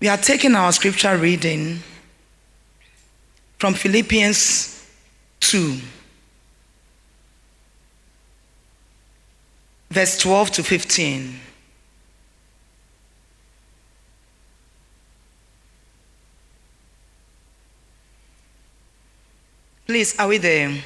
We 0.00 0.08
are 0.08 0.16
taking 0.16 0.54
our 0.54 0.72
scripture 0.72 1.14
reading 1.18 1.80
from 3.58 3.74
Philippians 3.74 4.82
2, 5.40 5.76
verse 9.90 10.18
12 10.18 10.50
to 10.52 10.62
15. 10.62 11.40
Please, 19.84 20.18
are 20.18 20.28
we 20.28 20.38
there? 20.38 20.82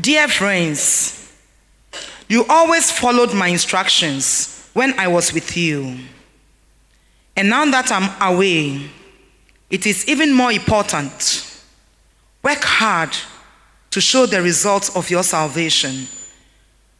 Dear 0.00 0.28
friends, 0.28 1.32
you 2.28 2.44
always 2.48 2.92
followed 2.92 3.34
my 3.34 3.48
instructions 3.48 4.68
when 4.74 4.96
I 4.96 5.08
was 5.08 5.32
with 5.32 5.56
you. 5.56 5.98
And 7.36 7.50
now 7.50 7.64
that 7.66 7.90
I'm 7.90 8.10
away, 8.20 8.90
it 9.70 9.86
is 9.86 10.08
even 10.08 10.32
more 10.32 10.52
important. 10.52 11.62
Work 12.42 12.62
hard 12.62 13.16
to 13.90 14.00
show 14.00 14.26
the 14.26 14.42
results 14.42 14.94
of 14.96 15.10
your 15.10 15.22
salvation, 15.22 16.06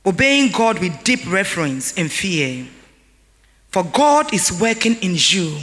obeying 0.06 0.50
God 0.50 0.78
with 0.78 1.04
deep 1.04 1.20
reverence 1.30 1.96
and 1.96 2.10
fear. 2.10 2.66
For 3.70 3.84
God 3.84 4.32
is 4.32 4.58
working 4.60 4.94
in 5.02 5.14
you, 5.16 5.58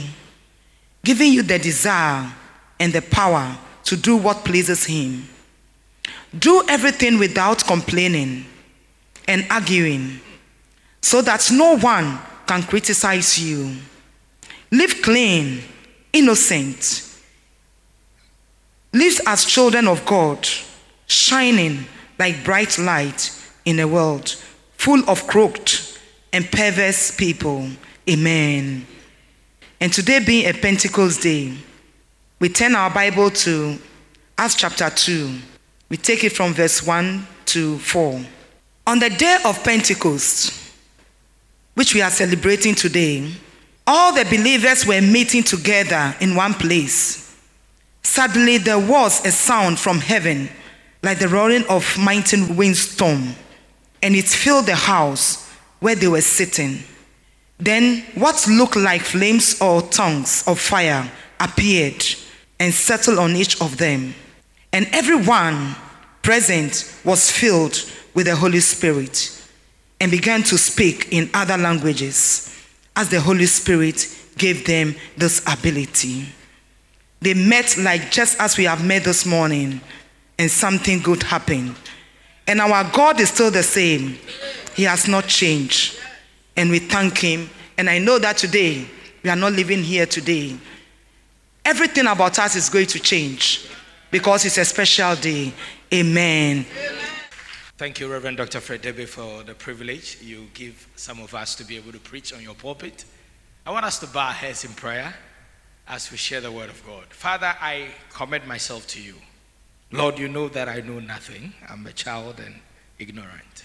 giving 1.04 1.32
you 1.32 1.42
the 1.42 1.58
desire 1.58 2.32
and 2.78 2.92
the 2.92 3.02
power 3.02 3.56
to 3.84 3.96
do 3.96 4.16
what 4.16 4.44
pleases 4.44 4.84
Him. 4.84 5.28
Do 6.38 6.64
everything 6.68 7.18
without 7.18 7.64
complaining 7.64 8.46
and 9.28 9.46
arguing, 9.50 10.20
so 11.00 11.22
that 11.22 11.48
no 11.52 11.78
one 11.78 12.18
can 12.46 12.62
criticize 12.62 13.38
you. 13.38 13.76
Live 14.72 15.02
clean, 15.02 15.62
innocent. 16.14 17.06
Live 18.94 19.20
as 19.26 19.44
children 19.44 19.86
of 19.86 20.04
God, 20.06 20.48
shining 21.06 21.84
like 22.18 22.42
bright 22.42 22.78
light 22.78 23.30
in 23.66 23.78
a 23.80 23.86
world 23.86 24.34
full 24.82 25.08
of 25.08 25.26
crooked 25.26 25.78
and 26.32 26.50
perverse 26.50 27.14
people. 27.14 27.68
Amen. 28.08 28.86
And 29.78 29.92
today 29.92 30.24
being 30.24 30.48
a 30.48 30.52
Pentecost 30.52 31.22
day, 31.22 31.52
we 32.40 32.48
turn 32.48 32.74
our 32.74 32.90
Bible 32.90 33.30
to 33.30 33.78
Acts 34.38 34.56
chapter 34.56 34.88
2. 34.88 35.38
We 35.90 35.98
take 35.98 36.24
it 36.24 36.32
from 36.32 36.54
verse 36.54 36.82
1 36.82 37.26
to 37.46 37.78
4. 37.78 38.20
On 38.86 38.98
the 38.98 39.10
day 39.10 39.38
of 39.44 39.62
Pentecost, 39.62 40.58
which 41.74 41.94
we 41.94 42.00
are 42.00 42.10
celebrating 42.10 42.74
today, 42.74 43.30
all 43.86 44.14
the 44.14 44.24
believers 44.24 44.86
were 44.86 45.00
meeting 45.00 45.42
together 45.42 46.14
in 46.20 46.36
one 46.36 46.54
place. 46.54 47.36
Suddenly 48.02 48.58
there 48.58 48.78
was 48.78 49.24
a 49.26 49.30
sound 49.30 49.78
from 49.78 49.98
heaven 49.98 50.48
like 51.02 51.18
the 51.18 51.28
roaring 51.28 51.64
of 51.68 51.96
a 51.96 52.00
mighty 52.00 52.42
windstorm, 52.52 53.34
and 54.02 54.14
it 54.14 54.26
filled 54.26 54.66
the 54.66 54.76
house 54.76 55.48
where 55.80 55.96
they 55.96 56.06
were 56.06 56.20
sitting. 56.20 56.78
Then 57.58 58.04
what 58.14 58.46
looked 58.48 58.76
like 58.76 59.02
flames 59.02 59.60
or 59.60 59.82
tongues 59.82 60.44
of 60.46 60.60
fire 60.60 61.10
appeared 61.40 62.04
and 62.60 62.72
settled 62.72 63.18
on 63.18 63.34
each 63.34 63.60
of 63.60 63.76
them. 63.78 64.14
And 64.72 64.88
everyone 64.92 65.74
present 66.22 66.92
was 67.04 67.30
filled 67.30 67.84
with 68.14 68.26
the 68.26 68.36
Holy 68.36 68.60
Spirit 68.60 69.44
and 70.00 70.10
began 70.10 70.42
to 70.44 70.56
speak 70.56 71.08
in 71.12 71.30
other 71.34 71.56
languages 71.56 72.51
as 72.96 73.08
the 73.08 73.20
Holy 73.20 73.46
Spirit 73.46 74.06
gave 74.36 74.66
them 74.66 74.94
this 75.16 75.42
ability. 75.46 76.26
They 77.20 77.34
met 77.34 77.76
like 77.78 78.10
just 78.10 78.40
as 78.40 78.56
we 78.56 78.64
have 78.64 78.84
met 78.84 79.04
this 79.04 79.24
morning, 79.24 79.80
and 80.38 80.50
something 80.50 80.98
good 81.00 81.22
happened. 81.22 81.76
And 82.46 82.60
our 82.60 82.84
God 82.90 83.20
is 83.20 83.28
still 83.30 83.50
the 83.50 83.62
same, 83.62 84.18
He 84.74 84.82
has 84.84 85.06
not 85.06 85.26
changed. 85.26 85.98
And 86.56 86.70
we 86.70 86.80
thank 86.80 87.18
Him. 87.18 87.48
And 87.78 87.88
I 87.88 87.98
know 87.98 88.18
that 88.18 88.38
today, 88.38 88.86
we 89.22 89.30
are 89.30 89.36
not 89.36 89.52
living 89.52 89.82
here 89.82 90.06
today. 90.06 90.56
Everything 91.64 92.06
about 92.06 92.38
us 92.38 92.56
is 92.56 92.68
going 92.68 92.86
to 92.86 92.98
change 92.98 93.68
because 94.10 94.44
it's 94.44 94.58
a 94.58 94.64
special 94.64 95.14
day. 95.14 95.52
Amen. 95.94 96.66
Thank 97.82 97.98
you, 97.98 98.06
Reverend 98.06 98.36
Dr. 98.36 98.60
Fred 98.60 98.82
Debbie, 98.82 99.06
for 99.06 99.42
the 99.42 99.54
privilege 99.54 100.18
you 100.22 100.46
give 100.54 100.86
some 100.94 101.18
of 101.18 101.34
us 101.34 101.56
to 101.56 101.64
be 101.64 101.76
able 101.76 101.90
to 101.90 101.98
preach 101.98 102.32
on 102.32 102.40
your 102.40 102.54
pulpit. 102.54 103.04
I 103.66 103.72
want 103.72 103.84
us 103.84 103.98
to 103.98 104.06
bow 104.06 104.28
our 104.28 104.32
heads 104.32 104.64
in 104.64 104.70
prayer 104.70 105.12
as 105.88 106.08
we 106.12 106.16
share 106.16 106.40
the 106.40 106.52
word 106.52 106.70
of 106.70 106.80
God. 106.86 107.06
Father, 107.08 107.52
I 107.60 107.88
commit 108.12 108.46
myself 108.46 108.86
to 108.86 109.02
you. 109.02 109.16
Lord, 109.90 110.16
you 110.16 110.28
know 110.28 110.48
that 110.50 110.68
I 110.68 110.78
know 110.82 111.00
nothing. 111.00 111.54
I'm 111.68 111.84
a 111.88 111.92
child 111.92 112.38
and 112.38 112.54
ignorant. 113.00 113.64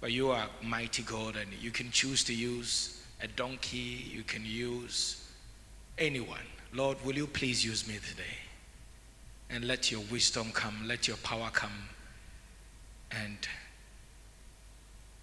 But 0.00 0.10
you 0.10 0.32
are 0.32 0.48
mighty 0.60 1.04
God, 1.04 1.36
and 1.36 1.48
you 1.60 1.70
can 1.70 1.92
choose 1.92 2.24
to 2.24 2.34
use 2.34 3.00
a 3.22 3.28
donkey, 3.28 4.10
you 4.12 4.24
can 4.24 4.44
use 4.44 5.24
anyone. 5.98 6.48
Lord, 6.74 6.96
will 7.04 7.14
you 7.14 7.28
please 7.28 7.64
use 7.64 7.86
me 7.86 7.94
today? 7.94 8.38
And 9.50 9.68
let 9.68 9.92
your 9.92 10.00
wisdom 10.10 10.50
come, 10.50 10.82
let 10.88 11.06
your 11.06 11.18
power 11.18 11.50
come, 11.52 11.90
and 13.10 13.36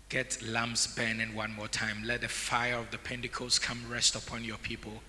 get 0.09 0.41
lamps 0.47 0.87
burning 0.87 1.33
one 1.35 1.51
more 1.53 1.67
time. 1.67 2.03
Let 2.05 2.21
the 2.21 2.27
fire 2.27 2.75
of 2.75 2.91
the 2.91 2.97
Pentecost 2.97 3.61
come 3.61 3.79
rest 3.89 4.15
upon 4.15 4.43
your 4.43 4.57
people. 4.57 5.01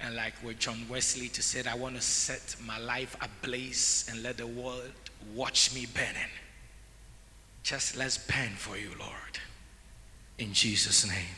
And 0.00 0.14
like 0.14 0.34
with 0.44 0.58
John 0.58 0.86
Wesley 0.90 1.28
to 1.28 1.42
said, 1.42 1.66
I 1.66 1.74
want 1.74 1.96
to 1.96 2.02
set 2.02 2.56
my 2.66 2.78
life 2.78 3.16
ablaze 3.20 4.06
and 4.10 4.22
let 4.22 4.36
the 4.36 4.46
world 4.46 4.92
watch 5.34 5.74
me 5.74 5.86
burning. 5.86 6.30
Just 7.62 7.96
let's 7.96 8.18
burn 8.18 8.50
for 8.56 8.76
you, 8.76 8.90
Lord. 8.98 9.38
In 10.38 10.52
Jesus' 10.52 11.08
name. 11.08 11.36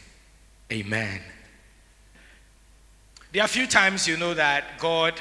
Amen. 0.72 1.20
There 3.32 3.42
are 3.42 3.44
a 3.44 3.48
few 3.48 3.66
times 3.66 4.08
you 4.08 4.16
know 4.16 4.34
that 4.34 4.78
God 4.78 5.14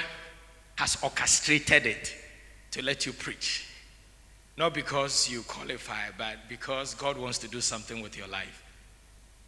has 0.77 0.97
orchestrated 1.03 1.85
it 1.85 2.15
to 2.71 2.81
let 2.81 3.05
you 3.05 3.13
preach. 3.13 3.67
Not 4.57 4.73
because 4.73 5.29
you 5.29 5.41
qualify, 5.41 6.11
but 6.17 6.37
because 6.47 6.93
God 6.93 7.17
wants 7.17 7.37
to 7.39 7.47
do 7.47 7.59
something 7.59 8.01
with 8.01 8.17
your 8.17 8.27
life. 8.27 8.63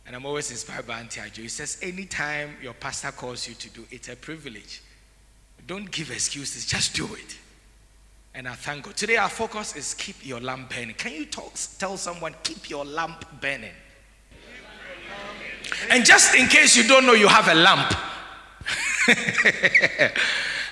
And 0.05 0.15
I'm 0.15 0.25
always 0.25 0.51
inspired 0.51 0.87
by 0.87 0.99
Auntie 0.99 1.19
Ajo. 1.19 1.41
He 1.41 1.47
says, 1.47 1.77
anytime 1.81 2.55
your 2.61 2.73
pastor 2.73 3.11
calls 3.11 3.47
you 3.47 3.55
to 3.55 3.69
do, 3.69 3.85
it's 3.91 4.09
a 4.09 4.15
privilege. 4.15 4.81
Don't 5.65 5.91
give 5.91 6.11
excuses, 6.11 6.65
just 6.65 6.95
do 6.95 7.05
it. 7.15 7.37
And 8.33 8.47
I 8.47 8.53
thank 8.53 8.83
God. 8.83 8.95
Today 8.95 9.17
our 9.17 9.29
focus 9.29 9.75
is 9.75 9.93
keep 9.93 10.25
your 10.25 10.39
lamp 10.39 10.69
burning. 10.69 10.93
Can 10.95 11.13
you 11.13 11.25
talk, 11.25 11.53
tell 11.77 11.97
someone, 11.97 12.35
keep 12.43 12.69
your 12.69 12.85
lamp 12.85 13.25
burning? 13.41 13.73
And 15.89 16.05
just 16.05 16.35
in 16.35 16.47
case 16.47 16.77
you 16.77 16.87
don't 16.87 17.05
know 17.05 17.13
you 17.13 17.27
have 17.27 17.47
a 17.47 17.55
lamp, 17.55 17.93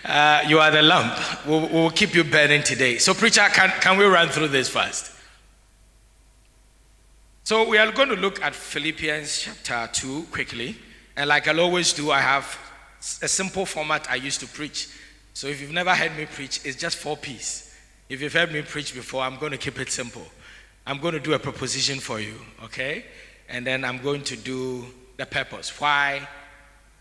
uh, 0.05 0.43
you 0.47 0.59
are 0.59 0.69
the 0.69 0.83
lamp. 0.83 1.17
We'll, 1.47 1.67
we'll, 1.67 1.89
keep 1.89 2.13
you 2.13 2.23
burning 2.23 2.61
today. 2.61 2.99
So, 2.99 3.13
preacher, 3.13 3.41
can, 3.51 3.71
can 3.81 3.97
we 3.97 4.05
run 4.05 4.29
through 4.29 4.49
this 4.49 4.69
first? 4.69 5.11
So, 7.43 7.67
we 7.67 7.79
are 7.79 7.91
going 7.91 8.09
to 8.09 8.15
look 8.15 8.41
at 8.41 8.53
Philippians 8.53 9.39
chapter 9.63 9.89
2 9.91 10.27
quickly. 10.31 10.75
And 11.17 11.29
like 11.29 11.47
I'll 11.47 11.59
always 11.59 11.91
do, 11.93 12.11
I 12.11 12.19
have 12.19 12.57
a 13.21 13.27
simple 13.27 13.65
format 13.65 14.09
I 14.09 14.15
used 14.15 14.39
to 14.41 14.47
preach. 14.47 14.89
So, 15.33 15.47
if 15.47 15.59
you've 15.59 15.71
never 15.71 15.95
heard 15.95 16.15
me 16.15 16.27
preach, 16.27 16.63
it's 16.63 16.77
just 16.77 16.97
four 16.97 17.17
P's. 17.17 17.75
If 18.07 18.21
you've 18.21 18.33
heard 18.33 18.51
me 18.51 18.61
preach 18.61 18.93
before, 18.93 19.23
I'm 19.23 19.39
going 19.39 19.53
to 19.53 19.57
keep 19.57 19.79
it 19.79 19.89
simple. 19.89 20.25
I'm 20.85 20.99
going 20.99 21.15
to 21.15 21.19
do 21.19 21.33
a 21.33 21.39
proposition 21.39 21.99
for 21.99 22.19
you, 22.19 22.35
okay? 22.63 23.05
And 23.49 23.65
then 23.65 23.83
I'm 23.83 23.97
going 23.97 24.21
to 24.25 24.37
do 24.37 24.85
the 25.17 25.25
purpose. 25.25 25.79
Why 25.81 26.27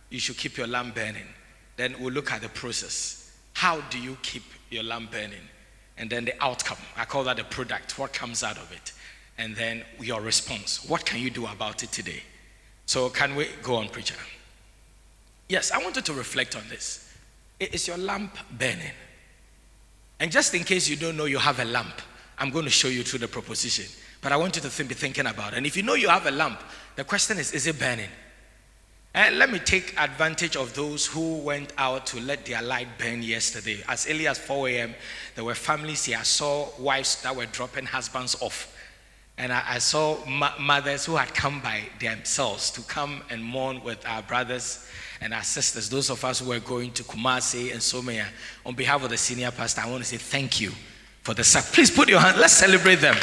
you 0.09 0.19
should 0.19 0.39
keep 0.39 0.57
your 0.57 0.67
lamp 0.67 0.95
burning. 0.95 1.27
Then 1.77 1.97
we'll 1.99 2.13
look 2.13 2.31
at 2.31 2.43
the 2.43 2.49
process. 2.49 3.37
How 3.55 3.81
do 3.83 3.99
you 3.99 4.17
keep 4.23 4.45
your 4.71 4.83
lamp 4.83 5.13
burning? 5.13 5.49
And 5.97 6.11
then 6.11 6.25
the 6.25 6.45
outcome. 6.45 6.79
I 6.97 7.05
call 7.05 7.25
that 7.25 7.37
the 7.37 7.45
product. 7.45 7.99
What 7.99 8.13
comes 8.13 8.43
out 8.43 8.59
of 8.59 8.71
it? 8.73 8.93
And 9.39 9.55
then 9.55 9.85
your 10.01 10.21
response. 10.21 10.89
What 10.89 11.05
can 11.05 11.21
you 11.21 11.31
do 11.31 11.47
about 11.47 11.83
it 11.83 11.93
today? 11.93 12.23
So, 12.87 13.09
can 13.09 13.35
we 13.35 13.49
go 13.63 13.77
on, 13.77 13.89
preacher? 13.89 14.17
Yes, 15.49 15.71
I 15.71 15.79
wanted 15.79 16.05
to 16.07 16.13
reflect 16.13 16.57
on 16.57 16.63
this. 16.69 17.13
Is 17.59 17.87
your 17.87 17.97
lamp 17.97 18.37
burning? 18.59 18.93
And 20.21 20.31
just 20.31 20.55
in 20.55 20.65
case 20.65 20.89
you 20.89 20.97
don't 20.97 21.17
know 21.17 21.25
you 21.25 21.39
have 21.39 21.61
a 21.61 21.65
lamp, 21.65 22.01
I'm 22.39 22.51
going 22.51 22.65
to 22.65 22.71
show 22.71 22.89
you 22.89 23.03
through 23.03 23.21
the 23.21 23.29
proposition. 23.29 23.87
But 24.21 24.33
I 24.33 24.37
want 24.37 24.57
you 24.57 24.63
to 24.63 24.71
think, 24.71 24.89
be 24.89 24.95
thinking 24.95 25.27
about 25.27 25.53
it. 25.53 25.57
And 25.59 25.67
if 25.67 25.77
you 25.77 25.83
know 25.83 25.95
you 25.95 26.09
have 26.09 26.27
a 26.27 26.31
lamp, 26.31 26.61
the 26.97 27.05
question 27.05 27.39
is, 27.39 27.53
is 27.53 27.67
it 27.67 27.79
burning? 27.79 28.09
And 29.17 29.39
let 29.39 29.49
me 29.51 29.61
take 29.61 29.95
advantage 29.97 30.57
of 30.57 30.75
those 30.75 31.07
who 31.07 31.37
went 31.37 31.73
out 31.79 32.05
to 32.07 32.21
let 32.21 32.45
their 32.47 32.61
light 32.61 32.89
burn 32.99 33.23
yesterday. 33.23 33.81
As 33.89 34.09
early 34.11 34.27
as 34.27 34.39
4 34.39 34.69
a.m., 34.71 34.95
there 35.37 35.45
were 35.45 35.55
families 35.55 36.05
here. 36.05 36.19
I 36.19 36.25
saw 36.25 36.69
wives 36.81 37.23
that 37.23 37.35
were 37.35 37.47
dropping 37.47 37.87
husbands 37.87 38.37
off. 38.43 38.77
And 39.39 39.53
I, 39.53 39.63
I 39.67 39.79
saw 39.79 40.19
ma- 40.27 40.55
mothers 40.59 41.05
who 41.05 41.15
had 41.15 41.33
come 41.33 41.61
by 41.61 41.83
themselves 42.01 42.73
to 42.73 42.81
come 42.83 43.23
and 43.31 43.43
mourn 43.43 43.85
with 43.85 44.05
our 44.05 44.23
brothers 44.23 44.85
and 45.21 45.33
our 45.33 45.45
sisters, 45.45 45.89
those 45.89 46.11
of 46.11 46.25
us 46.25 46.41
who 46.41 46.49
were 46.49 46.59
going 46.59 46.91
to 46.93 47.05
Kumasi 47.05 47.71
and 47.71 47.81
Somia. 47.81 48.27
On 48.67 48.75
behalf 48.75 49.05
of 49.05 49.11
the 49.11 49.17
senior 49.17 49.53
pastor, 49.53 49.83
I 49.83 49.91
want 49.91 50.03
to 50.03 50.09
say 50.09 50.17
thank 50.17 50.61
you 50.61 50.73
for 51.23 51.35
the 51.35 51.45
sacrifice. 51.45 51.75
Please 51.75 51.91
put 51.93 52.09
your 52.09 52.19
hand, 52.19 52.39
let's 52.39 52.55
celebrate 52.55 52.97
them. 52.97 53.17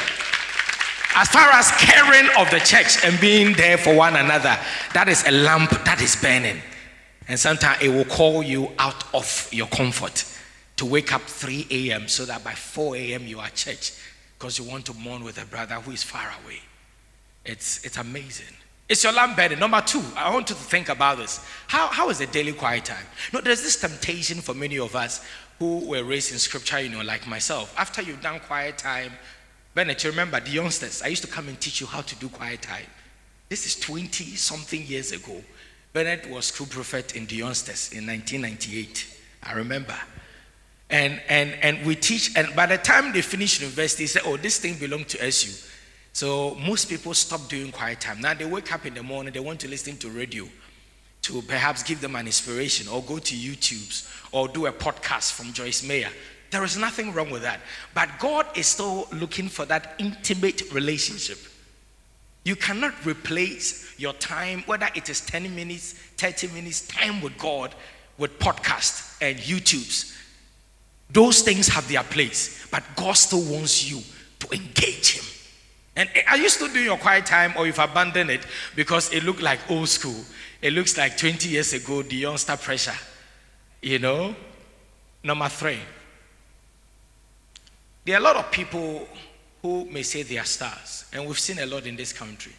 As 1.15 1.27
far 1.27 1.49
as 1.51 1.71
caring 1.71 2.29
of 2.37 2.49
the 2.51 2.59
church 2.59 3.03
and 3.03 3.19
being 3.19 3.53
there 3.53 3.77
for 3.77 3.93
one 3.93 4.15
another, 4.15 4.57
that 4.93 5.09
is 5.09 5.27
a 5.27 5.31
lamp 5.31 5.69
that 5.83 6.01
is 6.01 6.15
burning. 6.15 6.61
And 7.27 7.39
sometimes 7.39 7.81
it 7.81 7.89
will 7.89 8.05
call 8.05 8.43
you 8.43 8.71
out 8.79 9.13
of 9.13 9.49
your 9.51 9.67
comfort 9.67 10.25
to 10.77 10.85
wake 10.85 11.13
up 11.13 11.21
3 11.21 11.67
a.m. 11.69 12.07
so 12.07 12.25
that 12.25 12.43
by 12.43 12.53
4 12.53 12.95
a.m. 12.95 13.27
you 13.27 13.39
are 13.39 13.49
church 13.49 13.93
because 14.37 14.57
you 14.57 14.65
want 14.65 14.85
to 14.85 14.93
mourn 14.95 15.23
with 15.23 15.41
a 15.41 15.45
brother 15.45 15.75
who 15.75 15.91
is 15.91 16.01
far 16.01 16.33
away. 16.43 16.59
It's, 17.45 17.83
it's 17.85 17.97
amazing. 17.97 18.55
It's 18.87 19.03
your 19.03 19.13
lamp 19.13 19.37
burning. 19.37 19.59
Number 19.59 19.81
two, 19.81 20.03
I 20.15 20.33
want 20.33 20.49
you 20.49 20.55
to 20.55 20.61
think 20.61 20.89
about 20.89 21.17
this. 21.17 21.45
How, 21.67 21.87
how 21.87 22.09
is 22.09 22.19
the 22.19 22.27
daily 22.27 22.53
quiet 22.53 22.85
time? 22.85 23.05
No, 23.33 23.41
there's 23.41 23.61
this 23.61 23.79
temptation 23.79 24.41
for 24.41 24.53
many 24.53 24.79
of 24.79 24.95
us 24.95 25.25
who 25.59 25.87
were 25.87 26.03
raised 26.03 26.31
in 26.31 26.39
scripture, 26.39 26.81
you 26.81 26.89
know, 26.89 27.01
like 27.01 27.27
myself. 27.27 27.73
After 27.77 28.01
you've 28.01 28.21
done 28.21 28.39
quiet 28.39 28.77
time, 28.77 29.11
Bennett, 29.73 30.03
you 30.03 30.09
remember 30.09 30.39
the 30.39 30.51
youngsters, 30.51 31.01
I 31.01 31.07
used 31.07 31.23
to 31.23 31.29
come 31.29 31.47
and 31.47 31.59
teach 31.59 31.79
you 31.79 31.87
how 31.87 32.01
to 32.01 32.15
do 32.15 32.29
quiet 32.29 32.61
time. 32.61 32.85
This 33.49 33.65
is 33.65 33.79
20 33.79 34.35
something 34.35 34.81
years 34.83 35.11
ago. 35.11 35.41
Bennett 35.93 36.29
was 36.29 36.45
school 36.45 36.67
prophet 36.67 37.15
in 37.15 37.25
the 37.25 37.35
youngsters 37.35 37.91
in 37.91 38.05
1998. 38.07 39.07
I 39.43 39.53
remember. 39.53 39.95
And, 40.89 41.21
and, 41.29 41.53
and 41.61 41.85
we 41.85 41.95
teach, 41.95 42.35
and 42.35 42.53
by 42.55 42.65
the 42.65 42.77
time 42.77 43.13
they 43.13 43.21
finish 43.21 43.61
university, 43.61 44.03
they 44.03 44.07
say, 44.07 44.19
oh, 44.25 44.37
this 44.37 44.59
thing 44.59 44.75
belongs 44.75 45.07
to 45.07 45.23
SU. 45.25 45.69
So 46.13 46.55
most 46.55 46.89
people 46.89 47.13
stop 47.13 47.47
doing 47.47 47.71
quiet 47.71 48.01
time. 48.01 48.19
Now 48.19 48.33
they 48.33 48.45
wake 48.45 48.73
up 48.73 48.85
in 48.85 48.93
the 48.93 49.03
morning, 49.03 49.33
they 49.33 49.39
want 49.39 49.61
to 49.61 49.69
listen 49.69 49.97
to 49.97 50.09
radio 50.09 50.47
to 51.21 51.41
perhaps 51.43 51.83
give 51.83 52.01
them 52.01 52.15
an 52.15 52.25
inspiration 52.25 52.87
or 52.87 53.01
go 53.03 53.19
to 53.19 53.35
YouTube's 53.35 54.09
or 54.31 54.47
do 54.47 54.65
a 54.65 54.71
podcast 54.71 55.33
from 55.33 55.53
Joyce 55.53 55.87
Meyer. 55.87 56.09
There 56.51 56.63
is 56.65 56.77
nothing 56.77 57.13
wrong 57.13 57.31
with 57.31 57.41
that. 57.41 57.61
But 57.93 58.09
God 58.19 58.45
is 58.55 58.67
still 58.67 59.07
looking 59.13 59.47
for 59.47 59.65
that 59.65 59.95
intimate 59.97 60.71
relationship. 60.73 61.39
You 62.43 62.55
cannot 62.55 63.05
replace 63.05 63.97
your 63.99 64.13
time, 64.13 64.63
whether 64.65 64.89
it 64.95 65.09
is 65.09 65.21
10 65.21 65.55
minutes, 65.55 65.93
30 66.17 66.47
minutes, 66.49 66.87
time 66.87 67.21
with 67.21 67.37
God, 67.37 67.73
with 68.17 68.37
podcasts 68.39 69.17
and 69.21 69.37
YouTubes. 69.37 70.17
Those 71.11 71.41
things 71.41 71.67
have 71.67 71.87
their 71.87 72.03
place, 72.03 72.67
but 72.71 72.83
God 72.95 73.13
still 73.13 73.43
wants 73.43 73.89
you 73.89 74.01
to 74.39 74.55
engage 74.55 75.17
Him. 75.17 75.25
And 75.95 76.09
are 76.27 76.37
you 76.37 76.49
still 76.49 76.69
doing 76.69 76.85
your 76.85 76.97
quiet 76.97 77.25
time 77.25 77.53
or 77.57 77.65
you've 77.65 77.79
abandoned 77.79 78.29
it 78.29 78.45
because 78.75 79.11
it 79.13 79.23
looked 79.23 79.41
like 79.41 79.59
old 79.69 79.89
school? 79.89 80.23
It 80.61 80.73
looks 80.73 80.97
like 80.97 81.17
20 81.17 81.49
years 81.49 81.73
ago, 81.73 82.01
the 82.01 82.15
youngster 82.15 82.57
pressure. 82.57 82.95
You 83.81 83.99
know? 83.99 84.35
Number 85.23 85.49
three, 85.49 85.79
there 88.05 88.15
are 88.15 88.19
a 88.19 88.23
lot 88.23 88.35
of 88.35 88.51
people 88.51 89.07
who 89.61 89.85
may 89.85 90.03
say 90.03 90.23
they 90.23 90.37
are 90.37 90.45
stars, 90.45 91.05
and 91.13 91.25
we've 91.25 91.39
seen 91.39 91.59
a 91.59 91.65
lot 91.65 91.85
in 91.85 91.95
this 91.95 92.11
country. 92.11 92.53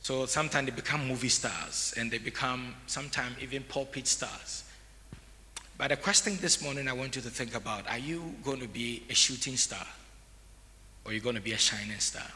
So 0.00 0.26
sometimes 0.26 0.68
they 0.68 0.74
become 0.74 1.08
movie 1.08 1.28
stars, 1.28 1.94
and 1.96 2.10
they 2.10 2.18
become 2.18 2.74
sometimes 2.86 3.36
even 3.40 3.62
pulpit 3.64 4.06
stars. 4.06 4.64
But 5.76 5.88
the 5.88 5.96
question 5.96 6.38
this 6.40 6.62
morning 6.62 6.86
I 6.88 6.92
want 6.92 7.16
you 7.16 7.22
to 7.22 7.30
think 7.30 7.54
about 7.54 7.88
are 7.90 7.98
you 7.98 8.34
going 8.44 8.60
to 8.60 8.68
be 8.68 9.02
a 9.10 9.14
shooting 9.14 9.56
star? 9.56 9.84
Or 11.04 11.10
are 11.10 11.14
you 11.14 11.20
going 11.20 11.34
to 11.34 11.40
be 11.40 11.52
a 11.52 11.58
shining 11.58 11.98
star? 11.98 12.26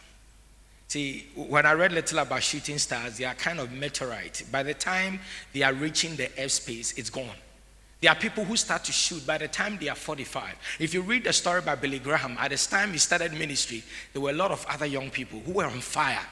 See, 0.89 1.27
when 1.35 1.67
I 1.67 1.73
read 1.73 1.93
little 1.93 2.19
about 2.19 2.43
shooting 2.43 2.79
stars, 2.79 3.19
they 3.19 3.25
are 3.27 3.35
kind 3.35 3.61
of 3.61 3.71
meteorite. 3.71 4.45
By 4.51 4.63
the 4.63 4.75
time 4.75 5.21
they 5.53 5.63
are 5.63 5.75
reaching 5.75 6.17
the 6.17 6.27
airspace, 6.29 6.99
it's 6.99 7.11
gone. 7.11 7.37
There 8.01 8.11
are 8.13 8.17
people 8.17 8.45
who 8.45 8.57
start 8.57 8.85
to 8.85 8.93
shoot 8.93 9.27
by 9.27 9.39
the 9.39 9.49
time 9.49 9.77
they 9.81 9.89
are 9.89 9.97
45. 9.97 10.55
If 10.79 10.95
you 10.95 11.03
read 11.03 11.25
the 11.25 11.33
story 11.33 11.63
by 11.63 11.75
Billy 11.75 11.99
Graham, 11.99 12.37
at 12.39 12.51
the 12.51 12.57
time 12.57 12.93
he 12.93 12.99
started 12.99 13.33
ministry, 13.33 13.83
there 14.13 14.23
were 14.23 14.31
a 14.31 14.35
lot 14.35 14.53
of 14.53 14.65
other 14.69 14.87
young 14.87 15.11
people 15.11 15.41
who 15.41 15.55
were 15.55 15.65
on 15.65 15.81
fire. 15.81 16.25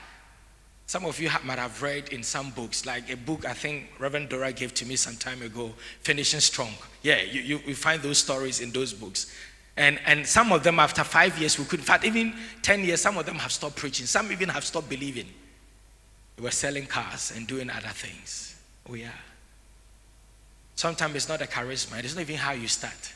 Some 0.87 1.05
of 1.05 1.19
you 1.19 1.29
might 1.45 1.59
have 1.59 1.83
read 1.83 2.11
in 2.11 2.23
some 2.23 2.51
books, 2.51 2.87
like 2.87 3.11
a 3.11 3.17
book 3.17 3.45
I 3.45 3.53
think 3.53 3.91
Reverend 3.99 4.29
Dora 4.29 4.53
gave 4.53 4.73
to 4.75 4.87
me 4.87 4.95
some 4.95 5.17
time 5.17 5.43
ago, 5.43 5.73
Finishing 6.03 6.39
Strong. 6.39 6.71
Yeah, 7.03 7.21
you, 7.23 7.41
you, 7.41 7.61
you 7.67 7.75
find 7.75 8.01
those 8.01 8.19
stories 8.19 8.61
in 8.61 8.71
those 8.71 8.93
books. 8.93 9.35
And, 9.77 9.99
and 10.07 10.25
some 10.25 10.53
of 10.53 10.63
them, 10.63 10.79
after 10.79 11.03
five 11.03 11.37
years, 11.39 11.59
we 11.59 11.65
could, 11.65 11.81
in 11.81 11.85
fact, 11.85 12.05
even 12.05 12.35
10 12.63 12.85
years, 12.85 13.01
some 13.01 13.19
of 13.19 13.27
them 13.27 13.35
have 13.35 13.51
stopped 13.51 13.75
preaching. 13.75 14.07
Some 14.07 14.31
even 14.31 14.49
have 14.51 14.65
stopped 14.65 14.89
believing. 14.89 15.27
They 16.37 16.43
were 16.43 16.53
selling 16.53 16.87
cars 16.87 17.33
and 17.35 17.47
doing 17.49 17.69
other 17.69 17.89
things. 17.89 18.55
Oh, 18.89 18.95
yeah. 18.95 19.11
Sometimes 20.77 21.15
it's 21.17 21.29
not 21.29 21.41
a 21.41 21.47
charisma, 21.47 22.05
it's 22.05 22.15
not 22.15 22.21
even 22.21 22.37
how 22.37 22.53
you 22.53 22.69
start. 22.69 23.15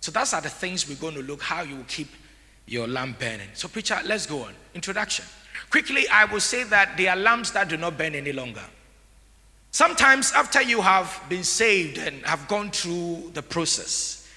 So, 0.00 0.10
that's 0.10 0.32
are 0.32 0.40
the 0.40 0.48
things 0.48 0.88
we're 0.88 0.94
going 0.94 1.14
to 1.14 1.22
look 1.22 1.42
how 1.42 1.62
you 1.62 1.76
will 1.76 1.84
keep 1.84 2.08
your 2.66 2.86
lamp 2.88 3.18
burning. 3.18 3.48
So, 3.52 3.68
preacher, 3.68 3.98
let's 4.06 4.26
go 4.26 4.44
on. 4.44 4.54
Introduction. 4.74 5.24
Quickly, 5.68 6.08
I 6.08 6.24
will 6.24 6.40
say 6.40 6.64
that 6.64 6.96
there 6.96 7.10
are 7.10 7.16
lamps 7.16 7.50
that 7.50 7.68
do 7.68 7.76
not 7.76 7.98
burn 7.98 8.14
any 8.14 8.32
longer. 8.32 8.62
Sometimes, 9.72 10.32
after 10.32 10.62
you 10.62 10.80
have 10.80 11.22
been 11.28 11.44
saved 11.44 11.98
and 11.98 12.24
have 12.24 12.48
gone 12.48 12.70
through 12.70 13.30
the 13.34 13.42
process, 13.42 14.28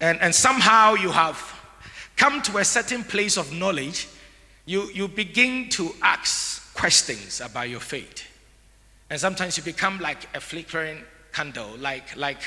and, 0.00 0.20
and 0.20 0.34
somehow 0.34 0.94
you 0.94 1.10
have 1.10 1.38
come 2.16 2.40
to 2.42 2.58
a 2.58 2.64
certain 2.64 3.02
place 3.02 3.36
of 3.36 3.52
knowledge, 3.52 4.08
you, 4.66 4.90
you 4.92 5.08
begin 5.08 5.68
to 5.70 5.94
ask 6.02 6.72
questions 6.74 7.40
about 7.40 7.68
your 7.68 7.80
faith. 7.80 8.26
And 9.08 9.18
sometimes 9.18 9.56
you 9.56 9.62
become 9.62 9.98
like 9.98 10.28
a 10.34 10.40
flickering 10.40 10.98
candle, 11.32 11.76
like, 11.78 12.16
like 12.16 12.40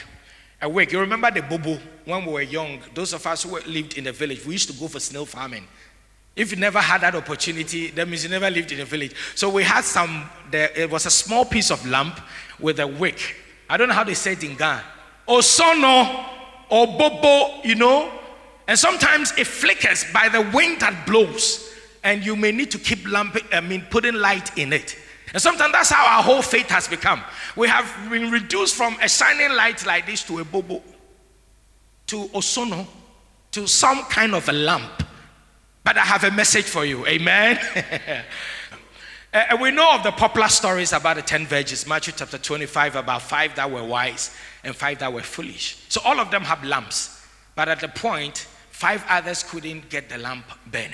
a 0.61 0.69
wick. 0.69 0.91
You 0.91 0.99
remember 0.99 1.29
the 1.31 1.41
bobo 1.41 1.77
when 2.05 2.25
we 2.25 2.33
were 2.33 2.41
young? 2.41 2.79
Those 2.93 3.13
of 3.13 3.25
us 3.27 3.43
who 3.43 3.59
lived 3.59 3.97
in 3.97 4.05
the 4.05 4.11
village, 4.11 4.45
we 4.45 4.53
used 4.53 4.69
to 4.71 4.79
go 4.79 4.87
for 4.87 4.99
snail 4.99 5.25
farming. 5.25 5.67
If 6.35 6.51
you 6.51 6.57
never 6.57 6.79
had 6.79 7.01
that 7.01 7.13
opportunity, 7.13 7.91
that 7.91 8.07
means 8.07 8.23
you 8.23 8.29
never 8.29 8.49
lived 8.49 8.71
in 8.71 8.79
a 8.79 8.85
village. 8.85 9.13
So 9.35 9.49
we 9.49 9.63
had 9.63 9.83
some, 9.83 10.29
there, 10.49 10.71
it 10.75 10.89
was 10.89 11.05
a 11.05 11.11
small 11.11 11.45
piece 11.45 11.69
of 11.69 11.85
lamp 11.87 12.19
with 12.59 12.79
a 12.79 12.87
wick. 12.87 13.35
I 13.69 13.77
don't 13.77 13.87
know 13.87 13.93
how 13.93 14.03
they 14.03 14.15
say 14.15 14.33
it 14.33 14.43
in 14.43 14.55
Ghana. 14.55 14.83
Or 15.27 15.43
sono, 15.43 16.25
or 16.69 16.87
bobo, 16.87 17.61
you 17.63 17.75
know. 17.75 18.11
And 18.67 18.79
sometimes 18.79 19.31
it 19.37 19.45
flickers 19.45 20.05
by 20.11 20.29
the 20.29 20.41
wind 20.53 20.79
that 20.79 21.05
blows. 21.05 21.71
And 22.03 22.25
you 22.25 22.35
may 22.35 22.51
need 22.51 22.71
to 22.71 22.79
keep 22.79 23.07
lamp, 23.07 23.37
I 23.51 23.61
mean, 23.61 23.85
putting 23.89 24.15
light 24.15 24.57
in 24.57 24.73
it. 24.73 24.97
And 25.33 25.41
sometimes 25.41 25.73
that's 25.73 25.89
how 25.89 26.17
our 26.17 26.21
whole 26.21 26.43
faith 26.43 26.69
has 26.69 26.87
become. 26.87 27.21
We 27.55 27.67
have 27.67 27.91
been 28.09 28.29
reduced 28.29 28.75
from 28.75 28.95
a 29.01 29.09
shining 29.09 29.51
light 29.55 29.83
like 29.83 30.05
this 30.05 30.23
to 30.25 30.39
a 30.39 30.45
bobo, 30.45 30.83
to 32.07 32.27
osono, 32.27 32.85
to 33.51 33.67
some 33.67 34.03
kind 34.03 34.35
of 34.35 34.47
a 34.47 34.53
lamp. 34.53 35.03
But 35.83 35.97
I 35.97 36.01
have 36.01 36.23
a 36.23 36.31
message 36.31 36.65
for 36.65 36.85
you. 36.85 37.05
Amen. 37.07 37.59
uh, 39.33 39.57
we 39.61 39.71
know 39.71 39.95
of 39.95 40.03
the 40.03 40.11
popular 40.11 40.49
stories 40.49 40.93
about 40.93 41.15
the 41.15 41.23
10 41.23 41.47
virgins, 41.47 41.87
Matthew 41.87 42.13
chapter 42.15 42.37
25, 42.37 42.95
about 42.95 43.23
five 43.23 43.55
that 43.55 43.69
were 43.69 43.83
wise 43.83 44.35
and 44.63 44.75
five 44.75 44.99
that 44.99 45.11
were 45.11 45.23
foolish. 45.23 45.83
So 45.89 45.99
all 46.05 46.19
of 46.19 46.29
them 46.29 46.43
have 46.43 46.63
lamps. 46.63 47.25
But 47.55 47.69
at 47.69 47.79
the 47.79 47.87
point, 47.87 48.47
five 48.69 49.03
others 49.09 49.41
couldn't 49.41 49.89
get 49.89 50.09
the 50.09 50.19
lamp 50.19 50.45
burning. 50.67 50.93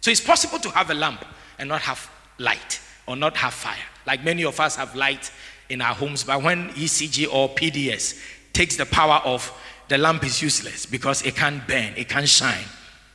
So 0.00 0.10
it's 0.10 0.20
possible 0.20 0.58
to 0.60 0.70
have 0.70 0.88
a 0.90 0.94
lamp 0.94 1.26
and 1.58 1.68
not 1.68 1.82
have 1.82 2.10
light 2.38 2.80
or 3.06 3.16
not 3.16 3.36
have 3.36 3.54
fire. 3.54 3.76
Like 4.06 4.24
many 4.24 4.44
of 4.44 4.58
us 4.60 4.76
have 4.76 4.94
light 4.94 5.30
in 5.68 5.80
our 5.80 5.94
homes, 5.94 6.24
but 6.24 6.42
when 6.42 6.68
ECG 6.70 7.32
or 7.32 7.48
PDS 7.50 8.20
takes 8.52 8.76
the 8.76 8.86
power 8.86 9.20
off, 9.24 9.62
the 9.88 9.98
lamp 9.98 10.24
is 10.24 10.42
useless 10.42 10.86
because 10.86 11.22
it 11.22 11.36
can't 11.36 11.66
burn, 11.66 11.92
it 11.96 12.08
can't 12.08 12.28
shine. 12.28 12.64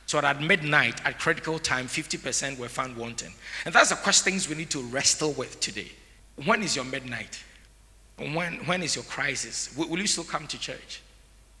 So 0.06 0.18
at 0.18 0.42
midnight, 0.42 1.04
at 1.06 1.18
critical 1.18 1.58
time, 1.58 1.86
50% 1.86 2.58
were 2.58 2.68
found 2.68 2.96
wanting. 2.96 3.32
And 3.64 3.74
that's 3.74 3.90
the 3.90 3.96
questions 3.96 4.48
we 4.48 4.54
need 4.54 4.70
to 4.70 4.82
wrestle 4.82 5.32
with 5.32 5.58
today. 5.60 5.90
When 6.44 6.62
is 6.62 6.76
your 6.76 6.84
midnight? 6.84 7.42
When, 8.18 8.54
when 8.66 8.82
is 8.82 8.94
your 8.94 9.04
crisis? 9.04 9.74
Will, 9.76 9.88
will 9.88 9.98
you 9.98 10.06
still 10.06 10.24
come 10.24 10.46
to 10.48 10.58
church? 10.58 11.02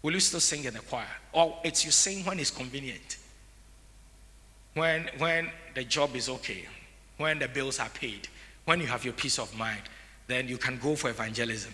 Will 0.02 0.12
you 0.12 0.20
still 0.20 0.40
sing 0.40 0.64
in 0.64 0.74
the 0.74 0.80
choir? 0.80 1.06
Or 1.32 1.58
it's 1.64 1.84
you 1.84 1.90
sing 1.90 2.24
when 2.24 2.38
it's 2.40 2.50
convenient? 2.50 3.18
When, 4.74 5.08
when 5.18 5.50
the 5.74 5.84
job 5.84 6.16
is 6.16 6.28
okay, 6.28 6.66
when 7.18 7.38
the 7.38 7.48
bills 7.48 7.78
are 7.78 7.88
paid, 7.88 8.28
when 8.64 8.80
you 8.80 8.86
have 8.86 9.04
your 9.04 9.14
peace 9.14 9.38
of 9.38 9.56
mind, 9.56 9.82
then 10.26 10.48
you 10.48 10.56
can 10.56 10.78
go 10.78 10.96
for 10.96 11.10
evangelism. 11.10 11.72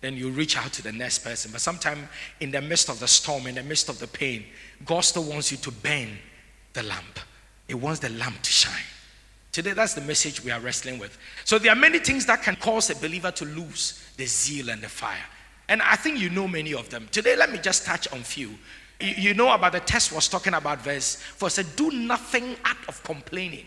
Then 0.00 0.16
you 0.16 0.30
reach 0.30 0.58
out 0.58 0.72
to 0.74 0.82
the 0.82 0.92
next 0.92 1.20
person. 1.20 1.50
But 1.50 1.62
sometimes, 1.62 2.06
in 2.40 2.50
the 2.50 2.60
midst 2.60 2.90
of 2.90 3.00
the 3.00 3.08
storm, 3.08 3.46
in 3.46 3.54
the 3.54 3.62
midst 3.62 3.88
of 3.88 3.98
the 3.98 4.06
pain, 4.06 4.44
God 4.84 5.00
still 5.00 5.24
wants 5.24 5.50
you 5.50 5.56
to 5.58 5.70
burn 5.70 6.10
the 6.74 6.82
lamp. 6.82 7.20
It 7.68 7.76
wants 7.76 8.00
the 8.00 8.10
lamp 8.10 8.42
to 8.42 8.50
shine. 8.50 8.84
Today, 9.52 9.72
that's 9.72 9.94
the 9.94 10.02
message 10.02 10.44
we 10.44 10.50
are 10.50 10.60
wrestling 10.60 10.98
with. 10.98 11.16
So, 11.44 11.58
there 11.58 11.72
are 11.72 11.76
many 11.76 12.00
things 12.00 12.26
that 12.26 12.42
can 12.42 12.56
cause 12.56 12.90
a 12.90 12.96
believer 12.96 13.30
to 13.30 13.44
lose 13.46 14.06
the 14.16 14.26
zeal 14.26 14.68
and 14.68 14.82
the 14.82 14.88
fire. 14.88 15.24
And 15.68 15.80
I 15.80 15.96
think 15.96 16.18
you 16.18 16.28
know 16.28 16.46
many 16.46 16.74
of 16.74 16.90
them. 16.90 17.08
Today, 17.10 17.36
let 17.36 17.50
me 17.50 17.58
just 17.58 17.86
touch 17.86 18.12
on 18.12 18.18
few. 18.18 18.50
You 19.00 19.32
know 19.32 19.52
about 19.52 19.72
the 19.72 19.80
test 19.80 20.12
was 20.12 20.28
talking 20.28 20.54
about 20.54 20.82
verse 20.82 21.16
4 21.16 21.50
said, 21.50 21.66
Do 21.76 21.90
nothing 21.90 22.56
out 22.64 22.76
of 22.88 23.02
complaining 23.02 23.66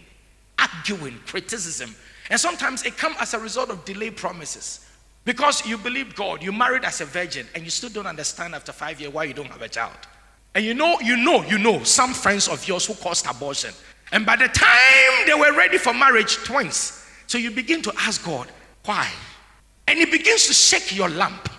arguing, 0.60 1.20
criticism. 1.26 1.96
And 2.30 2.40
sometimes 2.40 2.84
it 2.86 2.98
comes 2.98 3.16
as 3.20 3.34
a 3.34 3.40
result 3.40 3.70
of 3.70 3.86
delayed 3.86 4.18
promises. 4.18 4.86
Because 5.24 5.66
you 5.66 5.78
believe 5.78 6.16
God, 6.16 6.42
you 6.42 6.52
married 6.54 6.86
as 6.86 7.02
a 7.02 7.06
virgin, 7.06 7.46
and 7.54 7.64
you 7.64 7.70
still 7.70 7.90
don't 7.90 8.08
understand 8.08 8.56
after 8.56 8.72
five 8.72 9.02
years 9.02 9.14
why 9.14 9.26
you 9.26 9.34
don't 9.34 9.50
have 9.50 9.62
a 9.62 9.68
child. 9.68 9.98
And 10.56 10.66
you 10.66 10.74
know, 10.74 11.00
you 11.02 11.18
know, 11.18 11.44
you 11.44 11.58
know 11.58 11.84
some 11.84 12.14
friends 12.14 12.48
of 12.48 12.66
yours 12.68 12.86
who 12.86 12.94
caused 12.96 13.28
abortion. 13.28 13.74
And 14.12 14.26
by 14.26 14.38
the 14.38 14.48
time 14.48 15.26
they 15.26 15.34
were 15.34 15.56
ready 15.56 15.78
for 15.78 15.94
marriage, 15.94 16.38
twins. 16.38 17.06
So 17.28 17.38
you 17.38 17.52
begin 17.52 17.82
to 17.84 17.94
ask 18.00 18.24
God, 18.26 18.48
why? 18.86 19.12
And 19.88 20.00
He 20.00 20.06
begins 20.06 20.48
to 20.48 20.54
shake 20.54 20.96
your 20.96 21.10
lamp 21.10 21.50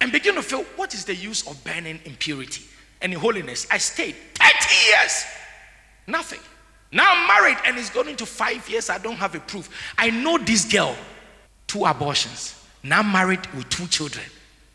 and 0.00 0.10
begin 0.10 0.34
to 0.34 0.42
feel, 0.42 0.62
what 0.76 0.94
is 0.94 1.04
the 1.04 1.14
use 1.14 1.46
of 1.46 1.62
burning 1.64 2.00
impurity 2.04 2.64
and 3.00 3.12
in 3.12 3.20
holiness? 3.20 3.66
I 3.70 3.78
stayed 3.78 4.16
30 4.34 4.74
years, 4.88 5.24
nothing. 6.06 6.40
Now 6.92 7.10
I'm 7.10 7.26
married 7.26 7.58
and 7.64 7.78
it's 7.78 7.88
going 7.88 8.08
into 8.08 8.26
five 8.26 8.68
years. 8.68 8.90
I 8.90 8.98
don't 8.98 9.16
have 9.16 9.34
a 9.34 9.40
proof. 9.40 9.70
I 9.96 10.10
know 10.10 10.36
this 10.36 10.70
girl, 10.70 10.94
two 11.66 11.86
abortions. 11.86 12.62
Now 12.82 13.02
married 13.02 13.46
with 13.54 13.68
two 13.70 13.86
children. 13.86 14.26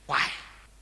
Why? 0.08 0.26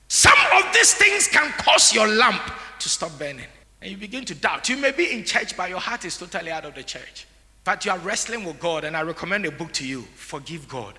Some 0.08 0.38
of 0.54 0.74
these 0.74 0.94
things 0.94 1.28
can 1.28 1.52
cause 1.58 1.94
your 1.94 2.08
lamp 2.08 2.42
to 2.80 2.90
stop 2.90 3.12
burning. 3.20 3.48
And 3.82 3.92
you 3.92 3.98
begin 3.98 4.24
to 4.26 4.36
doubt. 4.36 4.70
You 4.70 4.78
may 4.78 4.92
be 4.92 5.12
in 5.12 5.26
church, 5.26 5.58
but 5.58 5.70
your 5.70 5.80
heart 5.80 6.06
is 6.06 6.18
totally 6.18 6.52
out 6.52 6.66
of 6.66 6.74
the 6.74 6.84
church. 6.84 7.28
But 7.64 7.84
you 7.84 7.92
are 7.92 7.98
wrestling 8.00 8.46
with 8.46 8.60
God, 8.60 8.84
and 8.84 8.96
I 8.96 9.02
recommend 9.02 9.46
a 9.46 9.52
book 9.52 9.72
to 9.74 9.88
you 9.88 10.04
Forgive 10.16 10.70
God. 10.70 10.98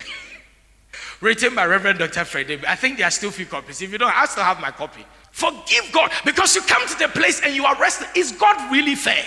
Written 1.20 1.54
by 1.54 1.66
Reverend 1.66 1.98
Dr. 1.98 2.24
Fred. 2.24 2.64
I 2.66 2.76
think 2.76 2.98
there 2.98 3.06
are 3.06 3.10
still 3.10 3.30
few 3.30 3.46
copies. 3.46 3.82
If 3.82 3.92
you 3.92 3.98
don't, 3.98 4.16
I 4.16 4.24
still 4.26 4.44
have 4.44 4.60
my 4.60 4.70
copy. 4.70 5.04
Forgive 5.32 5.90
God 5.92 6.12
because 6.24 6.54
you 6.54 6.62
come 6.62 6.86
to 6.86 6.98
the 6.98 7.08
place 7.08 7.40
and 7.42 7.54
you 7.54 7.64
are 7.64 7.76
wrestling. 7.80 8.08
Is 8.14 8.32
God 8.32 8.72
really 8.72 8.94
fair? 8.94 9.24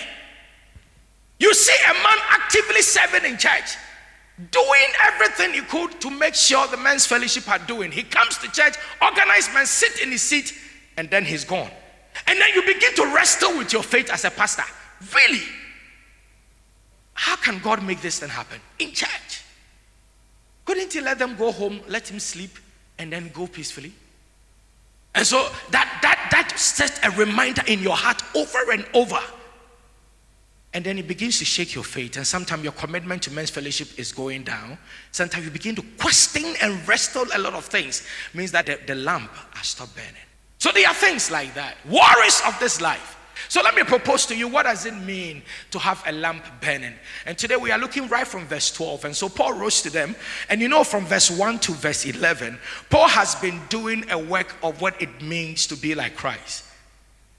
You 1.40 1.54
see 1.54 1.76
a 1.90 1.94
man 1.94 2.18
actively 2.30 2.82
serving 2.82 3.30
in 3.30 3.38
church, 3.38 3.76
doing 4.52 4.88
everything 5.08 5.54
he 5.54 5.62
could 5.62 6.00
to 6.02 6.10
make 6.10 6.36
sure 6.36 6.68
the 6.68 6.78
men's 6.78 7.06
fellowship 7.06 7.48
are 7.50 7.60
doing. 7.60 7.92
He 7.92 8.04
comes 8.04 8.38
to 8.40 8.52
church, 8.52 8.76
organized 9.02 9.54
man, 9.54 9.66
sit 9.66 10.02
in 10.02 10.12
his 10.12 10.22
seat, 10.22 10.54
and 10.98 11.10
then 11.10 11.26
he's 11.26 11.46
gone. 11.46 11.70
And 12.26 12.40
then 12.40 12.50
you 12.56 12.62
begin 12.64 12.94
to 12.96 13.14
wrestle 13.14 13.58
with 13.58 13.72
your 13.72 13.84
faith 13.84 14.10
as 14.10 14.26
a 14.26 14.32
pastor. 14.32 14.64
Really? 15.14 15.42
How 17.14 17.36
can 17.36 17.60
God 17.60 17.84
make 17.84 18.02
this 18.02 18.20
thing 18.20 18.30
happen? 18.30 18.60
In 18.80 18.92
church. 18.92 19.44
Couldn't 20.66 20.92
he 20.92 21.02
let 21.02 21.20
them 21.20 21.36
go 21.36 21.52
home, 21.52 21.80
let 21.88 22.08
him 22.08 22.20
sleep, 22.20 22.52
and 22.98 23.12
then 23.12 23.32
go 23.34 23.48
peacefully? 23.48 23.94
And 25.16 25.26
so 25.26 25.50
that 25.72 26.00
that 26.02 26.28
that 26.32 26.60
sets 26.60 27.00
a 27.04 27.12
reminder 27.12 27.64
in 27.68 27.80
your 27.80 27.96
heart 27.96 28.22
over 28.36 28.72
and 28.72 28.86
over. 28.94 29.20
And 30.78 30.86
then 30.86 31.00
it 31.00 31.08
begins 31.08 31.40
to 31.40 31.46
shake 31.46 31.74
your 31.74 31.84
faith. 31.84 32.18
And 32.18 32.28
sometimes 32.28 32.64
your 32.64 32.72
commitment 32.72 33.24
to 33.24 33.32
men's 33.32 33.50
fellowship 33.50 33.98
is 33.98 34.12
going 34.12 34.44
down. 34.44 34.78
Sometimes 35.12 35.44
you 35.44 35.50
begin 35.50 35.74
to 35.74 35.82
question 35.98 36.54
and 36.62 36.88
wrestle 36.88 37.26
a 37.34 37.40
lot 37.40 37.56
of 37.56 37.66
things. 37.66 38.02
It 38.32 38.38
means 38.38 38.52
that 38.52 38.68
the, 38.68 38.78
the 38.86 38.94
lamp 38.94 39.32
has 39.56 39.70
stopped 39.70 39.96
burning. 39.96 40.12
So 40.60 40.70
there 40.72 40.88
are 40.88 40.94
things 40.94 41.32
like 41.32 41.56
that. 41.56 41.78
Worries 41.90 42.44
of 42.46 42.56
this 42.60 42.80
life. 42.80 43.18
So 43.50 43.64
let 43.64 43.74
me 43.74 43.86
propose 43.86 44.28
to 44.28 44.38
you 44.38 44.48
what 44.48 44.68
does 44.68 44.86
it 44.86 44.94
mean 44.94 45.42
to 45.72 45.80
have 45.80 46.04
a 46.06 46.12
lamp 46.12 46.46
burning? 46.62 46.94
And 47.26 47.36
today 47.40 47.58
we 47.58 47.72
are 47.72 47.80
looking 47.80 48.08
right 48.08 48.28
from 48.28 48.46
verse 48.46 48.72
12. 48.72 49.06
And 49.06 49.16
so 49.16 49.30
Paul 49.30 49.54
wrote 49.54 49.74
to 49.82 49.90
them, 49.90 50.16
and 50.48 50.62
you 50.62 50.70
know, 50.70 50.84
from 50.84 51.08
verse 51.08 51.32
1 51.32 51.58
to 51.58 51.72
verse 51.72 52.06
11, 52.06 52.56
Paul 52.92 53.08
has 53.08 53.34
been 53.34 53.60
doing 53.70 54.08
a 54.12 54.20
work 54.20 54.56
of 54.62 54.80
what 54.80 55.02
it 55.02 55.24
means 55.24 55.66
to 55.66 55.76
be 55.76 55.96
like 55.96 56.16
Christ. 56.16 56.66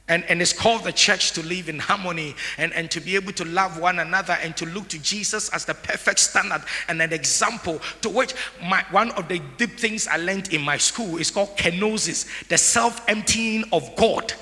And, 0.08 0.24
and 0.24 0.40
it's 0.40 0.52
called 0.52 0.84
the 0.84 0.92
church 0.92 1.32
to 1.32 1.42
live 1.42 1.68
in 1.68 1.78
harmony 1.78 2.34
and, 2.56 2.72
and 2.72 2.90
to 2.90 3.00
be 3.00 3.14
able 3.14 3.32
to 3.32 3.44
love 3.44 3.78
one 3.78 3.98
another 3.98 4.38
and 4.40 4.56
to 4.56 4.66
look 4.66 4.88
to 4.88 4.98
Jesus 4.98 5.50
as 5.50 5.64
the 5.64 5.74
perfect 5.74 6.18
standard 6.18 6.62
and 6.88 7.00
an 7.02 7.12
example 7.12 7.80
to 8.00 8.08
which 8.08 8.34
my, 8.62 8.84
one 8.90 9.10
of 9.12 9.28
the 9.28 9.40
deep 9.58 9.78
things 9.78 10.06
I 10.06 10.16
learned 10.16 10.52
in 10.52 10.62
my 10.62 10.78
school 10.78 11.18
is 11.18 11.30
called 11.30 11.56
kenosis, 11.56 12.48
the 12.48 12.58
self 12.58 13.06
emptying 13.08 13.64
of 13.72 13.94
God. 13.96 14.32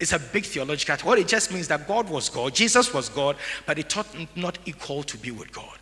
It's 0.00 0.12
a 0.12 0.18
big 0.18 0.44
theological. 0.44 0.96
What 1.08 1.18
it 1.18 1.28
just 1.28 1.52
means 1.52 1.68
that 1.68 1.86
God 1.86 2.10
was 2.10 2.28
God, 2.28 2.54
Jesus 2.54 2.92
was 2.92 3.08
God, 3.08 3.36
but 3.66 3.78
it 3.78 3.88
taught 3.88 4.06
not 4.36 4.58
equal 4.66 5.02
to 5.04 5.16
be 5.16 5.30
with 5.30 5.52
God, 5.52 5.78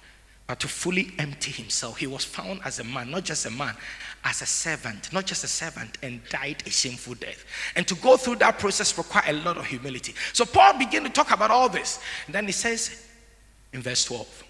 but 0.52 0.60
to 0.60 0.68
fully 0.68 1.10
empty 1.18 1.50
himself. 1.50 1.96
He 1.96 2.06
was 2.06 2.26
found 2.26 2.60
as 2.62 2.78
a 2.78 2.84
man, 2.84 3.10
not 3.10 3.24
just 3.24 3.46
a 3.46 3.50
man, 3.50 3.74
as 4.22 4.42
a 4.42 4.44
servant, 4.44 5.10
not 5.10 5.24
just 5.24 5.44
a 5.44 5.46
servant, 5.46 5.96
and 6.02 6.20
died 6.28 6.62
a 6.66 6.70
shameful 6.70 7.14
death. 7.14 7.46
And 7.74 7.88
to 7.88 7.94
go 7.94 8.18
through 8.18 8.36
that 8.36 8.58
process 8.58 8.98
required 8.98 9.30
a 9.30 9.32
lot 9.44 9.56
of 9.56 9.64
humility. 9.64 10.14
So 10.34 10.44
Paul 10.44 10.78
began 10.78 11.04
to 11.04 11.08
talk 11.08 11.30
about 11.30 11.50
all 11.50 11.70
this. 11.70 12.00
And 12.26 12.34
then 12.34 12.44
he 12.44 12.52
says 12.52 13.08
in 13.72 13.80
verse 13.80 14.04
12, 14.04 14.44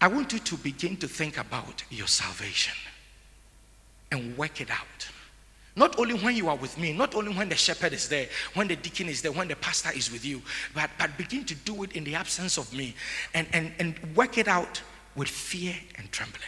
I 0.00 0.06
want 0.06 0.32
you 0.32 0.38
to 0.38 0.56
begin 0.56 0.96
to 0.98 1.08
think 1.08 1.36
about 1.36 1.82
your 1.90 2.06
salvation 2.06 2.78
and 4.12 4.38
work 4.38 4.60
it 4.60 4.70
out. 4.70 5.08
Not 5.74 5.98
only 5.98 6.14
when 6.14 6.36
you 6.36 6.48
are 6.48 6.56
with 6.56 6.76
me, 6.76 6.92
not 6.92 7.14
only 7.14 7.34
when 7.34 7.48
the 7.48 7.56
shepherd 7.56 7.92
is 7.94 8.08
there, 8.08 8.26
when 8.54 8.68
the 8.68 8.76
deacon 8.76 9.08
is 9.08 9.22
there, 9.22 9.32
when 9.32 9.48
the 9.48 9.56
pastor 9.56 9.90
is 9.96 10.12
with 10.12 10.24
you, 10.24 10.42
but, 10.74 10.90
but 10.98 11.16
begin 11.16 11.44
to 11.46 11.54
do 11.54 11.82
it 11.82 11.92
in 11.92 12.04
the 12.04 12.14
absence 12.14 12.58
of 12.58 12.72
me 12.74 12.94
and, 13.32 13.46
and, 13.52 13.72
and 13.78 13.94
work 14.14 14.36
it 14.36 14.48
out 14.48 14.82
with 15.16 15.28
fear 15.28 15.74
and 15.96 16.12
trembling. 16.12 16.42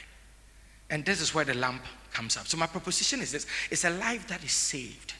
And 0.90 1.04
this 1.04 1.20
is 1.20 1.34
where 1.34 1.44
the 1.44 1.54
lamp 1.54 1.82
comes 2.12 2.36
up. 2.36 2.46
So, 2.46 2.58
my 2.58 2.66
proposition 2.66 3.20
is 3.20 3.32
this 3.32 3.46
it's 3.70 3.84
a 3.84 3.90
life 3.90 4.26
that 4.28 4.44
is 4.44 4.52
saved 4.52 5.14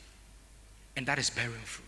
and 0.97 1.07
that 1.07 1.19
is 1.19 1.31
bearing 1.31 1.53
fruit. 1.53 1.85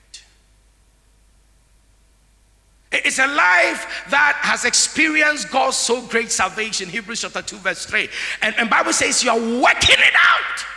It's 2.92 3.18
a 3.18 3.26
life 3.26 4.06
that 4.10 4.38
has 4.42 4.64
experienced 4.64 5.50
God's 5.50 5.76
so 5.76 6.00
great 6.02 6.30
salvation. 6.30 6.88
Hebrews 6.88 7.20
chapter 7.20 7.42
2, 7.42 7.56
verse 7.58 7.84
3. 7.84 8.08
And, 8.42 8.54
and 8.58 8.70
Bible 8.70 8.92
says 8.92 9.22
you 9.22 9.30
are 9.30 9.38
working 9.38 9.96
it 9.98 10.14
out. 10.14 10.75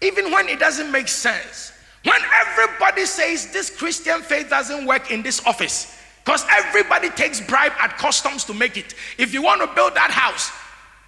Even 0.00 0.30
when 0.30 0.48
it 0.48 0.58
doesn't 0.58 0.90
make 0.90 1.08
sense. 1.08 1.72
When 2.04 2.20
everybody 2.46 3.04
says 3.06 3.52
this 3.52 3.70
Christian 3.70 4.22
faith 4.22 4.48
doesn't 4.48 4.86
work 4.86 5.10
in 5.10 5.22
this 5.22 5.44
office, 5.46 5.98
because 6.24 6.44
everybody 6.50 7.10
takes 7.10 7.40
bribe 7.40 7.72
at 7.78 7.96
customs 7.96 8.44
to 8.44 8.54
make 8.54 8.76
it. 8.76 8.94
If 9.16 9.32
you 9.32 9.42
want 9.42 9.60
to 9.62 9.74
build 9.74 9.94
that 9.94 10.10
house 10.10 10.52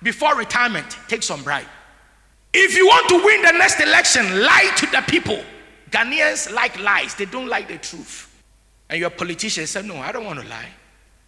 before 0.02 0.35
retirement, 0.35 0.97
take 1.09 1.23
some 1.23 1.42
bribe. 1.42 1.66
If 2.52 2.76
you 2.76 2.87
want 2.87 3.09
to 3.11 3.25
win 3.25 3.42
the 3.42 3.52
next 3.52 3.80
election, 3.80 4.42
lie 4.42 4.73
to 4.76 4.87
the 4.87 5.02
people. 5.06 5.42
Ghanaians 5.90 6.52
like 6.52 6.80
lies, 6.80 7.14
they 7.14 7.26
don't 7.26 7.49
like 7.49 7.68
the 7.68 7.78
truth. 7.78 8.26
And 8.88 8.99
your 8.99 9.11
politician 9.11 9.66
said, 9.66 9.85
No, 9.85 9.97
I 9.97 10.11
don't 10.11 10.25
want 10.25 10.40
to 10.40 10.49
lie. 10.49 10.68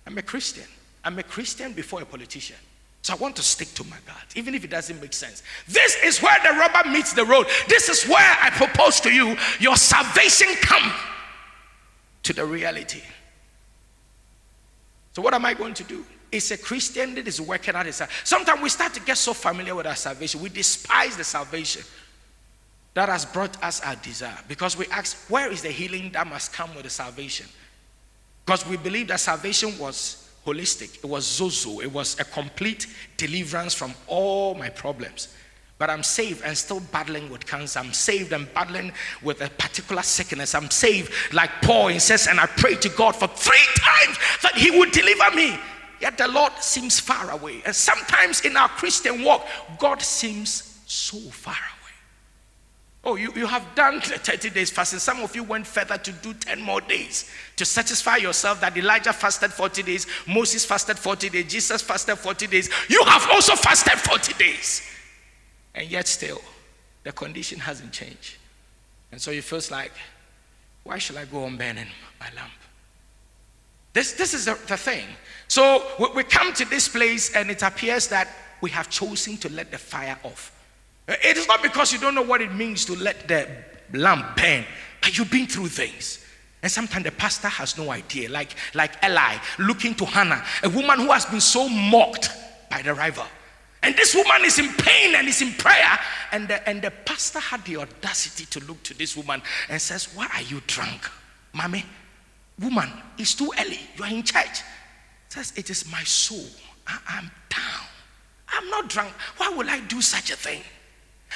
I'm 0.07 0.19
a 0.19 0.23
Christian. 0.23 0.65
I'm 1.05 1.19
a 1.19 1.23
Christian 1.23 1.73
before 1.73 2.03
a 2.03 2.05
politician. 2.07 2.57
So 3.03 3.13
I 3.13 3.17
want 3.17 3.35
to 3.37 3.43
stick 3.43 3.75
to 3.75 3.85
my 3.85 3.97
God, 4.07 4.23
even 4.37 4.55
if 4.55 4.65
it 4.65 4.71
doesn't 4.71 5.01
make 5.01 5.13
sense. 5.13 5.43
This 5.67 5.97
is 6.05 6.23
where 6.23 6.39
the 6.45 6.51
rubber 6.51 6.89
meets 6.89 7.13
the 7.13 7.25
road. 7.25 7.47
This 7.69 7.89
is 7.89 8.09
where 8.09 8.37
I 8.41 8.51
propose 8.51 9.01
to 9.01 9.13
you 9.13 9.37
your 9.59 9.77
salvation 9.77 10.47
come 10.61 10.93
to 12.23 12.33
the 12.33 12.45
reality. 12.45 13.03
So 15.15 15.21
what 15.21 15.35
am 15.35 15.45
I 15.45 15.55
going 15.55 15.75
to 15.75 15.85
do? 15.85 16.07
It's 16.31 16.53
a 16.53 16.57
Christian 16.57 17.17
that 17.17 17.27
is 17.27 17.41
working 17.41 17.75
out 17.75 17.87
his 17.87 18.01
Sometimes 18.23 18.63
we 18.63 18.69
start 18.69 18.95
to 18.95 19.01
get 19.01 19.19
so 19.19 19.35
familiar 19.35 19.75
with 19.75 19.87
our 19.87 19.97
salvation, 19.97 20.41
we 20.41 20.49
despise 20.49 21.17
the 21.17 21.25
salvation 21.25 21.83
that 22.95 23.09
has 23.09 23.27
brought 23.27 23.63
us 23.65 23.81
our 23.81 23.97
desire 23.97 24.39
because 24.47 24.77
we 24.77 24.87
ask, 24.87 25.29
where 25.29 25.51
is 25.51 25.63
the 25.63 25.71
healing 25.71 26.11
that 26.13 26.27
must 26.27 26.53
come 26.53 26.73
with 26.75 26.85
the 26.85 26.91
salvation? 26.91 27.47
Because 28.47 28.67
we 28.67 28.77
believe 28.77 29.09
that 29.09 29.21
salvation 29.21 29.77
was 29.79 30.22
holistic. 30.47 30.97
It 30.97 31.07
was 31.09 31.25
sozo. 31.25 31.83
It 31.83 31.93
was 31.93 32.19
a 32.19 32.25
complete 32.25 32.87
deliverance 33.17 33.75
from 33.75 33.95
all 34.07 34.55
my 34.55 34.69
problems. 34.69 35.29
But 35.79 35.91
I'm 35.91 36.03
saved 36.03 36.43
and 36.45 36.57
still 36.57 36.81
battling 36.93 37.29
with 37.29 37.45
cancer. 37.45 37.81
I'm 37.81 37.93
saved 37.93 38.33
and 38.33 38.53
battling 38.55 38.93
with 39.23 39.41
a 39.41 39.49
particular 39.51 40.03
sickness. 40.03 40.55
I'm 40.55 40.71
saved, 40.71 41.13
like 41.33 41.51
Paul 41.63 41.99
says, 41.99 42.29
and 42.29 42.39
I 42.39 42.47
pray 42.47 42.77
to 42.77 42.89
God 42.91 43.17
for 43.17 43.27
three 43.27 43.67
times 43.77 44.19
that 44.43 44.55
He 44.55 44.71
would 44.71 44.93
deliver 44.93 45.35
me. 45.35 45.59
Yet 46.01 46.19
the 46.19 46.29
Lord 46.29 46.53
seems 46.61 47.01
far 47.01 47.31
away. 47.31 47.63
And 47.65 47.75
sometimes 47.75 48.43
in 48.43 48.57
our 48.57 48.69
Christian 48.69 49.25
walk, 49.25 49.47
God 49.79 50.03
seems 50.03 50.81
so 50.87 51.19
far. 51.31 51.57
Oh, 53.05 53.17
you, 53.17 53.33
you 53.35 53.47
have 53.47 53.67
done 53.75 54.01
30 54.01 54.51
days 54.51 54.71
fasting. 54.71 55.01
Some 55.01 55.21
of 55.23 55.35
you 55.35 55.43
went 55.43 55.67
further 55.67 55.99
to 55.99 56.13
do 56.13 56.35
10 56.35 56.63
more 56.63 56.81
days 56.81 57.29
to 57.57 57.65
satisfy 57.65 58.17
yourself 58.17 58.61
that 58.61 58.77
Elijah 58.77 59.13
fasted 59.13 59.53
40 59.53 59.83
days, 59.83 60.07
Moses 60.27 60.65
fasted 60.65 60.99
40 60.99 61.29
days, 61.31 61.53
Jesus 61.53 61.83
fasted 61.83 62.17
40 62.17 62.47
days. 62.47 62.71
You 62.89 63.03
have 63.07 63.29
also 63.31 63.57
fasted 63.57 63.99
40 63.99 64.35
days. 64.35 64.83
And 65.75 65.91
yet, 65.91 66.07
still, 66.07 66.41
the 67.03 67.11
condition 67.11 67.59
hasn't 67.59 67.93
changed. 67.93 68.37
And 69.11 69.21
so 69.21 69.33
you 69.33 69.43
feel 69.43 69.61
like, 69.71 69.93
why 70.85 70.99
should 70.99 71.17
I 71.17 71.25
go 71.25 71.45
on 71.45 71.57
burning 71.57 71.89
my 72.21 72.27
lamp? 72.37 72.53
This, 73.95 74.13
this 74.13 74.33
is 74.33 74.45
the, 74.45 74.57
the 74.69 74.77
thing. 74.77 75.07
So 75.49 75.85
we, 75.99 76.07
we 76.17 76.25
come 76.25 76.53
to 76.55 76.65
this 76.65 76.89
place, 76.89 77.35
and 77.35 77.51
it 77.51 77.63
appears 77.63 78.07
that 78.09 78.29
we 78.61 78.71
have 78.71 78.89
chosen 78.89 79.39
to 79.39 79.49
let 79.51 79.73
the 79.73 79.79
fire 79.79 80.19
off. 80.23 80.52
It 81.09 81.37
is 81.37 81.49
not 81.49 81.63
because 81.63 81.93
you 81.93 81.99
don't 81.99 82.15
know 82.15 82.23
what 82.23 82.41
it 82.41 82.53
means 82.55 82.85
to 82.87 82.95
let 82.95 83.27
the 83.29 83.49
lamp 83.93 84.37
burn, 84.37 84.65
but 85.01 85.19
you've 85.19 85.31
been 85.31 85.47
through 85.47 85.69
things. 85.69 86.25
And 86.63 86.71
sometimes 86.71 87.05
the 87.05 87.11
pastor 87.11 87.49
has 87.49 87.77
no 87.77 87.91
idea, 87.91 88.31
like, 88.31 88.55
like 88.75 88.93
Eli 89.05 89.37
looking 89.59 89.95
to 89.97 90.05
Hannah, 90.05 90.45
a 90.63 90.69
woman 90.69 91.01
who 91.01 91.11
has 91.11 91.27
been 91.27 91.41
so 91.41 91.69
mocked 91.69 92.31
by 92.71 92.83
the 92.83 92.95
rival. 92.95 93.27
And 93.83 93.97
this 93.97 94.15
woman 94.15 94.45
is 94.45 94.61
in 94.61 94.69
pain 94.69 95.17
and 95.17 95.27
is 95.27 95.43
in 95.43 95.53
prayer. 95.55 95.99
And 96.31 96.47
the, 96.47 96.69
and 96.69 96.81
the 96.81 96.93
pastor 97.05 97.41
had 97.41 97.65
the 97.65 97.79
audacity 97.79 98.45
to 98.47 98.65
look 98.67 98.81
to 98.85 98.97
this 98.97 99.17
woman 99.17 99.43
and 99.69 99.83
says, 99.83 100.15
Why 100.15 100.29
are 100.35 100.43
you 100.43 100.63
drunk? 100.69 101.11
Mommy, 101.53 101.85
woman, 102.61 102.89
it's 103.19 103.35
too 103.35 103.51
early. 103.59 103.81
You 103.97 104.05
are 104.05 104.11
in 104.11 104.23
church. 104.23 104.63
Says, 105.31 105.53
It 105.57 105.69
is 105.69 105.91
my 105.91 106.03
soul. 106.05 106.47
I, 106.87 107.19
am 107.19 107.31
down. 107.49 107.87
I'm 108.49 108.71
not 108.71 108.89
drunk. 108.89 109.13
Why 109.37 109.53
would 109.57 109.67
I 109.67 109.81
do 109.81 110.01
such 110.01 110.31
a 110.31 110.37
thing? 110.37 110.63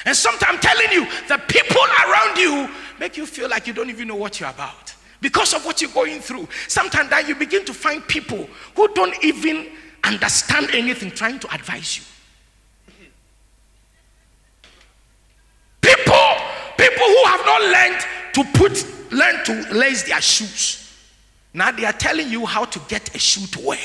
And 0.05 0.15
sometimes 0.15 0.55
I'm 0.55 0.59
telling 0.59 0.91
you, 0.91 1.05
the 1.27 1.37
people 1.47 1.81
around 2.05 2.37
you 2.37 2.69
make 2.99 3.17
you 3.17 3.25
feel 3.25 3.49
like 3.49 3.67
you 3.67 3.73
don't 3.73 3.89
even 3.89 4.07
know 4.07 4.15
what 4.15 4.39
you're 4.39 4.49
about 4.49 4.93
because 5.21 5.53
of 5.53 5.65
what 5.65 5.81
you're 5.81 5.91
going 5.91 6.19
through. 6.19 6.47
Sometimes 6.67 7.09
that 7.09 7.27
you 7.27 7.35
begin 7.35 7.65
to 7.65 7.73
find 7.73 8.05
people 8.07 8.47
who 8.75 8.87
don't 8.93 9.15
even 9.23 9.67
understand 10.03 10.69
anything 10.73 11.11
trying 11.11 11.39
to 11.39 11.53
advise 11.53 11.97
you. 11.97 12.03
People, 15.81 16.27
people 16.77 17.05
who 17.05 17.23
have 17.25 17.45
not 17.45 17.61
learned 17.61 18.05
to 18.33 18.43
put, 18.57 19.11
learn 19.11 19.43
to 19.45 19.73
lace 19.73 20.03
their 20.03 20.21
shoes. 20.21 20.83
Now 21.53 21.71
they 21.71 21.85
are 21.85 21.93
telling 21.93 22.29
you 22.29 22.45
how 22.45 22.65
to 22.65 22.79
get 22.87 23.15
a 23.15 23.19
shoe 23.19 23.47
to 23.47 23.67
wear. 23.67 23.79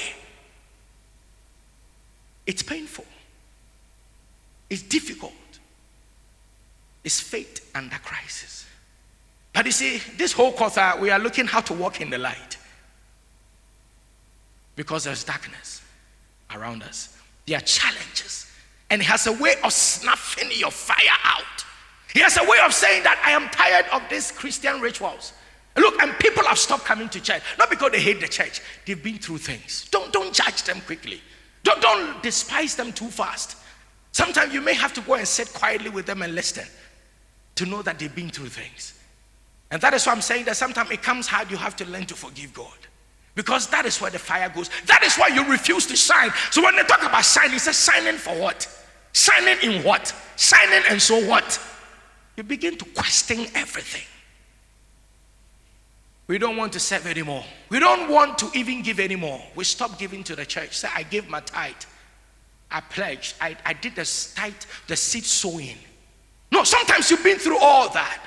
It's 2.47 2.63
painful. 2.63 3.07
It's 4.69 4.83
difficult. 4.83 5.33
It's 7.05 7.21
faith 7.21 7.71
under 7.75 7.97
crisis. 7.97 8.67
But 9.53 9.67
you 9.67 9.73
see, 9.73 10.01
this 10.17 10.33
whole 10.33 10.53
quarter, 10.53 10.93
we 11.01 11.11
are 11.11 11.19
looking 11.19 11.47
how 11.47 11.61
to 11.63 11.75
walk 11.75 12.01
in 12.01 12.11
the 12.11 12.19
light. 12.19 12.57
Because 14.77 15.05
there's 15.05 15.25
darkness 15.25 15.83
around 16.55 16.83
us. 16.83 17.17
There 17.47 17.59
are 17.59 17.63
challenges. 17.63 18.51
And 18.89 19.03
he 19.03 19.09
has 19.09 19.27
a 19.27 19.33
way 19.33 19.55
of 19.63 19.73
snuffing 19.73 20.49
your 20.53 20.71
fire 20.71 21.19
out. 21.25 21.65
He 22.15 22.21
has 22.21 22.37
a 22.37 22.45
way 22.45 22.59
of 22.65 22.73
saying 22.73 23.03
that 23.05 23.21
I 23.25 23.33
am 23.33 23.49
tired 23.49 23.87
of 23.93 24.03
these 24.09 24.33
Christian 24.33 24.81
rituals. 24.81 25.33
Look, 25.77 26.01
and 26.03 26.13
people 26.19 26.45
have 26.45 26.59
stopped 26.59 26.85
coming 26.85 27.09
to 27.11 27.21
church. 27.21 27.43
Not 27.59 27.71
because 27.71 27.93
they 27.93 28.01
hate 28.01 28.21
the 28.21 28.29
church. 28.29 28.61
They've 28.87 29.03
been 29.03 29.19
through 29.19 29.39
things. 29.39 29.89
Don't, 29.91 30.13
don't 30.13 30.33
judge 30.33 30.63
them 30.65 30.81
quickly. 30.83 31.21
Don't, 31.63 31.81
don't 31.81 32.23
despise 32.23 32.75
them 32.75 32.93
too 32.93 33.09
fast. 33.09 33.57
Sometimes 34.13 34.53
you 34.53 34.61
may 34.61 34.75
have 34.75 34.93
to 34.95 35.01
go 35.01 35.15
and 35.15 35.27
sit 35.27 35.53
quietly 35.55 35.89
with 35.89 36.05
them 36.05 36.21
and 36.23 36.35
listen 36.35 36.67
to 37.57 37.67
know 37.67 37.83
that 37.83 37.99
they've 37.99 38.15
been 38.15 38.31
through 38.31 38.49
things. 38.49 38.99
And 39.71 39.81
that 39.83 39.95
is 39.95 40.07
why 40.07 40.13
I'm 40.13 40.21
saying 40.21 40.45
that 40.47 40.57
sometimes 40.57 40.91
it 40.91 41.03
comes 41.03 41.27
hard, 41.27 41.51
you 41.51 41.57
have 41.57 41.77
to 41.77 41.85
learn 41.87 42.07
to 42.07 42.15
forgive 42.15 42.53
God. 42.53 42.77
Because 43.35 43.67
that 43.69 43.87
is 43.87 44.01
where 44.01 44.11
the 44.11 44.19
fire 44.19 44.51
goes. 44.51 44.69
That 44.87 45.03
is 45.03 45.17
why 45.17 45.29
you 45.29 45.51
refuse 45.51 45.87
to 45.87 45.97
shine. 45.97 46.31
So 46.51 46.63
when 46.63 46.77
they 46.77 46.83
talk 46.83 47.03
about 47.03 47.25
shining, 47.25 47.57
it 47.57 47.61
says 47.61 47.83
shining 47.83 48.19
for 48.19 48.39
what? 48.39 48.69
Shining 49.13 49.57
in 49.63 49.83
what? 49.83 50.15
Shining 50.37 50.83
and 50.91 51.01
so 51.01 51.27
what? 51.27 51.59
You 52.37 52.43
begin 52.43 52.77
to 52.77 52.85
question 52.85 53.47
everything. 53.55 54.03
We 56.27 56.39
don't 56.39 56.57
want 56.57 56.73
to 56.75 56.81
serve 56.81 57.07
anymore. 57.07 57.45
We 57.69 57.79
don't 57.79 58.11
want 58.11 58.39
to 58.39 58.51
even 58.55 58.83
give 58.83 59.01
anymore. 59.01 59.43
We 59.55 59.65
stop 59.65 59.99
giving 59.99 60.23
to 60.25 60.37
the 60.37 60.47
church. 60.47 60.77
Say, 60.77 60.89
I 60.95 61.03
gave 61.03 61.29
my 61.29 61.41
tithe. 61.41 61.75
I 62.71 62.81
pledged. 62.81 63.35
I, 63.41 63.57
I 63.67 63.73
did 63.73 63.97
the 63.97 64.33
tithe, 64.35 64.55
the 64.87 64.97
seed 64.97 65.25
sowing. 65.25 65.77
No, 66.53 66.65
sometimes 66.65 67.11
you've 67.11 67.25
been 67.25 67.39
through 67.39 67.57
all 67.59 67.89
that. 67.95 68.23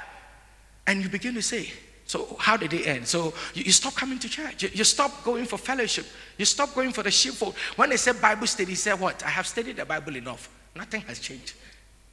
And 0.87 1.03
you 1.03 1.09
begin 1.09 1.35
to 1.35 1.43
say, 1.43 1.71
so 2.07 2.35
how 2.39 2.57
did 2.57 2.73
it 2.73 2.87
end? 2.87 3.07
So 3.07 3.35
you, 3.53 3.65
you 3.65 3.71
stop 3.71 3.93
coming 3.93 4.17
to 4.17 4.27
church. 4.27 4.63
You, 4.63 4.69
you, 4.73 4.83
stop 4.83 5.23
going 5.23 5.45
for 5.45 5.57
fellowship. 5.57 6.07
You 6.37 6.45
stop 6.45 6.73
going 6.73 6.91
for 6.91 7.03
the 7.03 7.11
sheepfold. 7.11 7.55
When 7.75 7.91
they 7.91 7.97
said 7.97 8.19
Bible 8.19 8.47
study, 8.47 8.73
said 8.73 8.99
what? 8.99 9.23
I 9.23 9.29
have 9.29 9.45
studied 9.45 9.77
the 9.77 9.85
Bible 9.85 10.15
enough. 10.15 10.49
Nothing 10.75 11.01
has 11.01 11.19
changed. 11.19 11.53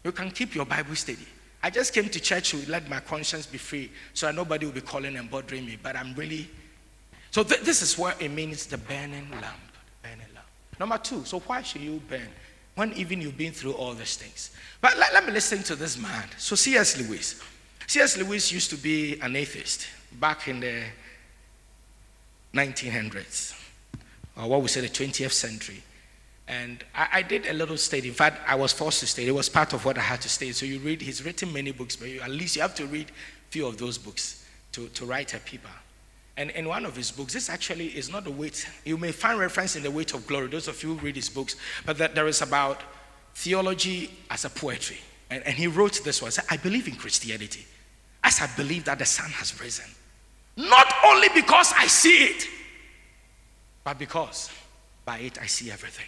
You 0.04 0.12
can 0.12 0.30
keep 0.30 0.54
your 0.54 0.66
Bible 0.66 0.94
study. 0.94 1.26
I 1.62 1.70
just 1.70 1.94
came 1.94 2.08
to 2.10 2.20
church 2.20 2.50
to 2.50 2.70
let 2.70 2.90
my 2.90 3.00
conscience 3.00 3.46
be 3.46 3.56
free 3.56 3.90
so 4.12 4.26
that 4.26 4.34
nobody 4.34 4.66
will 4.66 4.72
be 4.74 4.80
calling 4.82 5.16
and 5.16 5.30
bothering 5.30 5.64
me. 5.64 5.78
But 5.82 5.96
I'm 5.96 6.14
really. 6.14 6.48
So 7.30 7.42
th- 7.42 7.62
this 7.62 7.80
is 7.80 7.96
what 7.96 8.20
it 8.20 8.30
means 8.30 8.66
the 8.66 8.76
burning 8.78 9.30
lamp. 9.30 9.60
Burning 10.02 10.18
lamp. 10.34 10.46
Number 10.78 10.98
two, 10.98 11.24
so 11.24 11.40
why 11.40 11.62
should 11.62 11.80
you 11.80 12.02
burn? 12.08 12.28
When 12.74 12.92
even 12.94 13.20
you've 13.20 13.36
been 13.36 13.52
through 13.52 13.72
all 13.72 13.92
these 13.94 14.16
things. 14.16 14.50
But 14.80 14.96
let, 14.98 15.12
let 15.12 15.26
me 15.26 15.32
listen 15.32 15.62
to 15.64 15.76
this 15.76 15.98
man. 15.98 16.24
So, 16.38 16.56
C.S. 16.56 17.00
Lewis. 17.00 17.40
C.S. 17.86 18.16
Lewis 18.16 18.50
used 18.50 18.70
to 18.70 18.76
be 18.76 19.20
an 19.20 19.36
atheist 19.36 19.86
back 20.18 20.48
in 20.48 20.60
the 20.60 20.82
1900s, 22.54 23.58
or 24.36 24.48
what 24.48 24.62
we 24.62 24.68
say 24.68 24.80
the 24.80 24.88
20th 24.88 25.32
century. 25.32 25.82
And 26.48 26.84
I, 26.94 27.08
I, 27.12 27.22
did 27.22 27.46
a 27.46 27.52
little 27.52 27.76
study. 27.76 28.08
In 28.08 28.14
fact, 28.14 28.40
I 28.46 28.56
was 28.56 28.72
forced 28.72 29.00
to 29.00 29.06
study. 29.06 29.28
It 29.28 29.34
was 29.34 29.48
part 29.48 29.72
of 29.72 29.84
what 29.84 29.96
I 29.96 30.00
had 30.00 30.20
to 30.22 30.28
study. 30.28 30.52
So 30.52 30.66
you 30.66 30.80
read, 30.80 31.00
he's 31.00 31.24
written 31.24 31.52
many 31.52 31.72
books, 31.72 31.96
but 31.96 32.08
you, 32.08 32.20
at 32.20 32.30
least 32.30 32.56
you 32.56 32.62
have 32.62 32.74
to 32.76 32.86
read 32.86 33.10
a 33.10 33.50
few 33.50 33.66
of 33.66 33.78
those 33.78 33.96
books 33.96 34.44
to, 34.72 34.88
to 34.88 35.06
write 35.06 35.34
a 35.34 35.38
paper. 35.38 35.68
And 36.36 36.50
in 36.50 36.66
one 36.66 36.86
of 36.86 36.96
his 36.96 37.10
books, 37.10 37.34
this 37.34 37.50
actually 37.50 37.88
is 37.88 38.10
not 38.10 38.24
the 38.24 38.30
weight. 38.30 38.66
You 38.84 38.96
may 38.96 39.12
find 39.12 39.38
reference 39.38 39.76
in 39.76 39.82
the 39.82 39.90
weight 39.90 40.14
of 40.14 40.26
glory, 40.26 40.46
those 40.46 40.66
of 40.66 40.82
you 40.82 40.94
who 40.94 41.06
read 41.06 41.16
his 41.16 41.28
books, 41.28 41.56
but 41.84 41.98
that 41.98 42.14
there 42.14 42.26
is 42.26 42.40
about 42.40 42.82
theology 43.34 44.10
as 44.30 44.44
a 44.44 44.50
poetry. 44.50 44.98
And, 45.30 45.42
and 45.46 45.54
he 45.54 45.66
wrote 45.66 46.02
this 46.04 46.22
one. 46.22 46.30
Said, 46.30 46.44
I 46.50 46.56
believe 46.56 46.88
in 46.88 46.94
Christianity 46.94 47.66
as 48.24 48.40
I 48.40 48.48
believe 48.56 48.84
that 48.84 48.98
the 48.98 49.04
sun 49.04 49.30
has 49.30 49.60
risen. 49.60 49.86
Not 50.56 50.92
only 51.04 51.28
because 51.34 51.72
I 51.76 51.86
see 51.86 52.24
it, 52.24 52.46
but 53.84 53.98
because 53.98 54.50
by 55.04 55.18
it 55.18 55.40
I 55.40 55.46
see 55.46 55.70
everything. 55.70 56.06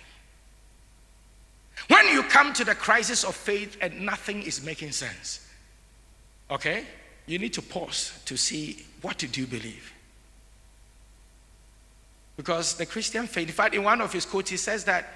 When 1.88 2.08
you 2.08 2.22
come 2.22 2.52
to 2.54 2.64
the 2.64 2.74
crisis 2.74 3.24
of 3.24 3.34
faith 3.34 3.76
and 3.80 4.06
nothing 4.06 4.42
is 4.42 4.64
making 4.64 4.92
sense, 4.92 5.46
okay, 6.50 6.84
you 7.26 7.38
need 7.38 7.52
to 7.54 7.62
pause 7.62 8.12
to 8.26 8.36
see 8.36 8.84
what 9.02 9.18
do 9.18 9.40
you 9.40 9.46
believe. 9.46 9.93
Because 12.36 12.74
the 12.74 12.86
Christian 12.86 13.26
faith, 13.26 13.48
in 13.48 13.54
fact, 13.54 13.74
in 13.74 13.84
one 13.84 14.00
of 14.00 14.12
his 14.12 14.26
quotes, 14.26 14.50
he 14.50 14.56
says 14.56 14.84
that 14.84 15.08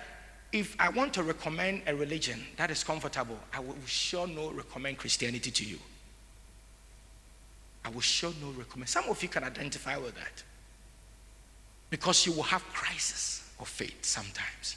if 0.53 0.77
I 0.79 0.89
want 0.89 1.13
to 1.15 1.23
recommend 1.23 1.83
a 1.87 1.95
religion 1.95 2.41
that 2.57 2.71
is 2.71 2.85
comfortable, 2.85 3.39
I 3.53 3.61
will 3.61 3.77
sure 3.87 4.27
no 4.27 4.51
recommend 4.51 4.99
Christianity 4.99 5.51
to 5.51 5.65
you. 5.65 5.79
I 7.85 7.91
will 7.91 8.01
sure 8.01 8.33
no 8.41 8.51
recommend. 8.51 8.89
Some 8.89 9.05
of 9.09 9.23
you 9.23 9.29
can 9.29 9.45
identify 9.45 9.97
with 9.97 10.15
that. 10.15 10.43
Because 11.91 12.27
you 12.27 12.33
will 12.33 12.45
have 12.45 12.63
crisis 12.73 13.51
of 13.61 13.69
faith 13.69 14.05
sometimes. 14.05 14.77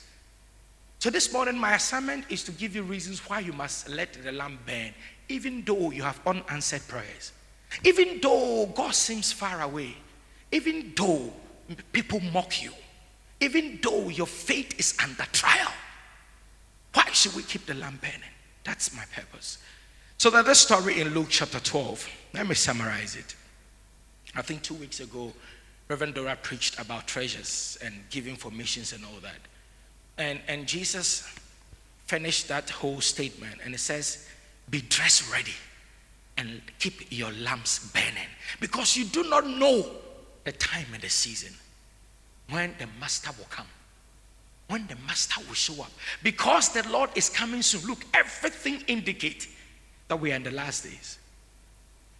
So 0.99 1.09
this 1.09 1.33
morning, 1.33 1.57
my 1.57 1.75
assignment 1.75 2.25
is 2.29 2.43
to 2.43 2.51
give 2.51 2.75
you 2.75 2.83
reasons 2.83 3.27
why 3.27 3.39
you 3.39 3.53
must 3.53 3.89
let 3.89 4.13
the 4.13 4.31
lamp 4.31 4.59
burn, 4.65 4.93
even 5.29 5.63
though 5.65 5.91
you 5.91 6.03
have 6.03 6.19
unanswered 6.25 6.87
prayers, 6.87 7.31
even 7.83 8.19
though 8.21 8.67
God 8.67 8.93
seems 8.93 9.31
far 9.31 9.61
away, 9.61 9.95
even 10.51 10.93
though 10.95 11.33
people 11.91 12.19
mock 12.19 12.61
you, 12.61 12.71
even 13.39 13.79
though 13.81 14.09
your 14.09 14.27
faith 14.27 14.79
is 14.79 14.95
under 15.03 15.23
trial. 15.31 15.71
Why 16.93 17.05
should 17.11 17.35
we 17.35 17.43
keep 17.43 17.65
the 17.65 17.73
lamp 17.73 18.01
burning? 18.01 18.19
That's 18.63 18.95
my 18.95 19.03
purpose. 19.15 19.57
So 20.17 20.29
that 20.29 20.45
the 20.45 20.53
story 20.53 21.01
in 21.01 21.13
Luke 21.13 21.27
chapter 21.29 21.59
12, 21.59 22.07
let 22.33 22.47
me 22.47 22.55
summarize 22.55 23.15
it. 23.15 23.35
I 24.35 24.41
think 24.41 24.61
two 24.61 24.75
weeks 24.75 24.99
ago, 24.99 25.33
Reverend 25.87 26.13
Dora 26.13 26.37
preached 26.41 26.79
about 26.79 27.07
treasures 27.07 27.77
and 27.83 27.95
giving 28.09 28.35
for 28.35 28.51
missions 28.51 28.93
and 28.93 29.03
all 29.03 29.19
that. 29.21 29.39
And, 30.17 30.39
and 30.47 30.67
Jesus 30.67 31.27
finished 32.05 32.47
that 32.49 32.69
whole 32.69 33.01
statement 33.01 33.55
and 33.63 33.73
it 33.73 33.79
says, 33.79 34.27
Be 34.69 34.81
dressed 34.81 35.31
ready 35.33 35.53
and 36.37 36.61
keep 36.79 37.11
your 37.11 37.31
lamps 37.31 37.91
burning 37.91 38.29
because 38.59 38.95
you 38.95 39.05
do 39.05 39.23
not 39.29 39.45
know 39.45 39.85
the 40.43 40.51
time 40.51 40.85
and 40.93 41.01
the 41.01 41.09
season 41.09 41.53
when 42.49 42.73
the 42.79 42.87
master 42.99 43.31
will 43.37 43.47
come. 43.49 43.67
When 44.67 44.87
the 44.87 44.95
master 45.07 45.41
will 45.47 45.53
show 45.53 45.81
up. 45.81 45.91
Because 46.23 46.69
the 46.69 46.87
Lord 46.89 47.09
is 47.15 47.29
coming 47.29 47.61
soon. 47.61 47.85
Look, 47.87 48.05
everything 48.13 48.81
indicates 48.87 49.47
that 50.07 50.15
we 50.15 50.31
are 50.31 50.35
in 50.35 50.43
the 50.43 50.51
last 50.51 50.83
days. 50.83 51.19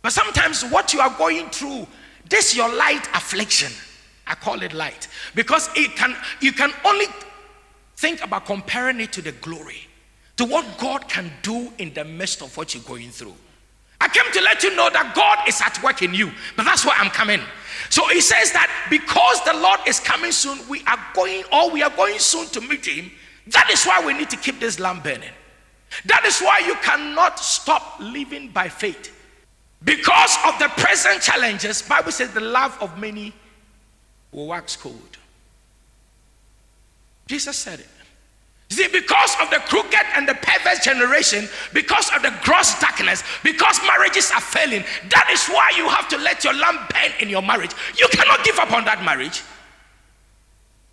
But 0.02 0.12
sometimes 0.12 0.64
what 0.66 0.94
you 0.94 1.00
are 1.00 1.16
going 1.18 1.50
through, 1.50 1.88
this 2.30 2.56
your 2.56 2.74
light 2.74 3.08
affliction. 3.14 3.72
I 4.28 4.36
call 4.36 4.62
it 4.62 4.74
light. 4.74 5.08
Because 5.36 5.70
it 5.76 5.96
can 5.96 6.16
you 6.40 6.52
can 6.52 6.72
only 6.86 7.06
think 7.98 8.24
about 8.24 8.46
comparing 8.46 9.00
it 9.00 9.14
to 9.14 9.22
the 9.22 9.32
glory, 9.34 9.88
to 10.38 10.46
what 10.46 10.66
God 10.78 11.08
can 11.08 11.32
do 11.42 11.72
in 11.78 11.94
the 11.94 12.04
midst 12.04 12.42
of 12.42 12.56
what 12.58 12.74
you're 12.74 12.84
going 12.84 13.12
through. 13.12 13.36
Came 14.14 14.32
to 14.34 14.42
let 14.42 14.64
you 14.64 14.76
know 14.76 14.90
that 14.90 15.14
God 15.16 15.48
is 15.48 15.62
at 15.62 15.82
work 15.84 16.02
in 16.02 16.14
you, 16.14 16.32
but 16.56 16.64
that's 16.64 16.86
why 16.86 16.96
I'm 16.98 17.10
coming. 17.10 17.42
So 17.90 18.08
he 18.08 18.22
says 18.22 18.52
that 18.54 18.70
because 18.90 19.44
the 19.44 19.54
Lord 19.54 19.80
is 19.88 20.00
coming 20.00 20.32
soon, 20.32 20.60
we 20.70 20.82
are 20.88 21.00
going, 21.14 21.44
or 21.52 21.72
we 21.72 21.84
are 21.84 21.90
going 21.90 22.20
soon 22.20 22.48
to 22.48 22.62
meet 22.62 22.86
him. 22.86 23.12
That 23.48 23.70
is 23.72 23.84
why 23.86 24.06
we 24.06 24.14
need 24.14 24.30
to 24.30 24.38
keep 24.38 24.60
this 24.60 24.80
lamp 24.80 25.04
burning. 25.04 25.30
That 26.06 26.24
is 26.26 26.40
why 26.40 26.60
you 26.60 26.76
cannot 26.76 27.40
stop 27.40 28.00
living 28.00 28.50
by 28.50 28.70
faith. 28.70 29.14
Because 29.84 30.38
of 30.48 30.60
the 30.60 30.70
present 30.70 31.22
challenges, 31.22 31.82
Bible 31.82 32.12
says 32.12 32.32
the 32.34 32.40
love 32.40 32.78
of 32.82 32.98
many 32.98 33.34
will 34.32 34.48
wax 34.48 34.76
cold. 34.76 35.18
Jesus 37.28 37.58
said 37.58 37.80
it. 37.80 37.88
See, 38.72 38.88
because 38.88 39.36
of 39.42 39.50
the 39.50 39.58
crooked 39.58 40.00
and 40.16 40.26
the 40.26 40.34
perverse 40.34 40.80
generation, 40.80 41.50
because 41.74 42.10
of 42.16 42.22
the 42.22 42.34
gross 42.42 42.80
darkness, 42.80 43.22
because 43.44 43.78
marriages 43.86 44.32
are 44.32 44.40
failing, 44.40 44.86
that 45.10 45.30
is 45.30 45.46
why 45.50 45.74
you 45.76 45.90
have 45.90 46.08
to 46.08 46.18
let 46.18 46.46
your 46.46 46.54
lamp 46.54 46.90
burn 46.90 47.12
in 47.20 47.28
your 47.28 47.42
marriage. 47.42 47.72
You 47.98 48.08
cannot 48.08 48.46
give 48.46 48.58
up 48.60 48.72
on 48.72 48.86
that 48.86 49.04
marriage. 49.04 49.44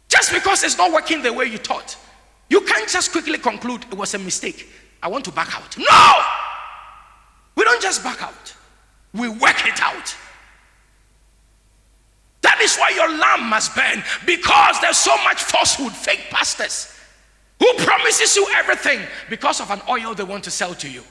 Just 0.09 0.33
because 0.33 0.65
it's 0.65 0.77
not 0.77 0.93
working 0.93 1.23
the 1.23 1.33
way 1.33 1.45
you 1.45 1.59
thought. 1.59 1.97
You 2.51 2.63
can't 2.63 2.89
just 2.89 3.13
quickly 3.13 3.39
conclude 3.39 3.85
it 3.85 3.97
was 3.97 4.13
a 4.15 4.19
mistake. 4.19 4.69
I 5.01 5.07
want 5.07 5.25
to 5.27 5.31
back 5.31 5.55
out. 5.55 5.79
No! 5.79 6.13
We 7.55 7.63
don't 7.63 7.81
just 7.81 8.03
back 8.03 8.21
out, 8.21 8.55
we 9.15 9.29
work 9.29 9.65
it 9.67 9.81
out. 9.81 10.17
That 12.41 12.61
is 12.61 12.77
why 12.77 12.91
your 12.91 13.09
lamp 13.09 13.45
must 13.45 13.77
burn 13.77 14.03
because 14.27 14.81
there's 14.81 14.97
so 14.97 15.17
much 15.23 15.45
falsehood, 15.45 15.93
fake 15.93 16.27
pastors 16.29 16.98
who 17.59 17.75
promises 17.85 18.37
you 18.37 18.47
everything 18.57 19.01
because 19.29 19.61
of 19.61 19.71
an 19.71 19.81
oil 19.89 20.15
they 20.15 20.25
want 20.25 20.45
to 20.45 20.51
sell 20.51 20.75
to 20.75 20.91
you. 20.91 21.03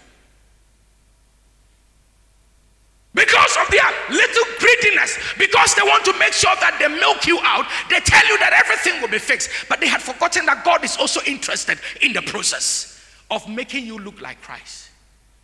Because 3.13 3.57
of 3.57 3.67
their 3.71 3.89
little 4.11 4.45
greediness, 4.59 5.17
because 5.39 5.73
they 5.73 5.81
want 5.81 6.05
to 6.05 6.13
make 6.19 6.33
sure 6.33 6.53
that 6.61 6.77
they 6.79 6.87
milk 6.87 7.25
you 7.25 7.39
out, 7.41 7.65
they 7.89 7.99
tell 7.99 8.25
you 8.27 8.37
that 8.37 8.53
everything 8.53 9.01
will 9.01 9.09
be 9.09 9.17
fixed. 9.17 9.49
But 9.67 9.79
they 9.79 9.87
had 9.87 10.01
forgotten 10.01 10.45
that 10.45 10.63
God 10.63 10.83
is 10.83 10.97
also 10.97 11.19
interested 11.25 11.79
in 12.01 12.13
the 12.13 12.21
process 12.21 13.03
of 13.31 13.49
making 13.49 13.85
you 13.87 13.97
look 13.97 14.21
like 14.21 14.39
Christ. 14.41 14.89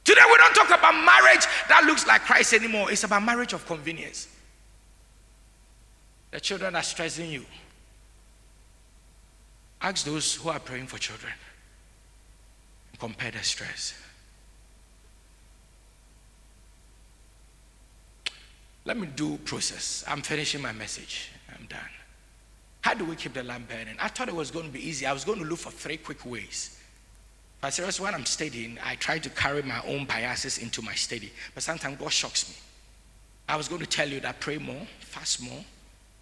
Today, 0.03 0.21
we 0.27 0.35
don't 0.37 0.53
talk 0.53 0.67
about 0.67 0.93
marriage 0.93 1.45
that 1.67 1.83
looks 1.85 2.05
like 2.05 2.21
Christ 2.21 2.53
anymore, 2.53 2.91
it's 2.91 3.03
about 3.05 3.23
marriage 3.23 3.53
of 3.53 3.65
convenience. 3.65 4.27
The 6.31 6.39
children 6.39 6.75
are 6.75 6.83
stressing 6.83 7.31
you. 7.31 7.45
Ask 9.83 10.05
those 10.05 10.35
who 10.35 10.49
are 10.49 10.59
praying 10.59 10.87
for 10.87 10.97
children. 10.97 11.33
Compare 12.99 13.31
the 13.31 13.43
stress. 13.43 13.93
Let 18.85 18.97
me 18.97 19.07
do 19.13 19.37
process. 19.39 20.05
I'm 20.07 20.21
finishing 20.21 20.61
my 20.61 20.71
message. 20.71 21.31
I'm 21.49 21.65
done. 21.65 21.79
How 22.81 22.93
do 22.93 23.03
we 23.03 23.15
keep 23.15 23.33
the 23.33 23.43
lamp 23.43 23.69
burning? 23.69 23.95
I 23.99 24.07
thought 24.07 24.29
it 24.29 24.35
was 24.35 24.51
going 24.51 24.65
to 24.65 24.71
be 24.71 24.87
easy. 24.87 25.05
I 25.05 25.13
was 25.13 25.25
going 25.25 25.39
to 25.39 25.45
look 25.45 25.59
for 25.59 25.71
three 25.71 25.97
quick 25.97 26.25
ways. 26.25 26.79
But 27.59 27.73
seriously, 27.73 28.03
when 28.03 28.13
I'm 28.13 28.25
studying, 28.25 28.77
I 28.83 28.95
try 28.95 29.19
to 29.19 29.29
carry 29.29 29.63
my 29.63 29.81
own 29.85 30.05
biases 30.05 30.57
into 30.57 30.81
my 30.81 30.93
study. 30.93 31.31
But 31.53 31.63
sometimes 31.63 31.97
God 31.97 32.11
shocks 32.11 32.49
me. 32.49 32.55
I 33.47 33.55
was 33.57 33.67
going 33.67 33.81
to 33.81 33.87
tell 33.87 34.07
you 34.07 34.19
that 34.21 34.39
pray 34.39 34.57
more, 34.57 34.85
fast 34.99 35.41
more, 35.41 35.63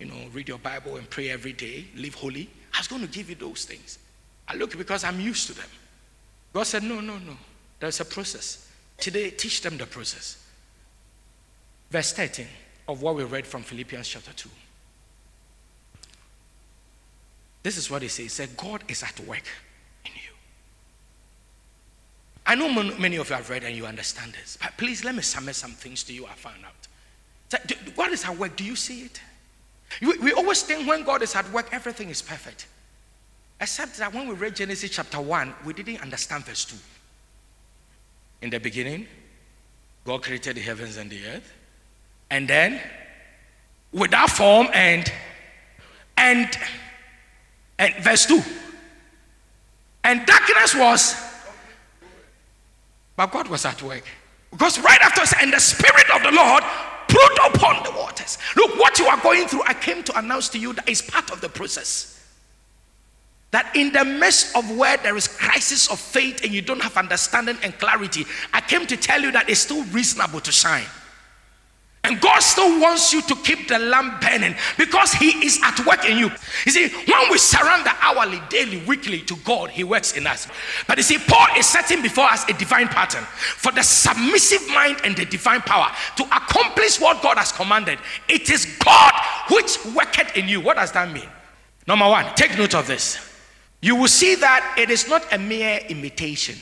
you 0.02 0.08
know, 0.08 0.16
read 0.34 0.48
your 0.48 0.58
Bible 0.58 0.96
and 0.96 1.08
pray 1.12 1.30
every 1.30 1.54
day, 1.54 1.86
live 1.96 2.16
holy. 2.16 2.50
I 2.74 2.80
was 2.80 2.88
going 2.88 3.04
to 3.04 3.08
give 3.08 3.30
you 3.30 3.36
those 3.36 3.66
things. 3.66 4.00
I 4.48 4.56
look 4.56 4.76
because 4.76 5.04
I'm 5.04 5.20
used 5.20 5.46
to 5.48 5.54
them. 5.54 5.70
God 6.54 6.64
said, 6.64 6.82
No, 6.82 7.00
no, 7.02 7.20
no. 7.20 7.38
There's 7.80 8.00
a 8.00 8.06
process. 8.06 8.68
Today, 8.98 9.30
teach 9.30 9.62
them 9.62 9.78
the 9.78 9.86
process. 9.86 10.44
Verse 11.92 12.14
13 12.14 12.48
of 12.88 13.04
what 13.04 13.16
we 13.16 13.24
read 13.24 13.46
from 13.46 13.62
Philippians 13.62 14.08
chapter 14.08 14.34
2. 14.34 14.50
This 17.62 17.78
is 17.78 17.92
what 17.92 18.02
he 18.02 18.08
says. 18.08 18.24
He 18.24 18.30
said, 18.30 18.58
God 18.58 18.84
is 18.88 19.04
at 19.04 19.20
work 19.22 19.48
in 20.04 20.12
you. 20.16 20.34
I 22.48 22.56
know 22.56 22.70
many 22.98 23.18
of 23.18 23.30
you 23.30 23.36
have 23.36 23.52
read 23.52 23.64
and 23.64 23.76
you 23.76 23.86
understand 23.86 24.34
this, 24.34 24.58
but 24.60 24.76
please 24.78 25.04
let 25.04 25.14
me 25.14 25.22
summarize 25.22 25.58
some 25.58 25.74
things 25.74 26.04
to 26.06 26.14
you 26.14 26.26
I 26.26 26.34
found 26.34 26.58
out. 26.66 27.68
What 27.96 28.12
is 28.12 28.26
at 28.26 28.36
work? 28.36 28.56
Do 28.56 28.64
you 28.64 28.76
see 28.76 29.02
it? 29.02 29.22
We 30.00 30.32
always 30.34 30.62
think 30.64 30.88
when 30.88 31.04
God 31.04 31.22
is 31.22 31.36
at 31.36 31.52
work, 31.52 31.70
everything 31.72 32.10
is 32.10 32.22
perfect. 32.22 32.68
Except 33.60 33.98
that 33.98 34.14
when 34.14 34.28
we 34.28 34.36
read 34.36 34.56
Genesis 34.56 34.90
chapter 34.90 35.20
1, 35.22 35.54
we 35.66 35.74
didn't 35.74 36.02
understand 36.02 36.46
verse 36.46 36.66
2. 36.66 36.76
In 38.42 38.50
the 38.50 38.60
beginning, 38.60 39.08
God 40.06 40.24
created 40.24 40.56
the 40.56 40.62
heavens 40.62 40.98
and 40.98 41.10
the 41.10 41.24
earth. 41.28 41.54
And 42.30 42.48
then, 42.48 42.82
without 43.92 44.30
form 44.30 44.68
and 44.74 45.12
and 46.18 46.58
and 47.78 47.96
verse 48.04 48.26
2. 48.26 48.42
And 50.04 50.26
darkness 50.26 50.76
was, 50.76 51.16
but 53.16 53.32
God 53.32 53.48
was 53.48 53.66
at 53.66 53.82
work. 53.84 54.04
Because 54.50 54.80
right 54.80 55.00
after, 55.02 55.22
and 55.40 55.54
the 55.54 55.60
Spirit 55.60 56.10
of 56.16 56.24
the 56.24 56.32
Lord 56.32 56.64
put 57.08 57.56
upon 57.56 57.84
the 57.84 57.92
Look, 58.56 58.78
what 58.80 59.00
you 59.00 59.06
are 59.06 59.22
going 59.22 59.48
through, 59.48 59.64
I 59.66 59.74
came 59.74 60.04
to 60.04 60.18
announce 60.18 60.50
to 60.50 60.60
you 60.60 60.74
that 60.74 60.88
is 60.88 61.02
part 61.02 61.32
of 61.32 61.42
the 61.42 61.50
process. 61.50 62.20
That 63.52 63.76
in 63.76 63.92
the 63.92 64.06
midst 64.06 64.56
of 64.56 64.78
where 64.78 64.98
there 64.98 65.18
is 65.18 65.28
crisis 65.28 65.90
of 65.92 66.00
faith 66.00 66.44
and 66.44 66.54
you 66.54 66.62
don't 66.62 66.82
have 66.82 66.96
understanding 66.96 67.58
and 67.64 67.78
clarity, 67.80 68.26
I 68.54 68.62
came 68.62 68.88
to 68.88 68.96
tell 68.96 69.22
you 69.22 69.32
that 69.34 69.50
it's 69.50 69.60
still 69.60 69.84
reasonable 69.86 70.40
to 70.40 70.52
shine. 70.52 70.86
And 72.04 72.20
God 72.20 72.40
still 72.40 72.82
wants 72.82 73.14
you 73.14 73.22
to 73.22 73.36
keep 73.36 73.68
the 73.68 73.78
lamp 73.78 74.22
burning 74.22 74.56
because 74.76 75.14
He 75.14 75.46
is 75.46 75.60
at 75.64 75.86
work 75.86 76.04
in 76.04 76.18
you. 76.18 76.32
You 76.66 76.72
see, 76.72 76.90
when 76.90 77.32
we 77.32 77.38
surrender 77.38 77.92
hourly, 78.02 78.42
daily, 78.50 78.84
weekly 78.86 79.20
to 79.22 79.36
God, 79.38 79.70
He 79.70 79.84
works 79.84 80.18
in 80.18 80.26
us. 80.26 80.48
But 80.88 80.98
you 80.98 81.04
see, 81.04 81.20
Paul 81.20 81.48
is 81.58 81.68
setting 81.68 82.02
before 82.02 82.26
us 82.26 82.50
a 82.50 82.54
divine 82.54 82.88
pattern 82.88 83.24
for 83.24 83.72
the 83.72 83.84
submissive 83.84 84.68
mind 84.70 84.98
and 85.04 85.16
the 85.16 85.26
divine 85.26 85.62
power 85.62 85.92
to 86.18 86.24
accomplish 86.24 87.00
what 87.00 87.22
God 87.22 87.38
has 87.38 87.52
commanded. 87.52 88.00
It 88.28 88.50
is 88.50 88.78
God 88.84 89.14
which 89.52 89.78
worketh 89.96 90.36
in 90.36 90.48
you. 90.48 90.60
What 90.60 90.78
does 90.78 90.92
that 90.94 91.12
mean? 91.12 91.30
Number 91.88 92.08
one, 92.08 92.26
take 92.34 92.58
note 92.58 92.74
of 92.74 92.88
this. 92.88 93.20
You 93.80 93.96
will 93.96 94.08
see 94.08 94.36
that 94.36 94.76
it 94.78 94.90
is 94.90 95.08
not 95.08 95.32
a 95.32 95.38
mere 95.38 95.82
imitation, 95.88 96.56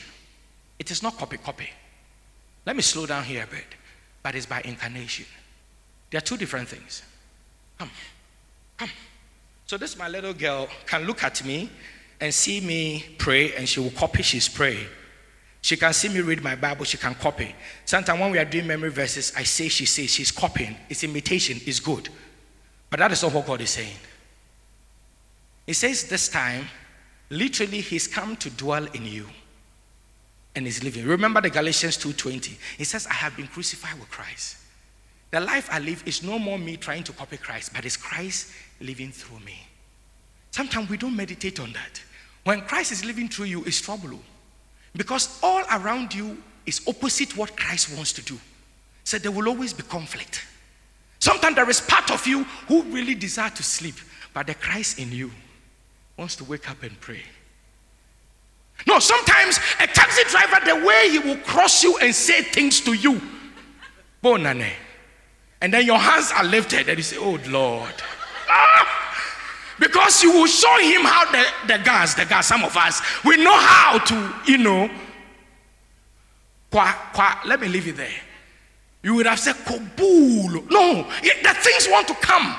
it 0.78 0.90
is 0.90 1.02
not 1.02 1.16
copy 1.16 1.38
copy. 1.38 1.70
Let 2.66 2.76
me 2.76 2.82
slow 2.82 3.06
down 3.06 3.24
here 3.24 3.44
a 3.44 3.46
bit 3.46 3.64
but 4.22 4.34
it's 4.34 4.46
by 4.46 4.60
incarnation. 4.64 5.26
There 6.10 6.18
are 6.18 6.22
two 6.22 6.36
different 6.36 6.68
things. 6.68 7.02
Come, 7.78 7.90
come. 8.76 8.90
So 9.66 9.76
this 9.76 9.96
my 9.96 10.08
little 10.08 10.34
girl 10.34 10.68
can 10.86 11.04
look 11.04 11.22
at 11.22 11.44
me 11.44 11.70
and 12.20 12.34
see 12.34 12.60
me 12.60 13.04
pray, 13.18 13.54
and 13.54 13.68
she 13.68 13.80
will 13.80 13.90
copy. 13.90 14.22
She's 14.22 14.48
praying. 14.48 14.86
She 15.62 15.76
can 15.76 15.92
see 15.92 16.08
me 16.08 16.20
read 16.20 16.42
my 16.42 16.54
Bible. 16.54 16.84
She 16.84 16.98
can 16.98 17.14
copy. 17.14 17.54
Sometimes 17.84 18.20
when 18.20 18.30
we 18.30 18.38
are 18.38 18.44
doing 18.44 18.66
memory 18.66 18.90
verses, 18.90 19.32
I 19.36 19.44
say 19.44 19.68
she 19.68 19.86
says 19.86 20.10
she's 20.10 20.30
copying. 20.30 20.76
It's 20.88 21.04
imitation. 21.04 21.58
It's 21.66 21.80
good, 21.80 22.08
but 22.88 22.98
that 22.98 23.12
is 23.12 23.22
not 23.22 23.32
what 23.32 23.46
God 23.46 23.60
is 23.60 23.70
saying. 23.70 23.96
He 25.66 25.72
says 25.72 26.04
this 26.04 26.28
time, 26.28 26.66
literally, 27.28 27.80
He's 27.80 28.06
come 28.06 28.36
to 28.36 28.50
dwell 28.50 28.86
in 28.86 29.06
you 29.06 29.28
and 30.54 30.66
is 30.66 30.82
living. 30.82 31.06
Remember 31.06 31.40
the 31.40 31.50
Galatians 31.50 31.96
2:20. 31.98 32.56
It 32.78 32.84
says, 32.86 33.06
I 33.06 33.14
have 33.14 33.36
been 33.36 33.46
crucified 33.46 33.98
with 33.98 34.10
Christ. 34.10 34.56
The 35.30 35.40
life 35.40 35.68
I 35.70 35.78
live 35.78 36.02
is 36.06 36.22
no 36.22 36.38
more 36.38 36.58
me 36.58 36.76
trying 36.76 37.04
to 37.04 37.12
copy 37.12 37.36
Christ, 37.36 37.72
but 37.72 37.84
it's 37.84 37.96
Christ 37.96 38.52
living 38.80 39.12
through 39.12 39.40
me. 39.40 39.66
Sometimes 40.50 40.90
we 40.90 40.96
don't 40.96 41.14
meditate 41.14 41.60
on 41.60 41.72
that. 41.72 42.02
When 42.44 42.62
Christ 42.62 42.90
is 42.90 43.04
living 43.04 43.28
through 43.28 43.46
you, 43.46 43.64
it's 43.64 43.80
trouble. 43.80 44.18
Because 44.96 45.38
all 45.42 45.62
around 45.70 46.12
you 46.12 46.42
is 46.66 46.80
opposite 46.88 47.36
what 47.36 47.56
Christ 47.56 47.94
wants 47.94 48.12
to 48.14 48.22
do. 48.22 48.38
So 49.04 49.18
there 49.18 49.30
will 49.30 49.48
always 49.48 49.72
be 49.72 49.84
conflict. 49.84 50.44
Sometimes 51.20 51.54
there 51.54 51.70
is 51.70 51.80
part 51.80 52.10
of 52.10 52.26
you 52.26 52.44
who 52.66 52.82
really 52.84 53.14
desire 53.14 53.50
to 53.50 53.62
sleep, 53.62 53.96
but 54.34 54.46
the 54.46 54.54
Christ 54.54 54.98
in 54.98 55.12
you 55.12 55.30
wants 56.16 56.34
to 56.36 56.44
wake 56.44 56.68
up 56.68 56.82
and 56.82 56.98
pray. 57.00 57.22
No, 58.86 58.98
sometimes 58.98 59.58
a 59.78 59.86
taxi 59.86 60.22
driver, 60.30 60.64
the 60.64 60.86
way 60.86 61.10
he 61.10 61.18
will 61.18 61.36
cross 61.38 61.82
you 61.82 61.96
and 61.98 62.14
say 62.14 62.42
things 62.42 62.80
to 62.80 62.92
you, 62.92 63.20
bonane. 64.22 64.72
And 65.60 65.72
then 65.72 65.84
your 65.84 65.98
hands 65.98 66.32
are 66.34 66.44
lifted 66.44 66.88
and 66.88 66.96
you 66.96 67.02
say, 67.02 67.18
Oh 67.18 67.38
Lord. 67.48 67.94
Ah! 68.48 69.00
Because 69.78 70.22
you 70.22 70.32
will 70.32 70.46
show 70.46 70.76
him 70.78 71.02
how 71.02 71.30
the, 71.30 71.46
the 71.66 71.82
guys, 71.82 72.14
the 72.14 72.26
guys, 72.26 72.46
some 72.46 72.64
of 72.64 72.76
us, 72.76 73.00
we 73.24 73.36
know 73.42 73.56
how 73.56 73.98
to, 73.98 74.34
you 74.46 74.58
know. 74.58 74.90
Qua, 76.70 76.92
qua, 77.14 77.40
let 77.46 77.60
me 77.60 77.68
leave 77.68 77.88
it 77.88 77.96
there. 77.96 78.20
You 79.02 79.14
would 79.14 79.26
have 79.26 79.40
said, 79.40 79.54
Kobul. 79.56 80.70
No, 80.70 81.08
the 81.22 81.54
things 81.54 81.88
want 81.90 82.06
to 82.08 82.14
come. 82.14 82.54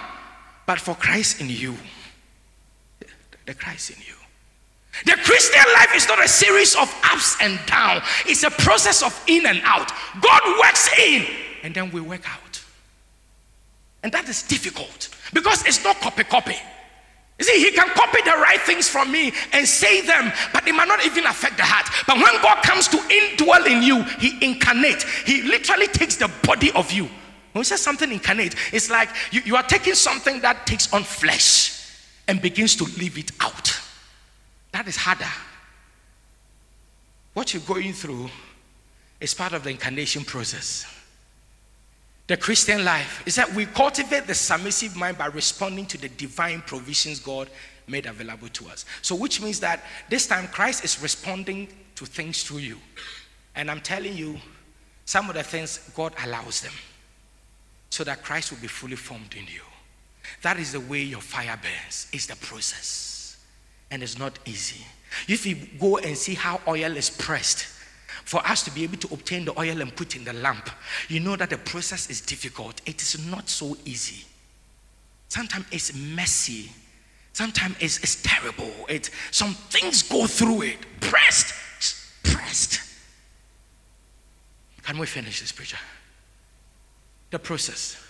But 0.65 0.79
for 0.79 0.95
Christ 0.95 1.41
in 1.41 1.49
you, 1.49 1.75
the 3.45 3.53
Christ 3.53 3.91
in 3.91 3.97
you. 3.99 4.20
The 5.05 5.13
Christian 5.23 5.63
life 5.73 5.95
is 5.95 6.07
not 6.07 6.23
a 6.23 6.27
series 6.27 6.75
of 6.75 6.93
ups 7.11 7.37
and 7.41 7.59
downs, 7.65 8.03
it's 8.25 8.43
a 8.43 8.51
process 8.51 9.01
of 9.01 9.19
in 9.27 9.45
and 9.45 9.61
out. 9.63 9.91
God 10.21 10.41
works 10.59 10.89
in, 10.99 11.25
and 11.63 11.73
then 11.73 11.91
we 11.91 12.01
work 12.01 12.21
out. 12.29 12.61
And 14.03 14.11
that 14.11 14.27
is 14.27 14.43
difficult 14.43 15.09
because 15.33 15.65
it's 15.65 15.83
not 15.83 15.99
copy 16.01 16.23
copy. 16.23 16.57
You 17.39 17.45
see, 17.45 17.59
he 17.59 17.71
can 17.71 17.87
copy 17.89 18.21
the 18.23 18.37
right 18.37 18.61
things 18.61 18.87
from 18.87 19.11
me 19.11 19.33
and 19.53 19.67
say 19.67 20.01
them, 20.01 20.31
but 20.53 20.63
they 20.63 20.71
might 20.71 20.87
not 20.87 21.03
even 21.05 21.25
affect 21.25 21.57
the 21.57 21.63
heart. 21.63 21.87
But 22.05 22.17
when 22.17 22.39
God 22.43 22.61
comes 22.61 22.87
to 22.89 22.97
indwell 22.97 23.65
in 23.65 23.81
you, 23.81 24.03
he 24.19 24.37
incarnate. 24.45 25.03
He 25.25 25.41
literally 25.41 25.87
takes 25.87 26.17
the 26.17 26.29
body 26.43 26.71
of 26.73 26.91
you. 26.91 27.05
When 27.05 27.61
we 27.61 27.63
say 27.63 27.77
something 27.77 28.11
incarnate, 28.11 28.55
it's 28.71 28.91
like 28.91 29.09
you, 29.31 29.41
you 29.43 29.55
are 29.55 29.63
taking 29.63 29.95
something 29.95 30.39
that 30.41 30.67
takes 30.67 30.93
on 30.93 31.03
flesh 31.03 31.97
and 32.27 32.39
begins 32.41 32.75
to 32.75 32.83
live 33.01 33.17
it 33.17 33.31
out. 33.39 33.70
That 34.71 34.87
is 34.87 34.95
harder. 34.95 35.29
What 37.33 37.53
you're 37.53 37.63
going 37.63 37.93
through 37.93 38.29
is 39.19 39.33
part 39.33 39.53
of 39.53 39.63
the 39.63 39.69
incarnation 39.69 40.23
process. 40.23 40.85
The 42.27 42.37
Christian 42.37 42.85
life 42.85 43.23
is 43.25 43.35
that 43.35 43.53
we 43.53 43.65
cultivate 43.65 44.27
the 44.27 44.33
submissive 44.33 44.95
mind 44.95 45.17
by 45.17 45.27
responding 45.27 45.85
to 45.87 45.97
the 45.97 46.09
divine 46.09 46.61
provisions 46.61 47.19
God 47.19 47.49
made 47.87 48.05
available 48.05 48.47
to 48.49 48.67
us. 48.69 48.85
So, 49.01 49.15
which 49.15 49.41
means 49.41 49.59
that 49.59 49.83
this 50.09 50.27
time 50.27 50.47
Christ 50.47 50.83
is 50.83 51.01
responding 51.01 51.67
to 51.95 52.05
things 52.05 52.43
through 52.43 52.59
you. 52.59 52.77
And 53.55 53.69
I'm 53.69 53.81
telling 53.81 54.15
you, 54.15 54.37
some 55.05 55.29
of 55.29 55.35
the 55.35 55.43
things 55.43 55.91
God 55.93 56.13
allows 56.23 56.61
them 56.61 56.71
so 57.89 58.05
that 58.05 58.23
Christ 58.23 58.51
will 58.51 58.59
be 58.59 58.67
fully 58.67 58.95
formed 58.95 59.35
in 59.35 59.43
you. 59.43 59.61
That 60.41 60.57
is 60.57 60.71
the 60.71 60.79
way 60.79 61.01
your 61.01 61.19
fire 61.19 61.59
burns, 61.61 62.07
it's 62.13 62.27
the 62.27 62.37
process. 62.37 63.10
And 63.91 64.01
it's 64.01 64.17
not 64.17 64.39
easy. 64.45 64.83
If 65.27 65.45
you 65.45 65.57
go 65.79 65.97
and 65.97 66.17
see 66.17 66.33
how 66.33 66.61
oil 66.67 66.97
is 66.97 67.09
pressed, 67.09 67.67
for 68.23 68.45
us 68.47 68.63
to 68.63 68.71
be 68.71 68.83
able 68.83 68.97
to 68.97 69.13
obtain 69.13 69.45
the 69.45 69.59
oil 69.59 69.81
and 69.81 69.95
put 69.95 70.15
in 70.15 70.23
the 70.23 70.33
lamp, 70.33 70.69
you 71.09 71.19
know 71.19 71.35
that 71.35 71.49
the 71.49 71.57
process 71.57 72.09
is 72.09 72.21
difficult. 72.21 72.81
It 72.85 73.01
is 73.01 73.27
not 73.29 73.49
so 73.49 73.75
easy. 73.83 74.25
Sometimes 75.27 75.65
it's 75.71 75.93
messy. 75.93 76.71
Sometimes 77.33 77.75
it's, 77.79 77.97
it's 77.99 78.21
terrible. 78.21 78.71
It, 78.89 79.09
some 79.31 79.53
things 79.53 80.03
go 80.03 80.27
through 80.27 80.63
it. 80.63 80.77
Pressed. 80.99 81.53
Pressed. 82.23 82.79
Can 84.83 84.97
we 84.97 85.05
finish 85.05 85.39
this, 85.41 85.51
preacher? 85.51 85.77
The 87.31 87.39
process. 87.39 88.01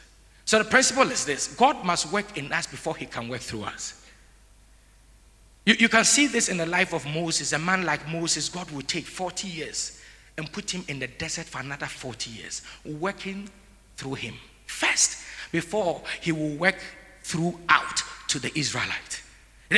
So 0.46 0.58
the 0.58 0.65
principle 0.65 1.10
is 1.12 1.26
this 1.26 1.48
God 1.56 1.86
must 1.86 2.12
work 2.12 2.38
in 2.38 2.52
us 2.52 2.67
before 2.67 2.96
he 2.96 3.06
can 3.06 3.30
work 3.30 3.41
through 3.41 3.63
us. 3.63 4.00
You, 5.65 5.76
you 5.78 5.89
can 5.89 6.04
see 6.04 6.28
this 6.28 6.50
in 6.50 6.58
the 6.58 6.65
life 6.65 6.93
of 6.93 7.06
Moses. 7.06 7.54
A 7.54 7.60
man 7.60 7.86
like 7.86 8.08
Moses, 8.08 8.50
God 8.50 8.69
will 8.71 8.82
take 8.82 9.06
40 9.06 9.47
years 9.47 10.02
and 10.38 10.52
put 10.52 10.71
him 10.71 10.84
in 10.88 11.00
the 11.00 11.08
desert 11.08 11.45
for 11.45 11.60
another 11.60 11.86
40 11.86 12.32
years, 12.32 12.62
working 12.86 13.50
through 13.97 14.15
him 14.15 14.36
first 14.65 15.24
before 15.52 16.02
he 16.21 16.32
will 16.32 16.56
work 16.56 16.78
throughout 17.24 18.02
to 18.28 18.39
the 18.39 18.58
Israelite. 18.58 19.21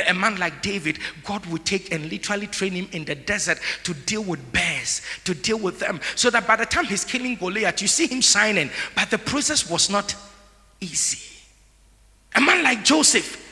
A 0.08 0.14
man 0.14 0.38
like 0.38 0.62
David, 0.64 0.98
God 1.24 1.46
would 1.48 1.66
take 1.66 1.94
and 1.94 2.10
literally 2.10 2.48
train 2.48 2.72
him 2.72 2.88
in 2.94 3.06
the 3.06 3.14
desert 3.14 3.60
to 3.84 3.94
deal 3.94 4.24
with 4.24 4.52
bears, 4.52 5.02
to 5.24 5.36
deal 5.36 5.60
with 5.60 5.80
them, 5.80 6.00
so 6.16 6.32
that 6.32 6.48
by 6.48 6.56
the 6.56 6.66
time 6.66 6.86
he's 6.86 7.06
killing 7.06 7.36
Goliath, 7.36 7.80
you 7.82 7.88
see 7.88 8.08
him 8.08 8.22
shining. 8.22 8.72
But 8.96 9.12
the 9.12 9.20
process 9.20 9.70
was 9.70 9.92
not 9.92 10.16
easy. 10.82 11.20
A 12.36 12.42
man 12.42 12.64
like 12.64 12.84
Joseph, 12.84 13.43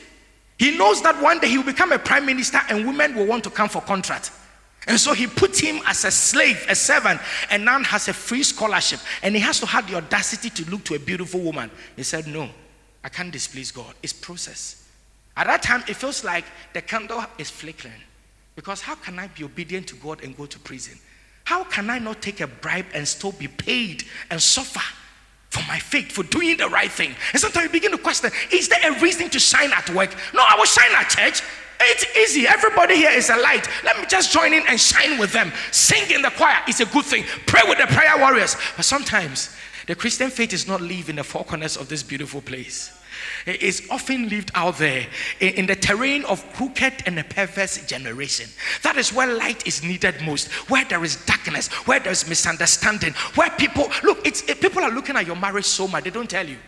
he 0.62 0.78
knows 0.78 1.02
that 1.02 1.20
one 1.20 1.40
day 1.40 1.48
he 1.48 1.58
will 1.58 1.64
become 1.64 1.90
a 1.90 1.98
prime 1.98 2.24
minister 2.24 2.60
and 2.68 2.86
women 2.86 3.16
will 3.16 3.26
want 3.26 3.42
to 3.42 3.50
come 3.50 3.68
for 3.68 3.82
contract. 3.82 4.30
And 4.86 4.96
so 4.96 5.12
he 5.12 5.26
put 5.26 5.60
him 5.60 5.80
as 5.88 6.04
a 6.04 6.10
slave, 6.12 6.64
a 6.68 6.76
servant, 6.76 7.20
and 7.50 7.64
now 7.64 7.82
has 7.82 8.06
a 8.06 8.12
free 8.12 8.44
scholarship. 8.44 9.00
And 9.24 9.34
he 9.34 9.40
has 9.40 9.58
to 9.58 9.66
have 9.66 9.90
the 9.90 9.96
audacity 9.96 10.50
to 10.50 10.70
look 10.70 10.84
to 10.84 10.94
a 10.94 11.00
beautiful 11.00 11.40
woman. 11.40 11.68
He 11.96 12.04
said, 12.04 12.28
No, 12.28 12.48
I 13.02 13.08
can't 13.08 13.32
displease 13.32 13.72
God. 13.72 13.92
It's 14.04 14.12
process. 14.12 14.88
At 15.36 15.48
that 15.48 15.64
time, 15.64 15.82
it 15.88 15.96
feels 15.96 16.22
like 16.22 16.44
the 16.74 16.80
candle 16.80 17.24
is 17.38 17.50
flickering. 17.50 18.00
Because 18.54 18.80
how 18.80 18.94
can 18.94 19.18
I 19.18 19.26
be 19.26 19.42
obedient 19.42 19.88
to 19.88 19.96
God 19.96 20.22
and 20.22 20.36
go 20.36 20.46
to 20.46 20.60
prison? 20.60 20.96
How 21.42 21.64
can 21.64 21.90
I 21.90 21.98
not 21.98 22.22
take 22.22 22.40
a 22.40 22.46
bribe 22.46 22.86
and 22.94 23.08
still 23.08 23.32
be 23.32 23.48
paid 23.48 24.04
and 24.30 24.40
suffer 24.40 24.80
for 25.52 25.62
my 25.68 25.78
faith, 25.78 26.10
for 26.10 26.22
doing 26.24 26.56
the 26.56 26.68
right 26.68 26.90
thing? 26.90 27.14
And 27.32 27.40
sometimes 27.40 27.64
you 27.64 27.70
begin 27.70 27.92
to 27.92 27.98
question 27.98 28.30
is 28.50 28.68
there 28.68 28.80
a 28.90 29.00
reason 29.00 29.28
to 29.30 29.38
shine 29.38 29.70
at 29.72 29.88
work? 29.90 30.14
No, 30.32 30.42
I 30.42 30.56
will 30.56 30.64
shine 30.64 30.90
at 30.94 31.10
church. 31.10 31.42
It's 31.84 32.16
easy. 32.16 32.46
Everybody 32.46 32.96
here 32.96 33.10
is 33.10 33.28
a 33.28 33.36
light. 33.36 33.68
Let 33.84 33.98
me 33.98 34.06
just 34.08 34.32
join 34.32 34.54
in 34.54 34.62
and 34.68 34.80
shine 34.80 35.18
with 35.18 35.32
them. 35.32 35.52
Sing 35.72 36.10
in 36.10 36.22
the 36.22 36.30
choir 36.30 36.58
is 36.68 36.80
a 36.80 36.86
good 36.86 37.04
thing. 37.04 37.24
Pray 37.46 37.62
with 37.68 37.78
the 37.78 37.86
prayer 37.88 38.16
warriors. 38.18 38.56
But 38.76 38.84
sometimes 38.84 39.54
the 39.86 39.94
Christian 39.94 40.30
faith 40.30 40.52
is 40.52 40.66
not 40.66 40.80
living 40.80 41.10
in 41.10 41.16
the 41.16 41.24
four 41.24 41.44
corners 41.44 41.76
of 41.76 41.88
this 41.88 42.02
beautiful 42.02 42.40
place. 42.40 42.92
Is 43.46 43.86
often 43.90 44.28
lived 44.28 44.50
out 44.54 44.78
there 44.78 45.06
in 45.40 45.66
the 45.66 45.76
terrain 45.76 46.24
of 46.24 46.44
crooked 46.54 46.94
and 47.06 47.18
a 47.18 47.24
perverse 47.24 47.84
generation. 47.86 48.48
That 48.82 48.96
is 48.96 49.12
where 49.12 49.34
light 49.34 49.66
is 49.66 49.82
needed 49.82 50.20
most, 50.22 50.48
where 50.70 50.84
there 50.84 51.02
is 51.04 51.16
darkness, 51.24 51.68
where 51.86 52.00
there 52.00 52.12
is 52.12 52.28
misunderstanding, 52.28 53.12
where 53.34 53.50
people 53.50 53.90
look, 54.02 54.26
it's 54.26 54.42
people 54.42 54.82
are 54.82 54.90
looking 54.90 55.16
at 55.16 55.26
your 55.26 55.36
marriage 55.36 55.64
so 55.64 55.88
much, 55.88 56.04
they 56.04 56.10
don't 56.10 56.30
tell 56.30 56.46
you. 56.46 56.58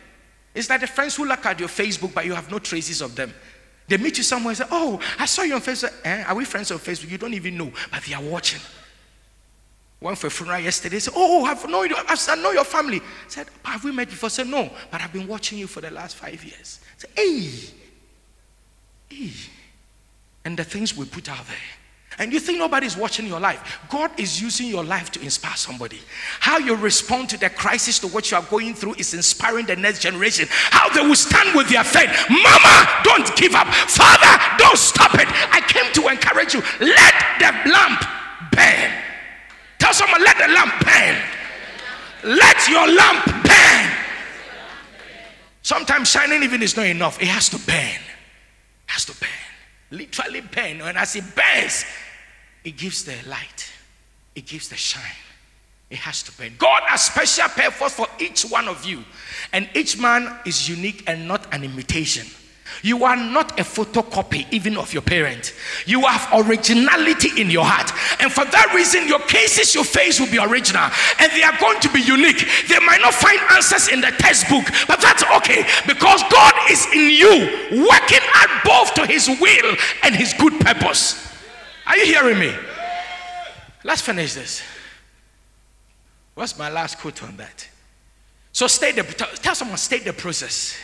It's 0.54 0.70
like 0.70 0.80
the 0.80 0.86
friends 0.86 1.16
who 1.16 1.24
look 1.24 1.44
at 1.46 1.58
your 1.58 1.68
Facebook, 1.68 2.14
but 2.14 2.24
you 2.24 2.34
have 2.34 2.50
no 2.50 2.58
traces 2.58 3.00
of 3.00 3.16
them. 3.16 3.34
They 3.88 3.96
meet 3.96 4.16
you 4.16 4.24
somewhere 4.24 4.50
and 4.50 4.58
say, 4.58 4.64
Oh, 4.70 5.00
I 5.18 5.26
saw 5.26 5.42
you 5.42 5.54
on 5.54 5.60
Facebook. 5.60 5.92
Eh? 6.04 6.24
Are 6.24 6.34
we 6.34 6.44
friends 6.44 6.70
on 6.70 6.78
Facebook? 6.78 7.10
You 7.10 7.18
don't 7.18 7.34
even 7.34 7.56
know, 7.58 7.72
but 7.90 8.02
they 8.04 8.14
are 8.14 8.22
watching. 8.22 8.60
Went 10.04 10.18
for 10.18 10.26
a 10.26 10.30
funeral 10.30 10.60
yesterday. 10.60 10.98
Said, 10.98 11.14
oh, 11.16 11.40
oh, 11.40 11.44
I've 11.46 11.66
known 11.66 11.88
you. 11.88 11.96
I 11.96 12.34
know 12.36 12.50
your 12.50 12.64
family. 12.64 13.00
Said, 13.26 13.46
Have 13.64 13.84
we 13.84 13.90
met 13.90 14.10
before? 14.10 14.28
Said, 14.28 14.48
No, 14.48 14.70
but 14.90 15.00
I've 15.00 15.14
been 15.14 15.26
watching 15.26 15.56
you 15.56 15.66
for 15.66 15.80
the 15.80 15.90
last 15.90 16.16
five 16.16 16.44
years. 16.44 16.80
Said, 16.98 17.08
Hey, 17.16 17.50
hey. 19.08 19.30
And 20.44 20.58
the 20.58 20.64
things 20.64 20.94
we 20.94 21.06
put 21.06 21.30
out 21.30 21.46
there 21.46 21.56
and 22.18 22.32
you 22.32 22.38
think 22.38 22.58
nobody's 22.58 22.96
watching 22.96 23.26
your 23.26 23.40
life. 23.40 23.80
God 23.88 24.10
is 24.18 24.40
using 24.40 24.68
your 24.68 24.84
life 24.84 25.10
to 25.12 25.20
inspire 25.20 25.56
somebody. 25.56 26.00
How 26.38 26.58
you 26.58 26.76
respond 26.76 27.28
to 27.30 27.38
the 27.38 27.50
crisis 27.50 27.98
to 28.00 28.08
what 28.08 28.30
you 28.30 28.36
are 28.36 28.42
going 28.44 28.74
through 28.74 28.94
is 28.98 29.14
inspiring 29.14 29.66
the 29.66 29.74
next 29.74 30.00
generation. 30.00 30.46
How 30.48 30.88
they 30.90 31.00
will 31.00 31.16
stand 31.16 31.56
with 31.56 31.68
their 31.68 31.82
faith. 31.82 32.10
Mama, 32.30 33.00
don't 33.02 33.34
give 33.36 33.54
up. 33.54 33.66
Father, 33.66 34.13
Even 46.44 46.62
is 46.62 46.76
not 46.76 46.86
enough. 46.86 47.20
It 47.20 47.28
has 47.28 47.48
to 47.48 47.58
burn. 47.58 47.76
It 47.76 48.86
has 48.86 49.04
to 49.06 49.12
burn 49.18 49.28
literally 49.94 50.40
burn. 50.40 50.80
And 50.80 50.98
as 50.98 51.16
it 51.16 51.24
burns, 51.34 51.84
it 52.64 52.76
gives 52.76 53.04
the 53.04 53.16
light, 53.28 53.70
it 54.34 54.46
gives 54.46 54.68
the 54.68 54.76
shine. 54.76 55.02
It 55.90 55.98
has 55.98 56.22
to 56.24 56.32
burn. 56.36 56.54
God 56.58 56.82
has 56.86 57.04
special 57.04 57.48
purpose 57.48 57.94
for 57.94 58.06
each 58.18 58.42
one 58.42 58.68
of 58.68 58.84
you, 58.84 59.04
and 59.52 59.68
each 59.74 59.98
man 59.98 60.38
is 60.44 60.68
unique 60.68 61.04
and 61.06 61.28
not 61.28 61.52
an 61.54 61.62
imitation. 61.62 62.26
You 62.84 63.02
are 63.04 63.16
not 63.16 63.58
a 63.58 63.62
photocopy 63.62 64.46
even 64.52 64.76
of 64.76 64.92
your 64.92 65.00
parent. 65.00 65.54
You 65.86 66.02
have 66.02 66.28
originality 66.46 67.40
in 67.40 67.48
your 67.48 67.64
heart. 67.64 67.90
And 68.20 68.30
for 68.30 68.44
that 68.44 68.74
reason, 68.74 69.08
your 69.08 69.20
cases 69.20 69.74
you 69.74 69.82
face 69.82 70.20
will 70.20 70.28
be 70.28 70.36
original 70.36 70.92
and 71.18 71.32
they 71.32 71.42
are 71.42 71.56
going 71.56 71.80
to 71.80 71.88
be 71.88 72.02
unique. 72.02 72.44
They 72.68 72.78
might 72.84 73.00
not 73.00 73.14
find 73.14 73.40
answers 73.56 73.88
in 73.88 74.02
the 74.02 74.12
textbook, 74.20 74.66
but 74.86 75.00
that's 75.00 75.24
okay 75.40 75.64
because 75.88 76.22
God 76.28 76.52
is 76.68 76.84
in 76.92 77.08
you, 77.08 77.88
working 77.88 78.20
at 78.20 78.60
both 78.68 78.92
to 79.00 79.06
his 79.06 79.32
will 79.40 79.76
and 80.02 80.14
his 80.14 80.34
good 80.34 80.52
purpose. 80.60 81.16
Are 81.86 81.96
you 81.96 82.04
hearing 82.04 82.38
me? 82.38 82.52
Let's 83.82 84.02
finish 84.02 84.34
this. 84.34 84.60
What's 86.34 86.58
my 86.58 86.68
last 86.68 86.98
quote 86.98 87.22
on 87.22 87.38
that? 87.38 87.66
So, 88.52 88.66
the, 88.66 89.02
tell 89.40 89.54
someone, 89.54 89.78
state 89.78 90.04
the 90.04 90.12
process 90.12 90.76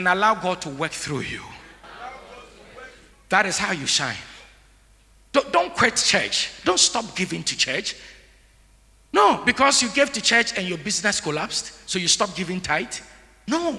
and 0.00 0.08
allow 0.08 0.34
God 0.34 0.62
to 0.62 0.70
work 0.70 0.92
through 0.92 1.20
you. 1.20 1.42
That 3.28 3.44
is 3.44 3.58
how 3.58 3.72
you 3.72 3.86
shine. 3.86 4.16
Don't, 5.30 5.52
don't 5.52 5.74
quit 5.74 5.96
church. 5.96 6.50
Don't 6.64 6.80
stop 6.80 7.14
giving 7.14 7.42
to 7.44 7.54
church. 7.54 7.96
No, 9.12 9.42
because 9.44 9.82
you 9.82 9.90
gave 9.90 10.10
to 10.14 10.22
church 10.22 10.56
and 10.56 10.66
your 10.66 10.78
business 10.78 11.20
collapsed, 11.20 11.86
so 11.86 11.98
you 11.98 12.08
stop 12.08 12.34
giving 12.34 12.62
tithe. 12.62 12.94
No, 13.46 13.76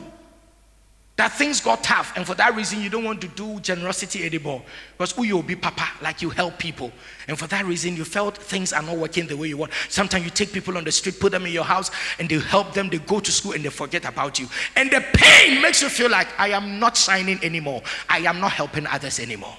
that 1.22 1.34
things 1.34 1.62
got 1.62 1.84
tough, 1.84 2.14
and 2.16 2.26
for 2.26 2.34
that 2.34 2.56
reason, 2.56 2.82
you 2.82 2.90
don't 2.90 3.04
want 3.04 3.22
to 3.22 3.28
do 3.28 3.60
generosity 3.60 4.26
anymore. 4.26 4.64
Because 4.98 5.12
who 5.12 5.22
you'll 5.22 5.44
be 5.44 5.56
papa, 5.56 5.88
like 6.02 6.20
you 6.24 6.32
help 6.32 6.58
people. 6.58 6.92
And 7.28 7.38
for 7.38 7.46
that 7.46 7.64
reason, 7.66 7.96
you 7.96 8.06
felt 8.06 8.36
things 8.36 8.74
are 8.74 8.82
not 8.82 8.98
working 8.98 9.28
the 9.28 9.38
way 9.38 9.50
you 9.50 9.58
want. 9.58 9.72
Sometimes 9.88 10.26
you 10.26 10.32
take 10.32 10.52
people 10.52 10.80
on 10.80 10.84
the 10.84 10.92
street, 10.92 11.20
put 11.20 11.32
them 11.32 11.46
in 11.46 11.52
your 11.54 11.64
house, 11.64 11.92
and 12.18 12.28
they 12.28 12.40
help 12.40 12.74
them, 12.74 12.90
they 12.90 12.98
go 12.98 13.20
to 13.20 13.32
school, 13.32 13.52
and 13.52 13.64
they 13.64 13.70
forget 13.70 14.04
about 14.06 14.40
you. 14.40 14.48
And 14.76 14.90
the 14.90 15.06
pain 15.14 15.62
makes 15.62 15.84
you 15.84 15.90
feel 15.90 16.10
like 16.10 16.28
I 16.40 16.50
am 16.50 16.80
not 16.80 16.98
shining 16.98 17.40
anymore, 17.44 17.84
I 18.10 18.22
am 18.22 18.40
not 18.40 18.54
helping 18.54 18.88
others 18.88 19.20
anymore. 19.20 19.58